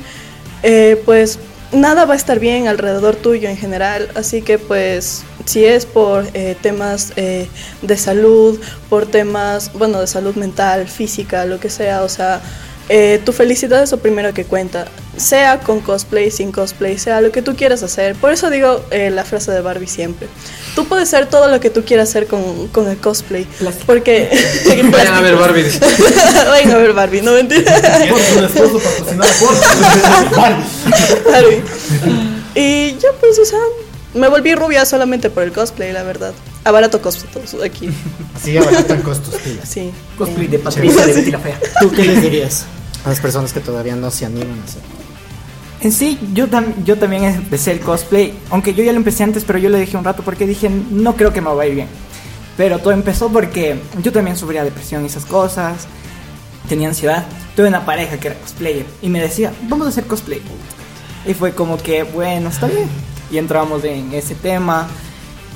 eh, 0.63 1.01
pues 1.05 1.39
nada 1.73 2.05
va 2.05 2.15
a 2.15 2.17
estar 2.17 2.41
bien 2.41 2.69
alrededor 2.69 3.17
tuyo 3.17 3.49
en 3.49 3.57
general. 3.57 4.09
Así 4.15 4.43
que 4.43 4.59
pues 4.59 5.25
si 5.45 5.65
es 5.65 5.87
por 5.87 6.27
eh, 6.35 6.57
temas 6.61 7.13
eh, 7.17 7.49
de 7.83 7.97
salud, 7.97 8.61
por 8.89 9.07
temas, 9.07 9.73
bueno, 9.73 10.01
de 10.01 10.07
salud 10.07 10.35
mental, 10.35 10.89
física, 10.89 11.45
lo 11.45 11.61
que 11.61 11.71
sea, 11.71 12.03
o 12.03 12.09
sea, 12.09 12.41
eh, 12.89 13.21
tu 13.25 13.33
felicidad 13.33 13.83
es 13.83 13.91
lo 13.93 13.99
primero 13.99 14.33
que 14.33 14.45
cuenta. 14.45 14.87
Sea 15.17 15.61
con 15.61 15.81
cosplay, 15.81 16.31
sin 16.31 16.53
cosplay, 16.53 16.97
sea 16.97 17.21
lo 17.21 17.33
que 17.33 17.43
tú 17.43 17.57
quieras 17.57 17.83
hacer. 17.83 18.15
Por 18.15 18.33
eso 18.33 18.51
digo 18.51 18.85
eh, 18.91 19.11
la 19.11 19.25
frase 19.25 19.51
de 19.51 19.61
Barbie 19.61 19.89
siempre. 19.89 20.29
Tú 20.75 20.87
puedes 20.87 21.09
ser 21.09 21.27
todo 21.27 21.49
lo 21.49 21.61
que 21.61 21.71
tú 21.71 21.85
quieras 21.85 22.09
hacer 22.09 22.27
con, 22.27 22.69
con 22.69 22.89
el 22.89 22.97
cosplay. 22.99 23.45
Plástico. 23.45 23.87
Porque... 23.87 24.31
Vayan 24.93 25.15
a 25.15 25.21
ver 25.21 25.37
Barbie. 25.37 25.65
Vayan 26.49 26.71
a 26.71 26.77
ver 26.79 26.93
Barbie, 26.93 27.23
no 27.23 27.33
mentira. 27.33 27.81
Barbie. 31.27 31.63
Y 32.55 32.97
ya 32.99 33.09
pues, 33.21 33.39
o 33.39 33.45
sea, 33.45 33.59
me 34.15 34.29
volví 34.29 34.55
rubia 34.55 34.85
solamente 34.85 35.31
por 35.31 35.43
el 35.43 35.53
cosplay, 35.53 35.93
la 35.93 36.05
verdad. 36.05 36.33
abarato 36.65 37.03
costo 37.03 37.27
todos 37.33 37.63
aquí. 37.63 37.91
Así 38.35 38.57
abaratan 38.57 39.03
costos, 39.03 39.35
pilas. 39.37 39.69
Sí. 39.69 39.93
Cosplay 40.17 40.47
de 40.47 40.59
Patricia 40.59 41.07
de 41.07 41.13
Betty 41.13 41.31
la 41.31 41.39
Fea. 41.39 41.61
¿Tú 41.81 41.91
qué 41.91 42.05
les 42.05 42.23
dirías 42.23 42.65
a 42.65 42.78
las 43.09 43.21
personas 43.21 43.53
que 43.53 43.61
todavía 43.61 43.97
no 43.97 44.11
se 44.11 44.27
animan 44.27 44.61
a 44.61 44.65
hacer? 44.65 44.83
En 45.81 45.93
sí, 45.93 46.19
yo, 46.35 46.49
tam- 46.49 46.75
yo 46.85 46.97
también 46.99 47.25
empecé 47.25 47.71
el 47.73 47.81
cosplay, 47.81 48.35
aunque 48.51 48.75
yo 48.75 48.83
ya 48.83 48.93
lo 48.93 48.99
empecé 48.99 49.23
antes, 49.23 49.45
pero 49.45 49.59
yo 49.59 49.69
le 49.71 49.79
dejé 49.79 49.97
un 49.97 50.05
rato 50.05 50.23
porque 50.25 50.47
dije, 50.47 50.69
no 50.91 51.15
creo 51.15 51.33
que 51.33 51.41
me 51.41 51.53
va 51.55 51.63
a 51.63 51.67
ir 51.67 51.75
bien. 51.77 51.89
Pero 52.57 52.81
todo 52.81 52.93
empezó 52.93 53.29
porque 53.29 53.79
yo 54.03 54.11
también 54.11 54.37
sufría 54.37 54.65
depresión 54.65 55.05
y 55.05 55.07
esas 55.07 55.25
cosas, 55.25 55.87
tenía 56.69 56.89
ansiedad. 56.89 57.25
Tuve 57.55 57.69
una 57.69 57.85
pareja 57.85 58.19
que 58.19 58.29
era 58.29 58.37
cosplayer 58.41 58.87
y 59.03 59.09
me 59.09 59.21
decía, 59.21 59.53
vamos 59.69 59.87
a 59.87 59.91
hacer 59.91 60.05
cosplay. 60.05 60.43
Y 61.27 61.35
fue 61.35 61.53
como 61.55 61.77
que, 61.77 62.03
bueno, 62.03 62.49
está 62.49 62.67
bien. 62.67 62.89
Y 63.31 63.39
entramos 63.39 63.85
en 63.85 64.13
ese 64.13 64.35
tema. 64.35 64.89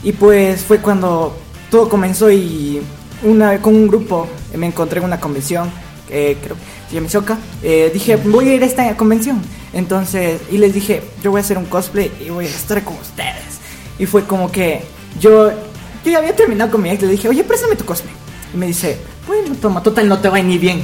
Y 0.05 0.13
pues 0.13 0.63
fue 0.63 0.79
cuando 0.79 1.37
todo 1.71 1.89
comenzó 1.89 2.31
y 2.31 2.81
una, 3.25 3.61
con 3.61 3.75
un 3.75 3.89
grupo 3.89 4.29
me 4.57 4.67
encontré 4.67 4.99
en 5.01 5.07
una 5.07 5.19
convención, 5.19 5.71
eh, 6.13 6.37
creo 6.43 6.57
que 6.57 6.63
se 6.91 6.95
llama 6.95 7.07
Isoka. 7.07 7.39
Eh, 7.63 7.91
dije, 7.93 8.17
voy 8.17 8.51
a 8.51 8.55
ir 8.55 8.63
a 8.63 8.67
esta 8.67 8.97
convención. 8.97 9.41
Entonces, 9.73 10.41
y 10.51 10.59
les 10.59 10.75
dije, 10.75 11.03
yo 11.23 11.31
voy 11.31 11.39
a 11.39 11.43
hacer 11.43 11.57
un 11.57 11.65
cosplay 11.65 12.13
y 12.25 12.29
voy 12.29 12.45
a 12.45 12.49
estar 12.49 12.85
con 12.85 12.97
ustedes. 12.97 13.61
Y 13.99 14.07
fue 14.07 14.25
como 14.25 14.53
que 14.53 14.83
yo, 15.19 15.51
yo 15.51 16.11
ya 16.11 16.19
había 16.19 16.37
terminado 16.37 16.71
con 16.71 16.83
mi 16.83 16.91
ex, 16.91 17.03
le 17.03 17.09
dije, 17.09 17.29
oye, 17.29 17.43
préstame 17.43 17.77
tu 17.77 17.85
cosplay. 17.85 18.15
Y 18.53 18.57
me 18.59 18.67
dice, 18.67 18.99
bueno, 19.27 19.55
toma, 19.61 19.83
total, 19.83 20.09
no 20.09 20.19
te 20.19 20.29
va 20.29 20.37
a 20.37 20.41
ir 20.41 20.47
ni 20.47 20.59
bien. 20.59 20.83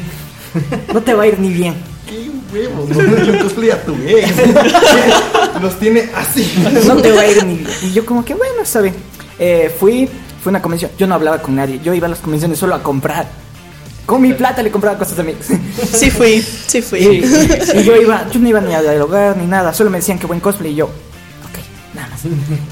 No 0.93 1.03
te 1.03 1.13
va 1.13 1.25
a 1.25 1.27
ir 1.27 1.39
ni 1.39 1.51
bien. 1.51 1.75
¡Qué 2.09 2.31
huevos! 2.53 2.89
No 2.89 3.03
le 3.03 3.33
un 3.33 3.39
cosplay 3.39 3.71
a 3.71 3.85
tu 3.85 3.95
ex. 3.95 4.33
Los 5.63 5.79
tiene 5.79 6.09
así. 6.15 6.51
no 6.87 6.97
te 6.97 7.13
va 7.13 7.21
a 7.21 7.27
ir 7.27 7.45
ni 7.45 7.57
bien. 7.57 7.71
Y 7.83 7.93
yo 7.93 8.07
como 8.07 8.25
que, 8.25 8.35
bueno, 8.35 8.63
está 8.63 8.81
bien. 8.81 8.95
Eh, 9.39 9.75
fui, 9.79 10.09
fue 10.43 10.51
una 10.51 10.63
convención, 10.63 10.91
yo 10.99 11.07
no 11.07 11.15
hablaba 11.15 11.43
con 11.43 11.55
nadie, 11.55 11.81
yo 11.83 11.93
iba 11.93 12.07
a 12.07 12.11
las 12.11 12.21
convenciones 12.21 12.59
solo 12.59 12.75
a 12.75 12.83
comprar. 12.83 13.29
Con 14.09 14.23
mi 14.23 14.33
plata 14.33 14.63
le 14.63 14.71
compraba 14.71 14.97
cosas 14.97 15.19
a 15.19 15.23
mí. 15.23 15.35
Sí 15.93 16.11
fui, 16.11 16.41
sí 16.41 16.81
fui. 16.81 16.99
Y, 17.01 17.79
y 17.79 17.85
yo 17.85 17.95
iba, 18.01 18.27
yo 18.31 18.41
no 18.41 18.49
iba 18.49 18.59
ni 18.63 18.73
a 18.73 18.81
dialogar 18.81 19.37
ni 19.37 19.47
nada, 19.47 19.75
solo 19.75 19.91
me 19.91 19.99
decían 19.99 20.19
que 20.19 20.27
buen 20.27 20.41
cosplay 20.41 20.73
y 20.73 20.77
yo, 20.77 20.87
ok, 20.87 21.59
nada 21.95 22.09
más. 22.09 22.21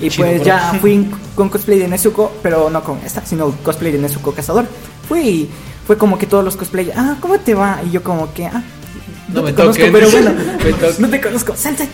Y 0.00 0.08
pues 0.08 0.42
ya 0.42 0.72
fui 0.80 1.06
con 1.34 1.50
cosplay 1.50 1.78
de 1.78 1.88
Nezuko, 1.88 2.32
pero 2.42 2.70
no 2.70 2.82
con 2.82 2.98
esta, 3.04 3.22
sino 3.26 3.50
cosplay 3.62 3.92
de 3.92 3.98
Nezuko 3.98 4.32
Cazador. 4.32 4.64
Fui 5.06 5.20
y 5.20 5.50
fue 5.86 5.98
como 5.98 6.16
que 6.18 6.24
todos 6.26 6.42
los 6.42 6.56
cosplay, 6.56 6.90
ah, 6.96 7.16
¿cómo 7.20 7.38
te 7.38 7.52
va? 7.54 7.80
Y 7.86 7.90
yo 7.90 8.02
como 8.02 8.32
que, 8.32 8.46
ah, 8.46 8.62
no, 9.28 9.34
No 9.34 9.42
me 9.42 9.52
conozco, 9.54 9.84
toquen. 9.84 9.92
pero 9.92 10.10
bueno, 10.10 10.30
no 10.98 11.08
te 11.10 11.20
conozco, 11.20 11.54
salte. 11.54 11.86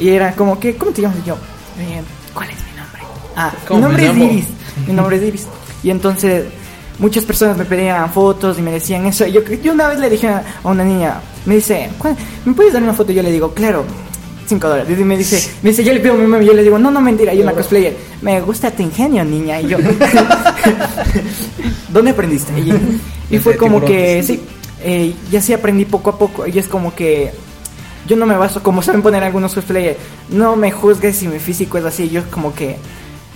Y 0.00 0.08
era 0.08 0.32
como 0.34 0.58
que, 0.58 0.74
¿cómo 0.76 0.90
te 0.90 1.00
llamas? 1.02 1.18
Y 1.24 1.28
yo, 1.28 1.34
"Eh, 1.78 2.02
¿cuál 2.34 2.50
es 2.50 2.56
mi 2.56 2.76
nombre? 2.76 3.02
Ah, 3.36 3.52
mi 3.56 3.66
¿Cómo 3.68 3.80
me 3.88 4.02
nombre 4.02 4.06
es? 4.08 4.32
Iris. 4.32 4.46
Mi 4.88 4.92
nombre 4.94 5.16
es 5.18 5.22
Iris. 5.22 5.46
Y 5.84 5.90
entonces 5.90 6.46
muchas 6.98 7.24
personas 7.24 7.56
me 7.56 7.64
pedían 7.64 8.10
fotos 8.12 8.58
y 8.58 8.62
me 8.62 8.72
decían 8.72 9.06
eso. 9.06 9.26
Yo, 9.26 9.42
yo 9.42 9.72
una 9.72 9.88
vez 9.88 9.98
le 9.98 10.10
dije 10.10 10.28
a 10.28 10.42
una 10.64 10.84
niña, 10.84 11.20
me 11.46 11.56
dice, 11.56 11.90
"¿Cuál- 11.98 12.16
¿me 12.44 12.52
puedes 12.54 12.72
dar 12.72 12.82
una 12.82 12.94
foto? 12.94 13.12
Y 13.12 13.16
yo 13.16 13.22
le 13.22 13.32
digo, 13.32 13.52
claro. 13.54 13.84
5 14.46 14.68
dólares. 14.68 14.98
Y 15.00 15.04
me 15.04 15.16
dice, 15.16 15.52
me 15.62 15.70
dice, 15.70 15.82
yo 15.82 15.94
le 15.94 16.00
pido 16.00 16.12
a 16.12 16.16
mi 16.18 16.26
mamá 16.26 16.42
y 16.42 16.46
yo 16.46 16.52
le 16.52 16.62
digo, 16.62 16.78
no, 16.78 16.90
no, 16.90 17.00
mentira, 17.00 17.32
hay 17.32 17.40
una 17.40 17.52
cosplayer. 17.52 17.96
Me 18.20 18.38
gusta 18.42 18.70
tu 18.70 18.82
ingenio, 18.82 19.24
niña. 19.24 19.58
Y 19.62 19.68
yo, 19.68 19.78
¿dónde 21.88 22.10
aprendiste? 22.10 22.52
Y, 22.60 22.72
y 23.30 23.38
fue 23.38 23.56
como 23.56 23.78
que, 23.86 24.22
sí, 24.22 24.40
eh, 24.82 25.14
y 25.32 25.36
así 25.36 25.52
aprendí 25.52 25.84
poco 25.84 26.10
a 26.10 26.18
poco. 26.18 26.46
Y 26.46 26.58
es 26.58 26.68
como 26.68 26.94
que 26.94 27.32
yo 28.06 28.16
no 28.16 28.26
me 28.26 28.36
baso, 28.36 28.62
como 28.62 28.82
saben 28.82 29.02
poner 29.02 29.22
algunos 29.24 29.54
cosplayers, 29.54 29.96
no 30.28 30.56
me 30.56 30.70
juzgues 30.70 31.16
si 31.16 31.28
mi 31.28 31.38
físico 31.38 31.78
es 31.78 31.84
así. 31.84 32.08
Yo 32.10 32.22
como 32.30 32.54
que, 32.54 32.76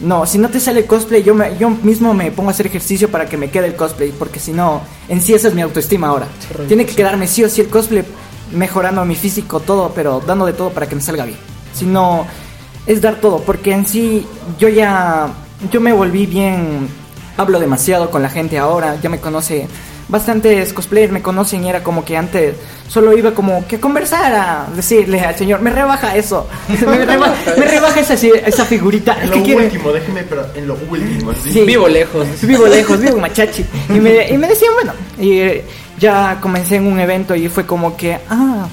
no, 0.00 0.26
si 0.26 0.38
no 0.38 0.48
te 0.48 0.60
sale 0.60 0.80
el 0.80 0.86
cosplay, 0.86 1.22
yo, 1.22 1.34
me, 1.34 1.58
yo 1.58 1.70
mismo 1.70 2.14
me 2.14 2.30
pongo 2.30 2.50
a 2.50 2.52
hacer 2.52 2.66
ejercicio 2.66 3.10
para 3.10 3.28
que 3.28 3.36
me 3.36 3.50
quede 3.50 3.66
el 3.66 3.74
cosplay. 3.74 4.12
Porque 4.12 4.38
si 4.38 4.52
no, 4.52 4.82
en 5.08 5.20
sí 5.20 5.34
esa 5.34 5.48
es 5.48 5.54
mi 5.54 5.62
autoestima 5.62 6.08
ahora. 6.08 6.28
Tiene 6.68 6.86
que 6.86 6.94
quedarme 6.94 7.26
sí 7.26 7.42
o 7.42 7.48
sí 7.48 7.60
el 7.60 7.68
cosplay, 7.68 8.04
mejorando 8.52 9.04
mi 9.04 9.16
físico, 9.16 9.60
todo, 9.60 9.92
pero 9.94 10.22
dando 10.24 10.46
de 10.46 10.52
todo 10.52 10.70
para 10.70 10.88
que 10.88 10.94
me 10.94 11.00
salga 11.00 11.24
bien. 11.24 11.38
Si 11.74 11.84
no, 11.84 12.26
es 12.86 13.00
dar 13.00 13.16
todo, 13.16 13.40
porque 13.42 13.72
en 13.72 13.86
sí 13.86 14.26
yo 14.58 14.68
ya, 14.68 15.28
yo 15.70 15.80
me 15.80 15.92
volví 15.92 16.26
bien, 16.26 16.88
hablo 17.36 17.60
demasiado 17.60 18.10
con 18.10 18.22
la 18.22 18.30
gente 18.30 18.58
ahora, 18.58 18.98
ya 19.00 19.10
me 19.10 19.20
conoce, 19.20 19.68
bastantes 20.08 20.72
cosplayers 20.72 21.12
me 21.12 21.20
conocen 21.22 21.64
y 21.64 21.68
era 21.68 21.82
como 21.82 22.04
que 22.04 22.16
antes 22.16 22.54
solo 22.88 23.16
iba 23.16 23.32
como 23.32 23.66
que 23.66 23.76
a 23.76 23.80
conversar, 23.80 24.32
a 24.32 24.66
decirle 24.74 25.20
al 25.20 25.36
señor, 25.36 25.60
me 25.60 25.70
rebaja 25.70 26.16
eso, 26.16 26.46
me, 26.68 26.76
reba- 27.04 27.34
me 27.58 27.66
rebaja 27.66 28.00
esa, 28.00 28.14
esa 28.14 28.64
figurita, 28.64 29.16
En 29.22 29.24
es 29.30 29.36
lo 29.36 29.42
quiere... 29.42 29.64
último, 29.66 29.92
déjeme, 29.92 30.22
pero 30.22 30.46
en 30.54 30.66
lo 30.66 30.78
último. 30.90 31.30
así. 31.32 31.52
Sí. 31.52 31.60
Vivo 31.60 31.88
lejos. 31.88 32.26
Vivo 32.42 32.66
lejos, 32.66 32.98
vivo 33.00 33.16
en 33.16 33.20
Machachi. 33.22 33.64
Y 33.90 34.00
me, 34.00 34.28
y 34.30 34.38
me 34.38 34.48
decían, 34.48 34.72
bueno, 34.74 34.92
y 35.18 35.38
eh, 35.40 35.64
ya 35.98 36.38
comencé 36.40 36.76
en 36.76 36.86
un 36.86 36.98
evento 36.98 37.34
y 37.34 37.48
fue 37.50 37.66
como 37.66 37.94
que, 37.96 38.18
ah, 38.30 38.66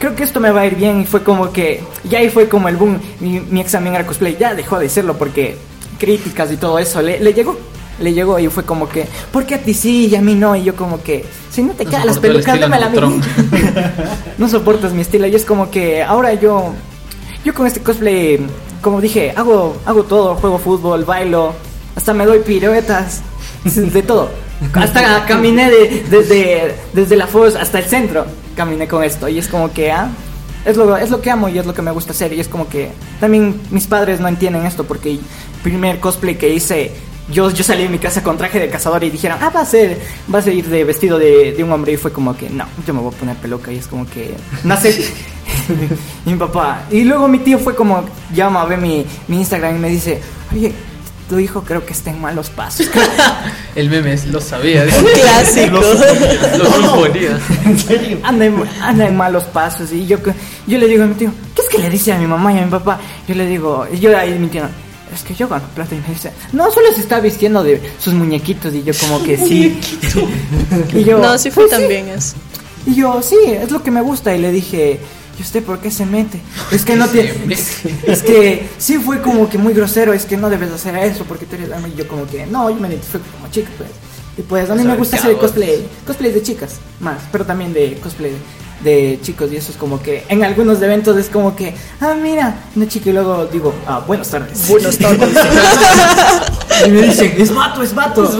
creo 0.00 0.16
que 0.16 0.24
esto 0.24 0.40
me 0.40 0.50
va 0.50 0.62
a 0.62 0.66
ir 0.66 0.74
bien. 0.74 1.02
Y 1.02 1.04
fue 1.06 1.22
como 1.22 1.52
que, 1.52 1.80
ya 2.02 2.18
ahí 2.18 2.28
fue 2.30 2.48
como 2.48 2.68
el 2.68 2.76
boom. 2.76 2.98
Mi, 3.20 3.38
mi 3.38 3.60
ex 3.60 3.70
también 3.70 3.94
era 3.94 4.04
cosplay, 4.04 4.36
ya 4.38 4.52
dejó 4.54 4.80
de 4.80 4.88
serlo 4.88 5.16
porque 5.16 5.56
críticas 5.98 6.50
y 6.50 6.56
todo 6.56 6.80
eso 6.80 7.00
le, 7.00 7.20
le 7.20 7.32
llegó. 7.32 7.56
Le 8.00 8.12
llegó 8.12 8.38
y 8.38 8.48
fue 8.48 8.64
como 8.64 8.88
que, 8.88 9.06
¿por 9.32 9.46
qué 9.46 9.54
a 9.54 9.58
ti 9.62 9.72
sí 9.74 10.06
y 10.06 10.16
a 10.16 10.20
mí 10.20 10.34
no? 10.34 10.56
Y 10.56 10.64
yo 10.64 10.74
como 10.74 11.02
que, 11.02 11.24
si 11.50 11.62
no 11.62 11.72
te 11.74 11.84
No 11.84 11.90
quedan 11.90 12.06
las 12.06 12.18
pelucas, 12.18 12.58
dámela 12.58 12.86
a 12.86 12.88
mí. 12.90 12.96
neutrón. 12.98 13.22
no 14.38 14.48
soportas 14.48 14.92
mi 14.92 15.02
estilo. 15.02 15.26
Y 15.26 15.34
es 15.34 15.44
como 15.44 15.70
que 15.70 16.02
ahora 16.02 16.34
yo, 16.34 16.72
yo 17.44 17.54
con 17.54 17.66
este 17.66 17.80
cosplay, 17.80 18.40
como 18.82 19.00
dije, 19.00 19.32
hago, 19.36 19.76
hago 19.86 20.02
todo, 20.04 20.34
juego 20.36 20.58
fútbol, 20.58 21.04
bailo, 21.04 21.54
hasta 21.94 22.12
me 22.12 22.26
doy 22.26 22.40
piruetas, 22.40 23.22
de 23.64 24.02
todo. 24.02 24.30
Hasta 24.74 25.24
caminé 25.26 25.70
de- 25.70 26.04
desde, 26.10 26.74
desde 26.92 27.16
la 27.16 27.26
Foz 27.26 27.54
hasta 27.56 27.78
el 27.78 27.84
centro, 27.84 28.24
caminé 28.56 28.88
con 28.88 29.04
esto. 29.04 29.28
Y 29.28 29.38
es 29.38 29.48
como 29.48 29.72
que, 29.72 29.92
ah, 29.92 30.08
es 30.64 30.76
lo, 30.76 30.96
es 30.96 31.10
lo 31.10 31.20
que 31.20 31.30
amo 31.30 31.48
y 31.48 31.58
es 31.58 31.66
lo 31.66 31.74
que 31.74 31.82
me 31.82 31.90
gusta 31.90 32.12
hacer. 32.12 32.32
Y 32.32 32.40
es 32.40 32.48
como 32.48 32.68
que 32.68 32.90
también 33.20 33.60
mis 33.70 33.86
padres 33.86 34.20
no 34.20 34.28
entienden 34.28 34.66
esto 34.66 34.84
porque 34.84 35.18
primer 35.62 36.00
cosplay 36.00 36.36
que 36.36 36.48
hice, 36.52 36.92
yo, 37.30 37.50
yo 37.50 37.64
salí 37.64 37.84
de 37.84 37.88
mi 37.88 37.98
casa 37.98 38.22
con 38.22 38.36
traje 38.36 38.60
de 38.60 38.68
cazador 38.68 39.02
y 39.04 39.10
dijeron, 39.10 39.38
ah, 39.40 39.50
va 39.50 39.60
a 39.60 39.64
ser, 39.64 39.98
vas 40.26 40.46
a 40.46 40.50
ir 40.50 40.66
de 40.66 40.84
vestido 40.84 41.18
de, 41.18 41.52
de 41.52 41.64
un 41.64 41.72
hombre. 41.72 41.92
Y 41.92 41.96
fue 41.96 42.12
como 42.12 42.36
que, 42.36 42.50
no, 42.50 42.66
yo 42.86 42.92
me 42.92 43.00
voy 43.00 43.14
a 43.14 43.16
poner 43.16 43.36
peluca. 43.36 43.72
Y 43.72 43.78
es 43.78 43.86
como 43.86 44.06
que, 44.06 44.34
nace. 44.62 44.90
y 46.26 46.30
mi 46.30 46.36
papá. 46.36 46.84
Y 46.90 47.04
luego 47.04 47.28
mi 47.28 47.38
tío 47.38 47.58
fue 47.58 47.74
como, 47.74 48.04
llama, 48.34 48.64
ve 48.66 48.76
mi, 48.76 49.06
mi 49.28 49.38
Instagram 49.38 49.76
y 49.76 49.78
me 49.78 49.88
dice, 49.88 50.20
oye, 50.52 50.72
tu 51.28 51.38
hijo 51.38 51.62
creo 51.62 51.84
que 51.84 51.92
está 51.92 52.10
en 52.10 52.20
malos 52.20 52.50
pasos. 52.50 52.88
El 53.74 53.88
meme, 53.88 54.16
lo 54.30 54.40
sabía. 54.40 54.82
Un 54.98 55.04
clásico. 55.04 55.80
Lo 56.58 57.04
anda, 58.22 58.44
en, 58.44 58.64
anda 58.82 59.06
en 59.06 59.16
malos 59.16 59.44
pasos. 59.44 59.92
Y 59.92 60.06
yo, 60.06 60.18
yo 60.66 60.78
le 60.78 60.86
digo 60.86 61.04
a 61.04 61.06
mi 61.06 61.14
tío, 61.14 61.30
¿qué 61.54 61.62
es 61.62 61.68
que 61.68 61.78
le 61.78 61.88
dice 61.88 62.12
a 62.12 62.18
mi 62.18 62.26
mamá 62.26 62.52
y 62.52 62.58
a 62.58 62.64
mi 62.64 62.70
papá? 62.70 63.00
Yo 63.26 63.34
le 63.34 63.46
digo, 63.46 63.86
yo 63.92 64.16
ahí 64.16 64.38
mi 64.38 64.48
tío, 64.48 64.64
es 65.14 65.22
que 65.22 65.34
yo 65.34 65.48
gano 65.48 65.66
plata 65.74 65.94
y 65.94 65.98
me 66.00 66.08
dice, 66.08 66.32
no, 66.52 66.70
solo 66.70 66.92
se 66.94 67.00
está 67.00 67.20
vistiendo 67.20 67.62
de 67.62 67.80
sus 67.98 68.12
muñequitos. 68.14 68.74
Y 68.74 68.82
yo 68.82 68.92
como 69.00 69.22
que 69.22 69.36
sí. 69.36 69.78
y 70.94 71.04
yo, 71.04 71.18
No, 71.18 71.38
sí 71.38 71.50
fue 71.50 71.64
"Pues 71.68 71.78
también 71.78 72.08
eso. 72.08 72.34
Y 72.86 72.94
yo, 72.96 73.22
sí, 73.22 73.36
es 73.46 73.70
lo 73.70 73.82
que 73.82 73.90
me 73.90 74.02
gusta. 74.02 74.34
Y 74.34 74.40
le 74.40 74.50
dije, 74.52 74.98
¿y 75.38 75.42
usted 75.42 75.62
por 75.62 75.78
qué 75.80 75.90
se 75.90 76.04
mete? 76.04 76.40
Es 76.70 76.84
que 76.84 76.96
no 76.96 77.08
tiene. 77.08 77.32
Es 78.06 78.22
que 78.22 78.68
sí 78.78 78.98
fue 78.98 79.22
como 79.22 79.48
que 79.48 79.56
muy 79.58 79.72
grosero. 79.72 80.12
Es 80.12 80.26
que 80.26 80.36
no 80.36 80.50
debes 80.50 80.70
hacer 80.70 80.96
eso 80.96 81.24
porque 81.24 81.46
tú 81.46 81.54
eres 81.56 81.68
dama. 81.70 81.88
Y 81.88 81.94
yo, 81.94 82.06
como 82.08 82.26
que, 82.26 82.46
no, 82.46 82.68
yo 82.70 82.76
me 82.76 82.88
identifico 82.88 83.24
como 83.38 83.50
chica, 83.50 83.70
pues. 83.78 83.90
Y 84.36 84.42
pues 84.42 84.68
a 84.68 84.74
mí 84.74 84.82
me 84.82 84.96
gusta 84.96 85.16
hacer 85.16 85.36
cosplay. 85.36 85.86
Cosplay 86.06 86.32
de 86.32 86.42
chicas, 86.42 86.76
más. 87.00 87.18
Pero 87.30 87.46
también 87.46 87.72
de 87.72 87.94
cosplay 88.02 88.32
de 88.84 89.18
chicos. 89.22 89.50
Y 89.50 89.56
eso 89.56 89.72
es 89.72 89.76
como 89.78 90.00
que 90.02 90.24
en 90.28 90.44
algunos 90.44 90.80
eventos 90.82 91.16
es 91.16 91.28
como 91.28 91.56
que, 91.56 91.74
ah, 92.00 92.14
mira, 92.20 92.54
una 92.76 92.86
chica. 92.86 93.10
Y 93.10 93.12
luego 93.14 93.46
digo, 93.46 93.74
ah, 93.86 94.04
buenas 94.06 94.28
tardes. 94.30 94.68
Buenas 94.68 94.96
tardes. 94.98 95.30
y 96.86 96.90
me 96.90 97.02
dicen, 97.02 97.34
es 97.38 97.52
vato, 97.54 97.82
es 97.82 97.94
vato. 97.94 98.30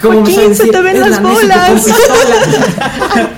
Como 0.00 0.20
Joaquín, 0.20 0.34
saben 0.34 0.56
se 0.56 0.66
te 0.68 0.80
ven 0.80 0.96
"Es 0.96 1.08
las 1.10 1.22
bolas". 1.22 1.70
pistola". 1.72 3.30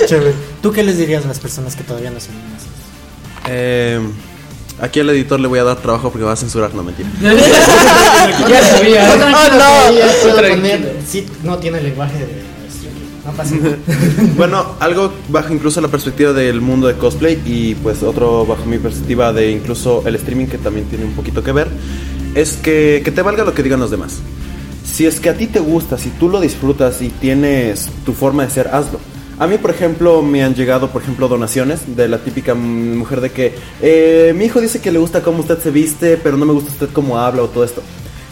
Chévere. 0.06 0.34
¿Tú 0.62 0.72
qué 0.72 0.82
les 0.82 0.98
dirías 0.98 1.24
a 1.24 1.28
las 1.28 1.38
personas 1.38 1.74
que 1.76 1.82
todavía 1.84 2.10
no 2.10 2.20
se 2.20 2.28
animan? 2.30 2.50
Eh, 3.48 4.00
aquí 4.80 5.00
al 5.00 5.08
editor 5.10 5.40
le 5.40 5.48
voy 5.48 5.58
a 5.58 5.64
dar 5.64 5.76
trabajo 5.78 6.10
porque 6.10 6.24
va 6.24 6.32
a 6.32 6.36
censurar, 6.36 6.74
no 6.74 6.82
mentira. 6.82 7.08
Ya 7.20 8.62
sabía. 8.62 9.10
Oh, 9.12 9.16
no. 9.16 10.36
poner- 10.36 10.96
sí, 11.08 11.26
no 11.42 11.56
tiene 11.58 11.80
lenguaje 11.80 12.18
de 12.18 12.26
no. 12.26 12.50
Bueno, 14.36 14.74
algo 14.80 15.12
bajo 15.28 15.52
incluso 15.52 15.80
la 15.80 15.88
perspectiva 15.88 16.32
del 16.32 16.60
mundo 16.60 16.86
de 16.86 16.94
cosplay 16.94 17.40
y 17.44 17.74
pues 17.76 18.02
otro 18.02 18.46
bajo 18.46 18.64
mi 18.64 18.78
perspectiva 18.78 19.32
de 19.32 19.50
incluso 19.50 20.02
el 20.06 20.14
streaming 20.16 20.46
que 20.46 20.58
también 20.58 20.86
tiene 20.86 21.04
un 21.04 21.12
poquito 21.12 21.42
que 21.42 21.52
ver, 21.52 21.68
es 22.34 22.54
que, 22.54 23.02
que 23.04 23.10
te 23.10 23.22
valga 23.22 23.44
lo 23.44 23.54
que 23.54 23.62
digan 23.62 23.80
los 23.80 23.90
demás. 23.90 24.20
Si 24.84 25.06
es 25.06 25.20
que 25.20 25.28
a 25.30 25.36
ti 25.36 25.46
te 25.46 25.60
gusta, 25.60 25.98
si 25.98 26.10
tú 26.10 26.28
lo 26.28 26.40
disfrutas 26.40 27.00
y 27.02 27.08
tienes 27.08 27.88
tu 28.04 28.12
forma 28.12 28.44
de 28.44 28.50
ser, 28.50 28.68
hazlo. 28.68 28.98
A 29.38 29.46
mí, 29.46 29.56
por 29.56 29.70
ejemplo, 29.70 30.20
me 30.20 30.44
han 30.44 30.54
llegado, 30.54 30.90
por 30.90 31.00
ejemplo, 31.00 31.26
donaciones 31.26 31.96
de 31.96 32.08
la 32.08 32.18
típica 32.18 32.54
mujer 32.54 33.22
de 33.22 33.30
que 33.30 33.54
eh, 33.80 34.34
mi 34.36 34.44
hijo 34.44 34.60
dice 34.60 34.82
que 34.82 34.92
le 34.92 34.98
gusta 34.98 35.22
cómo 35.22 35.40
usted 35.40 35.58
se 35.58 35.70
viste, 35.70 36.18
pero 36.18 36.36
no 36.36 36.44
me 36.44 36.52
gusta 36.52 36.70
usted 36.70 36.90
cómo 36.92 37.18
habla 37.18 37.42
o 37.42 37.48
todo 37.48 37.64
esto. 37.64 37.82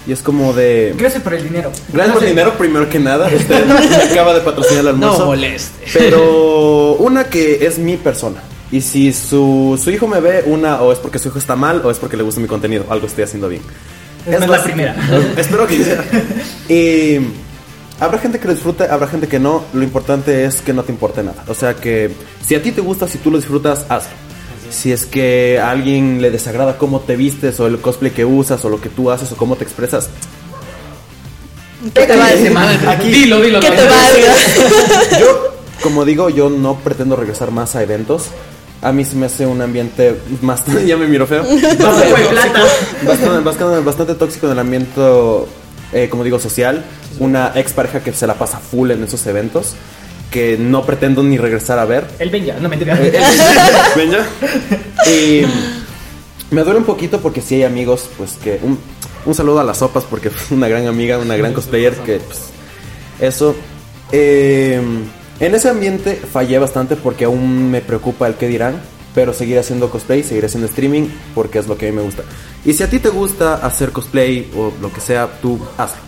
Y 0.08 0.12
es 0.12 0.22
como 0.22 0.54
de... 0.54 0.94
Gracias 0.96 1.22
por 1.22 1.34
el 1.34 1.44
dinero. 1.44 1.70
Gracias 1.92 2.14
por 2.14 2.24
el 2.24 2.30
dinero, 2.30 2.54
primero 2.56 2.88
que 2.88 2.98
nada. 2.98 3.28
Usted 3.28 3.66
me 3.66 4.10
acaba 4.10 4.32
de 4.32 4.40
patrocinar 4.40 4.80
el 4.80 4.88
almuerzo. 4.88 5.18
No 5.18 5.26
moleste. 5.26 5.84
Pero 5.92 6.94
una 6.94 7.24
que 7.24 7.66
es 7.66 7.78
mi 7.78 7.98
persona. 7.98 8.42
Y 8.72 8.80
si 8.80 9.12
su, 9.12 9.78
su 9.82 9.90
hijo 9.90 10.06
me 10.06 10.20
ve, 10.20 10.44
una 10.46 10.80
o 10.80 10.92
es 10.92 10.98
porque 10.98 11.18
su 11.18 11.28
hijo 11.28 11.38
está 11.38 11.56
mal 11.56 11.82
o 11.84 11.90
es 11.90 11.98
porque 11.98 12.16
le 12.16 12.22
gusta 12.22 12.40
mi 12.40 12.48
contenido. 12.48 12.86
Algo 12.88 13.06
estoy 13.06 13.24
haciendo 13.24 13.50
bien. 13.50 13.60
No 14.26 14.38
es 14.38 14.48
la 14.48 14.62
primera. 14.62 14.96
Espero 15.36 15.66
que 15.66 15.84
sea. 15.84 16.02
Y 16.70 17.18
habrá 18.00 18.18
gente 18.18 18.38
que 18.38 18.46
lo 18.46 18.54
disfrute, 18.54 18.84
habrá 18.84 19.08
gente 19.08 19.28
que 19.28 19.38
no. 19.38 19.64
Lo 19.74 19.82
importante 19.82 20.46
es 20.46 20.62
que 20.62 20.72
no 20.72 20.84
te 20.84 20.92
importe 20.92 21.22
nada. 21.22 21.44
O 21.48 21.54
sea 21.54 21.74
que 21.74 22.10
si 22.42 22.54
a 22.54 22.62
ti 22.62 22.72
te 22.72 22.80
gusta, 22.80 23.06
si 23.08 23.18
tú 23.18 23.30
lo 23.30 23.36
disfrutas, 23.36 23.84
hazlo. 23.90 24.27
Si 24.70 24.92
es 24.92 25.06
que 25.06 25.58
a 25.60 25.70
alguien 25.70 26.20
le 26.20 26.30
desagrada 26.30 26.78
cómo 26.78 27.00
te 27.00 27.16
vistes 27.16 27.58
o 27.60 27.66
el 27.66 27.80
cosplay 27.80 28.12
que 28.12 28.24
usas 28.24 28.64
o 28.64 28.68
lo 28.68 28.80
que 28.80 28.88
tú 28.88 29.10
haces 29.10 29.32
o 29.32 29.36
cómo 29.36 29.56
te 29.56 29.64
expresas, 29.64 30.10
Que 31.94 32.06
te 32.06 32.16
valga. 32.16 32.90
Aquí. 32.90 33.08
Dilo, 33.10 33.40
dilo. 33.40 33.60
No, 33.60 33.68
te 33.68 33.76
valga. 33.76 34.34
Yo, 35.20 35.54
como 35.82 36.04
digo, 36.04 36.28
yo 36.28 36.50
no 36.50 36.76
pretendo 36.76 37.16
regresar 37.16 37.50
más 37.50 37.76
a 37.76 37.82
eventos. 37.82 38.24
A 38.80 38.92
mí 38.92 39.04
se 39.04 39.16
me 39.16 39.26
hace 39.26 39.46
un 39.46 39.60
ambiente 39.60 40.20
más... 40.40 40.64
ya 40.86 40.96
me 40.96 41.06
miro 41.06 41.26
feo. 41.26 41.44
Bastante, 43.04 43.40
bastante, 43.44 43.80
bastante 43.80 44.14
tóxico 44.14 44.46
en 44.46 44.52
el 44.52 44.58
ambiente, 44.58 45.00
eh, 45.92 46.08
como 46.08 46.24
digo, 46.24 46.38
social. 46.38 46.84
Una 47.18 47.52
ex 47.56 47.72
pareja 47.72 48.00
que 48.02 48.12
se 48.12 48.26
la 48.26 48.34
pasa 48.34 48.58
full 48.58 48.90
en 48.90 49.02
esos 49.02 49.26
eventos. 49.26 49.74
Que 50.30 50.56
no 50.58 50.84
pretendo 50.84 51.22
ni 51.22 51.38
regresar 51.38 51.78
a 51.78 51.84
ver. 51.84 52.06
El 52.18 52.30
Benja, 52.30 52.54
no 52.60 52.68
mentira. 52.68 52.98
Eh, 53.00 53.12
eh, 53.14 53.22
ven 53.96 54.10
ya. 54.10 54.26
Y 55.10 55.42
me 56.50 56.62
duele 56.62 56.80
un 56.80 56.84
poquito 56.84 57.20
porque 57.20 57.40
sí 57.40 57.56
hay 57.56 57.64
amigos, 57.64 58.10
pues 58.16 58.32
que... 58.42 58.60
Un, 58.62 58.78
un 59.24 59.34
saludo 59.34 59.60
a 59.60 59.64
las 59.64 59.78
sopas 59.78 60.04
porque 60.04 60.30
fue 60.30 60.56
una 60.56 60.68
gran 60.68 60.86
amiga, 60.86 61.18
una 61.18 61.36
gran 61.36 61.52
cosplayer 61.52 61.94
que... 61.94 62.18
Pues, 62.18 62.50
eso. 63.20 63.54
Eh, 64.12 64.80
en 65.40 65.54
ese 65.54 65.68
ambiente 65.68 66.16
fallé 66.16 66.58
bastante 66.58 66.96
porque 66.96 67.24
aún 67.24 67.70
me 67.70 67.80
preocupa 67.80 68.26
el 68.26 68.34
que 68.34 68.48
dirán. 68.48 68.80
Pero 69.14 69.32
seguiré 69.32 69.58
haciendo 69.58 69.90
cosplay, 69.90 70.22
seguiré 70.22 70.46
haciendo 70.46 70.68
streaming 70.68 71.08
porque 71.34 71.58
es 71.58 71.66
lo 71.66 71.76
que 71.76 71.88
a 71.88 71.90
mí 71.90 71.96
me 71.96 72.02
gusta. 72.02 72.22
Y 72.64 72.74
si 72.74 72.82
a 72.82 72.90
ti 72.90 72.98
te 72.98 73.08
gusta 73.08 73.54
hacer 73.54 73.90
cosplay 73.90 74.48
o 74.54 74.72
lo 74.80 74.92
que 74.92 75.00
sea, 75.00 75.40
tú 75.40 75.58
hazlo. 75.76 76.02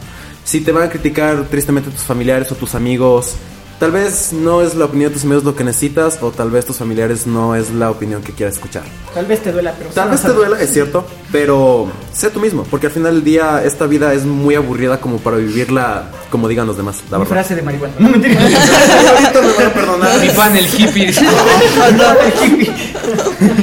Si 0.44 0.60
te 0.60 0.70
van 0.70 0.84
a 0.84 0.90
criticar 0.90 1.44
tristemente 1.50 1.90
tus 1.90 2.02
familiares 2.02 2.52
o 2.52 2.54
tus 2.54 2.74
amigos, 2.74 3.34
tal 3.80 3.90
vez 3.92 4.32
no 4.34 4.62
es 4.62 4.74
la 4.74 4.84
opinión 4.84 5.08
de 5.10 5.14
tus 5.14 5.24
amigos 5.24 5.42
lo 5.42 5.56
que 5.56 5.64
necesitas 5.64 6.18
o 6.20 6.30
tal 6.30 6.50
vez 6.50 6.66
tus 6.66 6.76
familiares 6.76 7.26
no 7.26 7.56
es 7.56 7.70
la 7.70 7.90
opinión 7.90 8.22
que 8.22 8.32
quieras 8.32 8.56
escuchar. 8.56 8.84
Tal 9.14 9.24
vez 9.24 9.42
te 9.42 9.50
duela, 9.50 9.74
pero... 9.76 9.88
Tal 9.90 10.10
vez 10.10 10.20
te 10.20 10.28
duela, 10.28 10.60
es 10.60 10.70
cierto, 10.70 11.06
pero 11.32 11.90
sé 12.12 12.28
tú 12.28 12.40
mismo, 12.40 12.64
porque 12.70 12.88
al 12.88 12.92
final 12.92 13.14
del 13.14 13.24
día 13.24 13.64
esta 13.64 13.86
vida 13.86 14.12
es 14.12 14.26
muy 14.26 14.54
aburrida 14.54 15.00
como 15.00 15.16
para 15.16 15.38
vivirla 15.38 16.10
como 16.28 16.46
digan 16.46 16.66
los 16.66 16.76
demás, 16.76 17.02
la 17.10 17.16
verdad. 17.18 17.32
frase 17.32 17.56
de 17.56 17.62
marihuana. 17.62 17.94
No 17.98 18.10
mentira. 18.10 18.38
Ahorita 18.40 19.40
me 19.40 19.52
van 19.52 19.66
a 19.66 19.72
perdonar. 19.72 20.20
Mi 20.20 20.28
fan, 20.28 20.56
el 20.56 20.66
hippie. 20.66 21.08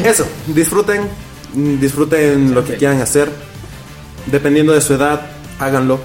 Eso, 0.03 0.25
disfruten, 0.47 1.07
disfruten 1.79 2.55
lo 2.55 2.65
que 2.65 2.75
quieran 2.75 2.99
hacer. 3.01 3.29
Dependiendo 4.25 4.73
de 4.73 4.81
su 4.81 4.95
edad, 4.95 5.21
háganlo, 5.59 5.99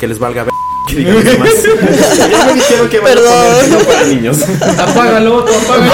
que 0.00 0.08
les 0.08 0.18
valga 0.18 0.44
ver. 0.44 0.57
Que 0.88 0.96
me 2.46 2.54
dijeron 2.54 2.88
que 2.88 2.98
van 3.00 3.12
a 3.12 3.14
Perdón. 3.14 3.46
poner 3.46 3.64
que 3.64 3.70
no 3.70 3.78
para 3.80 4.02
niños. 4.04 4.38
Apágalo, 4.78 5.44
tú, 5.44 5.52
apágalo. 5.54 5.92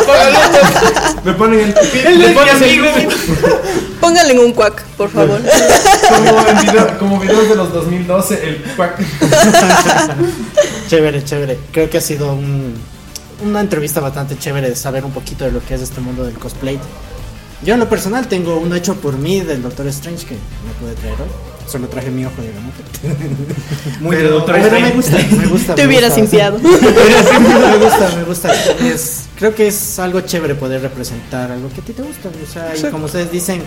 Apágalo. 0.00 0.38
Me 1.24 1.32
ponen 1.34 1.60
el. 1.60 2.18
Le 2.18 2.28
pones 2.30 2.62
el 2.62 3.08
Pónganle 4.00 4.32
en 4.32 4.38
un 4.40 4.52
cuac, 4.52 4.82
por 4.96 5.10
favor. 5.10 5.40
Como, 6.08 6.40
en 6.48 6.58
video- 6.60 6.98
como 6.98 7.20
videos 7.20 7.48
de 7.48 7.54
los 7.56 7.72
2012, 7.72 8.34
el 8.48 8.56
pack. 8.76 8.98
Chévere, 10.88 11.24
chévere. 11.24 11.58
Creo 11.72 11.88
que 11.90 11.98
ha 11.98 12.02
sido 12.02 12.32
un- 12.32 12.74
una 13.44 13.60
entrevista 13.60 14.00
bastante 14.00 14.38
chévere 14.38 14.70
de 14.70 14.76
saber 14.76 15.04
un 15.04 15.12
poquito 15.12 15.44
de 15.44 15.52
lo 15.52 15.64
que 15.64 15.74
es 15.74 15.80
este 15.82 16.00
mundo 16.00 16.24
del 16.24 16.34
cosplay. 16.38 16.78
Yo 17.64 17.74
en 17.74 17.80
lo 17.80 17.88
personal 17.88 18.28
tengo 18.28 18.58
uno 18.58 18.74
hecho 18.74 18.94
por 18.96 19.16
mí 19.16 19.40
del 19.40 19.62
Doctor 19.62 19.86
Strange 19.86 20.26
que 20.26 20.34
no 20.34 20.72
pude 20.80 20.94
traer 20.94 21.14
hoy. 21.20 21.28
Solo 21.66 21.88
traje 21.88 22.10
mi 22.10 22.26
ojo 22.26 22.42
de 22.42 22.52
gamote. 22.52 22.82
Muy 24.00 24.16
pero, 24.16 24.28
de 24.28 24.34
Doctor 24.34 24.56
pero 24.60 24.80
me 24.80 24.90
gusta, 24.90 25.16
me 25.30 25.46
gusta. 25.46 25.74
Te 25.74 25.82
me 25.82 25.88
hubieras 25.88 26.10
gusta 26.10 26.20
limpiado. 26.20 26.58
me 26.58 27.78
gusta, 27.78 28.16
me 28.16 28.24
gusta. 28.24 28.54
Es, 28.84 29.24
creo 29.36 29.54
que 29.54 29.68
es 29.68 29.98
algo 29.98 30.20
chévere 30.20 30.54
poder 30.54 30.82
representar 30.82 31.50
algo 31.50 31.70
que 31.70 31.80
a 31.80 31.84
ti 31.84 31.94
te 31.94 32.02
gusta. 32.02 32.28
O 32.28 32.52
sea, 32.52 32.76
y 32.76 32.90
como 32.90 33.06
ustedes 33.06 33.32
dicen, 33.32 33.62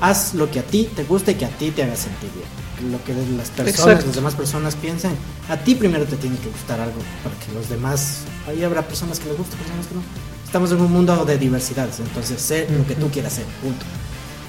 haz 0.00 0.34
lo 0.34 0.50
que 0.50 0.58
a 0.58 0.62
ti 0.64 0.88
te 0.94 1.04
gusta 1.04 1.30
y 1.30 1.34
que 1.36 1.44
a 1.44 1.50
ti 1.50 1.70
te 1.70 1.84
haga 1.84 1.94
sentir 1.94 2.30
bien. 2.34 2.90
Lo 2.92 3.02
que 3.04 3.14
las 3.14 3.50
personas, 3.50 3.78
Exacto. 3.78 4.06
las 4.06 4.16
demás 4.16 4.34
personas 4.34 4.74
piensen, 4.74 5.12
a 5.48 5.56
ti 5.56 5.76
primero 5.76 6.04
te 6.04 6.16
tiene 6.16 6.36
que 6.36 6.48
gustar 6.48 6.78
algo 6.80 6.98
para 7.22 7.34
que 7.36 7.52
los 7.54 7.68
demás, 7.70 8.18
ahí 8.48 8.62
habrá 8.64 8.82
personas 8.82 9.18
que 9.18 9.28
les 9.28 9.38
guste, 9.38 9.56
personas 9.56 9.86
que 9.86 9.94
no. 9.94 10.35
Estamos 10.56 10.72
en 10.72 10.80
un 10.80 10.90
mundo 10.90 11.26
de 11.26 11.36
diversidades, 11.36 12.00
entonces 12.00 12.40
sé 12.40 12.66
lo 12.74 12.86
que 12.86 12.94
tú 12.94 13.10
quieras 13.10 13.34
hacer, 13.34 13.44
punto. 13.60 13.84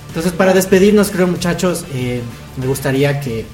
Entonces, 0.07 0.31
para 0.31 0.53
despedirnos, 0.53 1.09
creo, 1.09 1.27
muchachos, 1.27 1.83
eh, 1.93 2.21
me 2.55 2.65
gustaría 2.65 3.19
que 3.19 3.45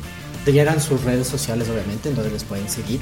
dieran 0.46 0.80
sus 0.80 1.04
redes 1.04 1.26
sociales, 1.26 1.68
obviamente, 1.74 2.10
en 2.10 2.16
donde 2.16 2.30
les 2.30 2.44
pueden 2.44 2.70
seguir. 2.70 3.00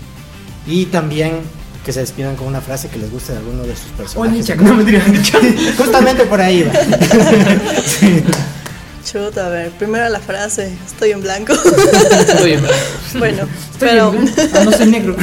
Y 0.66 0.86
también 0.86 1.40
que 1.84 1.92
se 1.92 2.00
despidan 2.00 2.38
con 2.38 2.48
una 2.48 2.62
frase 2.62 2.88
que 2.88 2.98
les 2.98 3.12
guste 3.12 3.34
de 3.34 3.40
alguno 3.40 3.64
de 3.64 3.76
sus 3.76 3.88
Oh, 3.92 3.98
personajes. 3.98 4.56
No 4.56 4.74
mentira, 4.74 5.06
Nicha. 5.10 5.38
Justamente 5.78 6.24
por 6.24 6.40
ahí 6.40 6.64
va. 6.64 6.72
Chuta, 9.04 9.48
a 9.48 9.50
ver, 9.50 9.72
primero 9.72 10.08
la 10.08 10.22
frase, 10.22 10.72
estoy 10.88 11.12
en 11.12 11.20
blanco. 11.20 11.52
Estoy 11.52 12.54
en 12.54 12.62
bueno, 13.20 13.44
Estoy 13.74 13.90
pero... 13.90 14.14
¿no? 14.14 14.32
Ah, 14.54 14.64
no 14.64 14.72
soy 14.72 14.88
negro. 14.88 15.18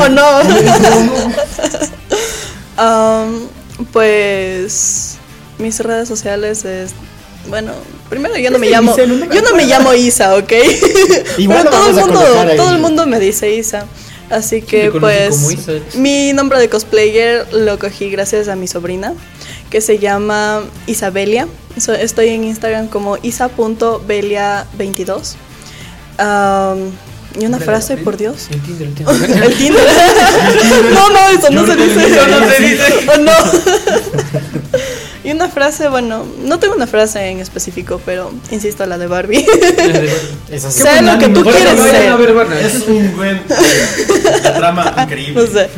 ¿O 0.00 0.08
no? 0.08 0.26
Am, 2.76 3.46
pues 3.92 5.16
mis 5.58 5.78
redes 5.80 6.08
sociales 6.08 6.64
es 6.64 6.92
bueno, 7.48 7.72
primero 8.10 8.36
yo 8.36 8.50
no 8.50 8.58
me 8.58 8.68
llamo 8.68 8.94
no 8.96 9.14
me 9.14 9.28
yo 9.34 9.40
no 9.42 9.54
me 9.54 9.64
llamo 9.64 9.94
Isa, 9.94 10.34
¿ok? 10.36 10.52
Igual 11.38 11.62
Pero 11.64 11.70
lo 11.70 11.72
todo 11.76 11.88
el 11.88 11.94
mundo 11.96 12.20
colocar 12.20 12.48
ahí. 12.48 12.56
todo 12.56 12.70
el 12.72 12.78
mundo 12.80 13.06
me 13.06 13.20
dice 13.20 13.54
Isa. 13.54 13.86
Así 14.30 14.60
que 14.60 14.90
pues 14.90 15.50
Isa. 15.52 15.72
mi 15.94 16.32
nombre 16.34 16.58
de 16.58 16.68
cosplayer 16.68 17.46
lo 17.54 17.78
cogí 17.78 18.10
gracias 18.10 18.48
a 18.48 18.56
mi 18.56 18.66
sobrina 18.68 19.14
que 19.70 19.80
se 19.80 19.98
llama 19.98 20.62
Isabelia. 20.86 21.48
So- 21.78 21.94
estoy 21.94 22.28
en 22.30 22.44
Instagram 22.44 22.88
como 22.88 23.16
isa.belia22. 23.22 25.34
Am, 26.18 26.90
y 27.38 27.46
una 27.46 27.58
frase, 27.58 27.96
por 27.98 28.16
Dios. 28.16 28.48
El 28.50 28.60
Tinder, 28.62 28.88
el 28.88 28.94
Tinder. 28.94 29.44
El 29.44 29.54
Tinder. 29.54 29.84
no, 30.94 31.10
no, 31.10 31.28
eso 31.28 31.50
no 31.50 31.66
se 31.66 31.76
dice. 31.76 32.06
Eso 32.06 32.26
no 32.28 32.48
se 32.48 32.62
dice. 32.62 32.84
Oh, 33.08 33.18
no. 33.18 33.32
y 35.24 35.30
una 35.30 35.48
frase, 35.48 35.88
bueno, 35.88 36.26
no 36.44 36.58
tengo 36.58 36.74
una 36.74 36.86
frase 36.86 37.28
en 37.28 37.40
específico, 37.40 38.00
pero 38.04 38.32
insisto, 38.50 38.84
la 38.86 38.98
de 38.98 39.06
Barbie. 39.06 39.46
Eso 40.50 40.70
sí. 40.70 40.82
sé 40.82 41.02
lo 41.02 41.18
que 41.18 41.28
tú 41.28 41.40
eso 41.40 41.50
quieres 41.50 41.80
ser. 41.80 42.12
Ese 42.64 42.76
es 42.78 42.88
un 42.88 43.16
buen 43.16 43.42
trama 44.56 44.94
increíble. 45.02 45.42
No 45.42 45.46
sé. 45.46 45.70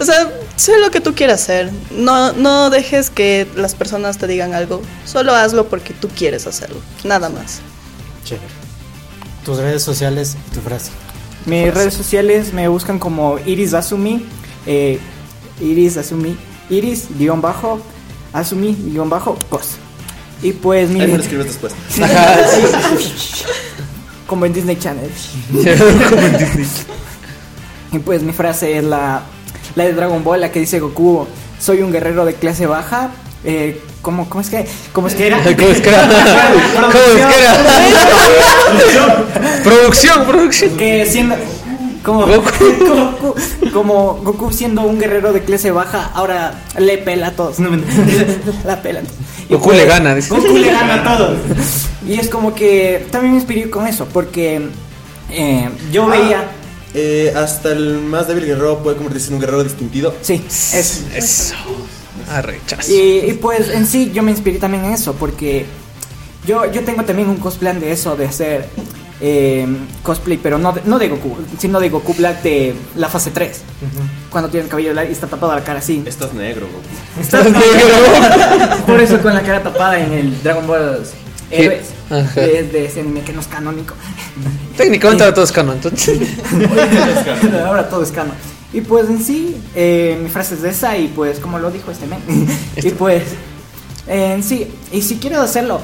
O 0.00 0.04
sea, 0.04 0.30
sé 0.56 0.78
lo 0.78 0.90
que 0.90 1.00
tú 1.00 1.14
quieras 1.14 1.42
hacer. 1.42 1.70
No, 1.90 2.32
no 2.32 2.70
dejes 2.70 3.10
que 3.10 3.46
las 3.56 3.74
personas 3.74 4.18
te 4.18 4.26
digan 4.26 4.52
algo. 4.52 4.82
Solo 5.04 5.34
hazlo 5.34 5.68
porque 5.68 5.94
tú 5.94 6.08
quieres 6.08 6.46
hacerlo. 6.46 6.80
Nada 7.04 7.28
más. 7.28 7.60
Chévere. 8.24 8.46
Tus 9.44 9.58
redes 9.58 9.82
sociales 9.82 10.36
y 10.50 10.54
tu 10.54 10.60
frase. 10.60 10.90
Mis 11.46 11.74
redes 11.74 11.94
sociales 11.94 12.52
me 12.52 12.68
buscan 12.68 12.98
como 12.98 13.38
Iris 13.44 13.74
Asumi, 13.74 14.24
eh, 14.66 14.98
Iris 15.60 15.96
Asumi, 15.98 16.36
Iris 16.70 17.08
guion 17.18 17.40
bajo, 17.42 17.80
Asumi 18.32 18.74
guion 18.74 19.10
bajo, 19.10 19.36
cos. 19.50 19.76
Y 20.42 20.52
pues 20.52 20.90
mi 20.90 21.00
Ahí 21.00 21.08
me 21.08 21.18
lo 21.18 21.22
escribes 21.22 21.46
después. 21.46 21.74
como 24.26 24.46
en 24.46 24.52
Disney 24.52 24.76
Channel. 24.76 25.10
y 27.92 27.98
pues 27.98 28.22
mi 28.22 28.32
frase 28.32 28.78
es 28.78 28.84
la, 28.84 29.22
la 29.74 29.84
de 29.84 29.92
Dragon 29.92 30.24
Ball, 30.24 30.40
la 30.40 30.50
que 30.50 30.60
dice 30.60 30.80
Goku, 30.80 31.26
soy 31.60 31.82
un 31.82 31.92
guerrero 31.92 32.24
de 32.24 32.34
clase 32.34 32.66
baja. 32.66 33.10
Eh, 33.44 33.80
¿cómo, 34.00 34.28
¿Cómo 34.28 34.40
es 34.40 34.48
que? 34.48 34.66
¿Cómo 34.92 35.08
es 35.08 35.14
que 35.14 35.26
era? 35.26 35.38
¿Cómo 35.42 35.68
es 35.68 35.80
que 35.80 35.88
era? 35.88 36.08
¿Cómo 36.74 36.88
es 36.88 37.26
que 37.26 37.40
era? 37.40 37.54
Producción, 39.62 40.24
producción. 40.26 40.76
que 40.76 41.06
siendo 41.06 41.36
como 42.04 42.26
Goku, 42.26 43.34
como 43.72 44.14
Goku 44.22 44.52
siendo 44.52 44.82
un 44.82 44.98
guerrero 44.98 45.32
de 45.32 45.42
clase 45.42 45.70
baja, 45.70 46.10
ahora 46.14 46.62
le 46.78 46.98
pela 46.98 47.28
a 47.28 47.30
todos. 47.32 47.58
No, 47.58 47.70
la 48.66 48.82
pela. 48.82 49.00
Y 49.48 49.54
Goku 49.54 49.72
le 49.72 49.86
gana, 49.86 50.14
dice. 50.14 50.28
Goku 50.28 50.58
le 50.58 50.70
gana 50.70 50.96
a 50.96 51.02
todos. 51.16 51.38
Y 52.06 52.20
es 52.20 52.28
como 52.28 52.54
que 52.54 53.06
también 53.10 53.32
me 53.32 53.38
inspiré 53.38 53.70
con 53.70 53.86
eso, 53.86 54.06
porque 54.06 54.68
eh, 55.30 55.70
yo 55.90 56.06
veía. 56.06 56.44
Eh, 56.92 57.32
hasta 57.34 57.72
el 57.72 58.00
más 58.00 58.28
débil 58.28 58.44
guerrero 58.44 58.78
puede 58.80 58.96
convertirse 58.96 59.28
en 59.28 59.34
un 59.34 59.40
guerrero 59.40 59.64
distintivo. 59.64 60.14
Sí, 60.20 60.44
eso. 60.46 61.00
Eso. 61.14 61.54
Arrechazo. 62.28 62.92
Y, 62.92 63.30
y 63.30 63.32
pues 63.40 63.68
en 63.70 63.86
sí 63.86 64.10
yo 64.12 64.22
me 64.22 64.30
inspiré 64.30 64.58
también 64.58 64.84
en 64.84 64.92
eso, 64.92 65.14
porque 65.14 65.66
yo, 66.46 66.70
yo 66.70 66.84
tengo 66.84 67.04
también 67.04 67.28
un 67.28 67.36
cosplay 67.36 67.78
de 67.78 67.92
eso, 67.92 68.16
de 68.16 68.26
hacer 68.26 68.68
eh, 69.20 69.66
cosplay, 70.02 70.38
pero 70.38 70.58
no 70.58 70.72
de, 70.72 70.82
no 70.84 70.98
de 70.98 71.08
Goku, 71.08 71.36
sino 71.58 71.80
de 71.80 71.88
Goku 71.88 72.14
Black 72.14 72.42
de 72.42 72.74
la 72.96 73.08
fase 73.08 73.30
3. 73.30 73.62
Cuando 74.30 74.50
tiene 74.50 74.64
el 74.64 74.70
cabello 74.70 74.92
largo 74.92 75.10
y 75.10 75.14
está 75.14 75.26
tapada 75.26 75.54
la 75.54 75.64
cara 75.64 75.78
así. 75.78 76.02
Estás 76.04 76.34
negro, 76.34 76.66
Goku. 76.66 77.20
Está 77.20 77.42
Por 78.86 79.00
eso 79.00 79.20
con 79.20 79.34
la 79.34 79.42
cara 79.42 79.62
tapada 79.62 79.98
en 79.98 80.12
el 80.12 80.42
Dragon 80.42 80.66
Ball 80.66 81.02
Héroes. 81.50 81.86
De, 82.34 82.64
de 82.64 82.84
ese 82.84 83.00
anime 83.00 83.22
que 83.22 83.32
no 83.32 83.40
es 83.40 83.46
canónico. 83.46 83.94
Técnicamente 84.76 85.22
ahora 85.24 85.34
todo 85.34 85.44
es 85.44 85.52
canon, 85.52 85.76
entonces. 85.76 86.18
Ahora 87.64 87.88
todo 87.88 88.02
es 88.02 88.10
canon. 88.10 88.34
Y 88.74 88.80
pues 88.80 89.08
en 89.08 89.22
sí, 89.22 89.56
eh, 89.76 90.18
mi 90.20 90.28
frase 90.28 90.56
es 90.56 90.64
esa 90.64 90.98
y 90.98 91.06
pues 91.06 91.38
como 91.38 91.60
lo 91.60 91.70
dijo 91.70 91.92
este 91.92 92.06
men. 92.06 92.18
y 92.76 92.90
pues, 92.90 93.22
en 94.08 94.42
sí, 94.42 94.68
y 94.90 95.00
si 95.00 95.16
quieres 95.16 95.38
hacerlo, 95.38 95.80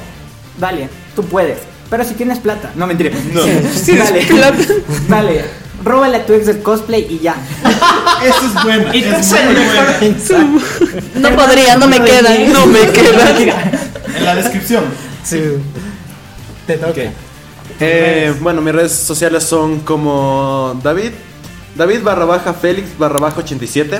dale, 0.59 0.89
tú 1.15 1.23
puedes. 1.23 1.59
Pero 1.89 2.03
si 2.03 2.13
tienes 2.13 2.39
plata, 2.39 2.71
no 2.75 2.85
mentira. 2.85 3.11
No. 3.33 3.41
Sí, 3.73 3.95
dale, 3.95 4.27
dale, 5.07 5.45
róbale 5.83 6.17
a 6.17 6.25
tu 6.25 6.33
ex 6.33 6.49
el 6.49 6.61
cosplay 6.61 7.07
y 7.09 7.19
ya. 7.19 7.35
Eso 8.23 8.45
es 8.45 8.63
bueno. 8.63 8.93
Y 8.93 9.03
es 9.03 10.31
muy. 10.31 11.21
No 11.21 11.35
podría, 11.35 11.77
no 11.77 11.87
me 11.87 12.03
quedan. 12.03 12.51
No 12.51 12.65
me 12.65 12.81
queda. 12.91 13.71
En 14.17 14.25
la 14.25 14.35
descripción. 14.35 14.83
Sí. 15.23 15.41
Te 16.67 16.77
toca. 16.77 17.01
Eh, 17.79 18.33
bueno, 18.41 18.61
mis 18.61 18.73
redes 18.73 18.91
sociales 18.91 19.43
son 19.43 19.79
como 19.79 20.79
David, 20.83 21.11
David 21.75 22.01
barra 22.03 22.25
baja 22.25 22.53
Félix 22.53 22.97
barra 22.97 23.19
baja 23.19 23.39
87. 23.39 23.95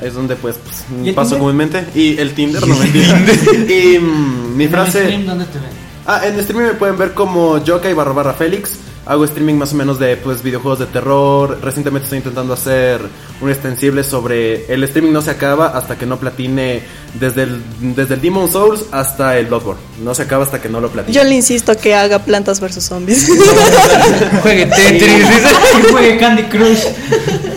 Ahí 0.00 0.08
es 0.08 0.14
donde 0.14 0.34
pues, 0.36 0.56
pues, 0.56 0.84
¿Y 1.04 1.08
el 1.10 1.14
paso 1.14 1.30
Tinder? 1.30 1.38
comúnmente. 1.40 1.86
Y 1.94 2.18
el 2.18 2.34
Tinder, 2.34 2.66
no 2.66 2.76
mentira. 2.78 3.18
y 3.68 3.98
mm, 3.98 4.56
mi 4.56 4.66
frase... 4.68 5.22
¿Dónde 5.24 5.44
te 5.46 5.58
ven? 5.58 5.70
Ah, 6.06 6.20
en 6.26 6.38
streaming 6.40 6.66
me 6.66 6.74
pueden 6.74 6.98
ver 6.98 7.14
como 7.14 7.62
Yokai 7.64 7.94
barra 7.94 8.12
barra 8.12 8.34
Félix. 8.34 8.72
Hago 9.06 9.24
streaming 9.24 9.54
más 9.54 9.72
o 9.72 9.76
menos 9.76 9.98
de 9.98 10.16
pues 10.16 10.42
videojuegos 10.42 10.78
de 10.78 10.86
terror. 10.86 11.58
Recientemente 11.62 12.04
estoy 12.04 12.18
intentando 12.18 12.54
hacer 12.54 13.00
un 13.40 13.50
extensible 13.50 14.02
sobre 14.02 14.72
el 14.72 14.82
streaming 14.84 15.12
no 15.12 15.20
se 15.20 15.30
acaba 15.30 15.68
hasta 15.68 15.98
que 15.98 16.06
no 16.06 16.18
platine 16.18 16.82
desde 17.20 17.42
el, 17.42 17.62
desde 17.94 18.14
el 18.14 18.20
Demon 18.20 18.50
Souls 18.50 18.86
hasta 18.92 19.38
el 19.38 19.46
Bloodborne. 19.46 19.80
No 20.02 20.14
se 20.14 20.22
acaba 20.22 20.44
hasta 20.44 20.60
que 20.60 20.68
no 20.68 20.80
lo 20.80 20.88
platine. 20.88 21.14
Yo 21.14 21.24
le 21.24 21.34
insisto 21.34 21.76
que 21.76 21.94
haga 21.94 22.20
plantas 22.20 22.60
versus 22.60 22.84
zombies. 22.84 23.28
Juegue 24.42 24.66
Tetris. 24.66 25.26
Que 25.26 25.82
juegue 25.92 26.18
Candy 26.18 26.44
Crush. 26.44 26.84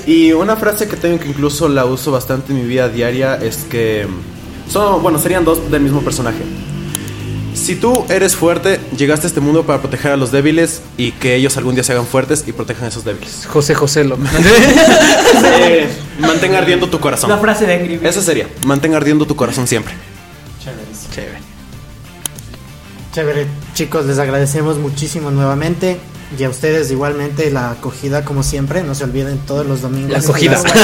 Y 0.06 0.32
una 0.34 0.56
frase 0.56 0.88
que 0.88 0.96
tengo 0.96 1.20
que 1.20 1.30
incluso 1.30 1.68
la 1.68 1.86
uso 1.86 2.12
bastante 2.12 2.52
en 2.52 2.62
mi 2.62 2.68
vida 2.68 2.90
diaria 2.90 3.36
es 3.36 3.66
que 3.70 4.08
son, 4.70 5.02
bueno, 5.02 5.18
serían 5.18 5.46
dos 5.46 5.72
del 5.72 5.82
mismo 5.82 6.02
personaje. 6.02 6.44
Si 7.58 7.76
tú 7.76 8.06
eres 8.10 8.36
fuerte, 8.36 8.80
llegaste 8.96 9.26
a 9.26 9.30
este 9.30 9.42
mundo 9.42 9.66
para 9.66 9.82
proteger 9.82 10.12
a 10.12 10.18
los 10.18 10.32
débiles 10.32 10.82
y 10.96 11.12
que 11.12 11.36
ellos 11.36 11.58
algún 11.58 11.76
día 11.76 11.84
se 11.84 11.92
hagan 11.92 12.06
fuertes 12.06 12.44
y 12.48 12.54
protejan 12.54 12.86
a 12.86 12.88
esos 12.90 13.04
débiles. 13.04 13.46
José 13.48 13.76
José 13.76 14.04
lo. 14.04 14.18
Eh, 15.60 15.88
mantén 16.20 16.56
ardiendo 16.56 16.90
tu 16.90 17.00
corazón. 17.00 17.30
La 17.30 17.38
frase 17.38 17.66
de 17.66 17.74
Angry. 17.74 18.00
Eso 18.04 18.22
sería, 18.22 18.48
mantén 18.66 18.94
ardiendo 18.96 19.26
tu 19.26 19.36
corazón 19.36 19.68
siempre. 19.68 19.94
Chévere. 21.14 21.40
Chévere, 23.14 23.48
chicos, 23.74 24.06
les 24.06 24.20
agradecemos 24.20 24.78
muchísimo 24.78 25.32
nuevamente. 25.32 25.98
Y 26.38 26.44
a 26.44 26.50
ustedes 26.50 26.92
igualmente 26.92 27.50
la 27.52 27.72
acogida 27.72 28.26
como 28.26 28.44
siempre, 28.44 28.84
no 28.84 28.94
se 28.96 29.06
olviden 29.06 29.40
todos 29.40 29.66
los 29.66 29.82
domingos. 29.82 30.12
La 30.12 30.20
acogida. 30.20 30.60
a 30.60 30.64
las 30.64 30.72
8 30.72 30.76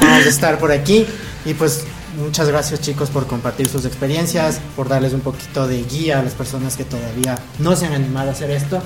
Vamos 0.00 0.26
a 0.26 0.28
estar 0.28 0.58
por 0.58 0.72
aquí 0.72 1.06
y 1.44 1.54
pues 1.54 1.84
muchas 2.16 2.48
gracias 2.48 2.80
chicos 2.80 3.10
por 3.10 3.26
compartir 3.26 3.68
sus 3.68 3.84
experiencias, 3.84 4.60
por 4.76 4.88
darles 4.88 5.12
un 5.12 5.20
poquito 5.20 5.66
de 5.66 5.82
guía 5.84 6.20
a 6.20 6.22
las 6.22 6.34
personas 6.34 6.76
que 6.76 6.84
todavía 6.84 7.38
no 7.58 7.76
se 7.76 7.86
han 7.86 7.94
animado 7.94 8.30
a 8.30 8.32
hacer 8.32 8.50
esto. 8.50 8.82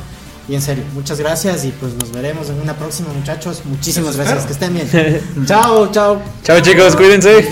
Y 0.49 0.55
en 0.55 0.63
serio, 0.63 0.85
muchas 0.93 1.19
gracias 1.19 1.65
y 1.65 1.71
pues 1.71 1.95
nos 1.95 2.13
veremos 2.13 2.51
en 2.51 2.61
una 2.61 2.75
próxima 2.77 3.09
muchachos. 3.13 3.63
Muchísimas 3.65 4.17
gracias, 4.17 4.45
que 4.45 4.53
estén 4.53 4.75
bien. 4.75 4.89
chao, 5.47 5.91
chao. 5.91 6.21
Chao 6.43 6.61
chicos, 6.61 6.95
cuídense. 6.97 7.49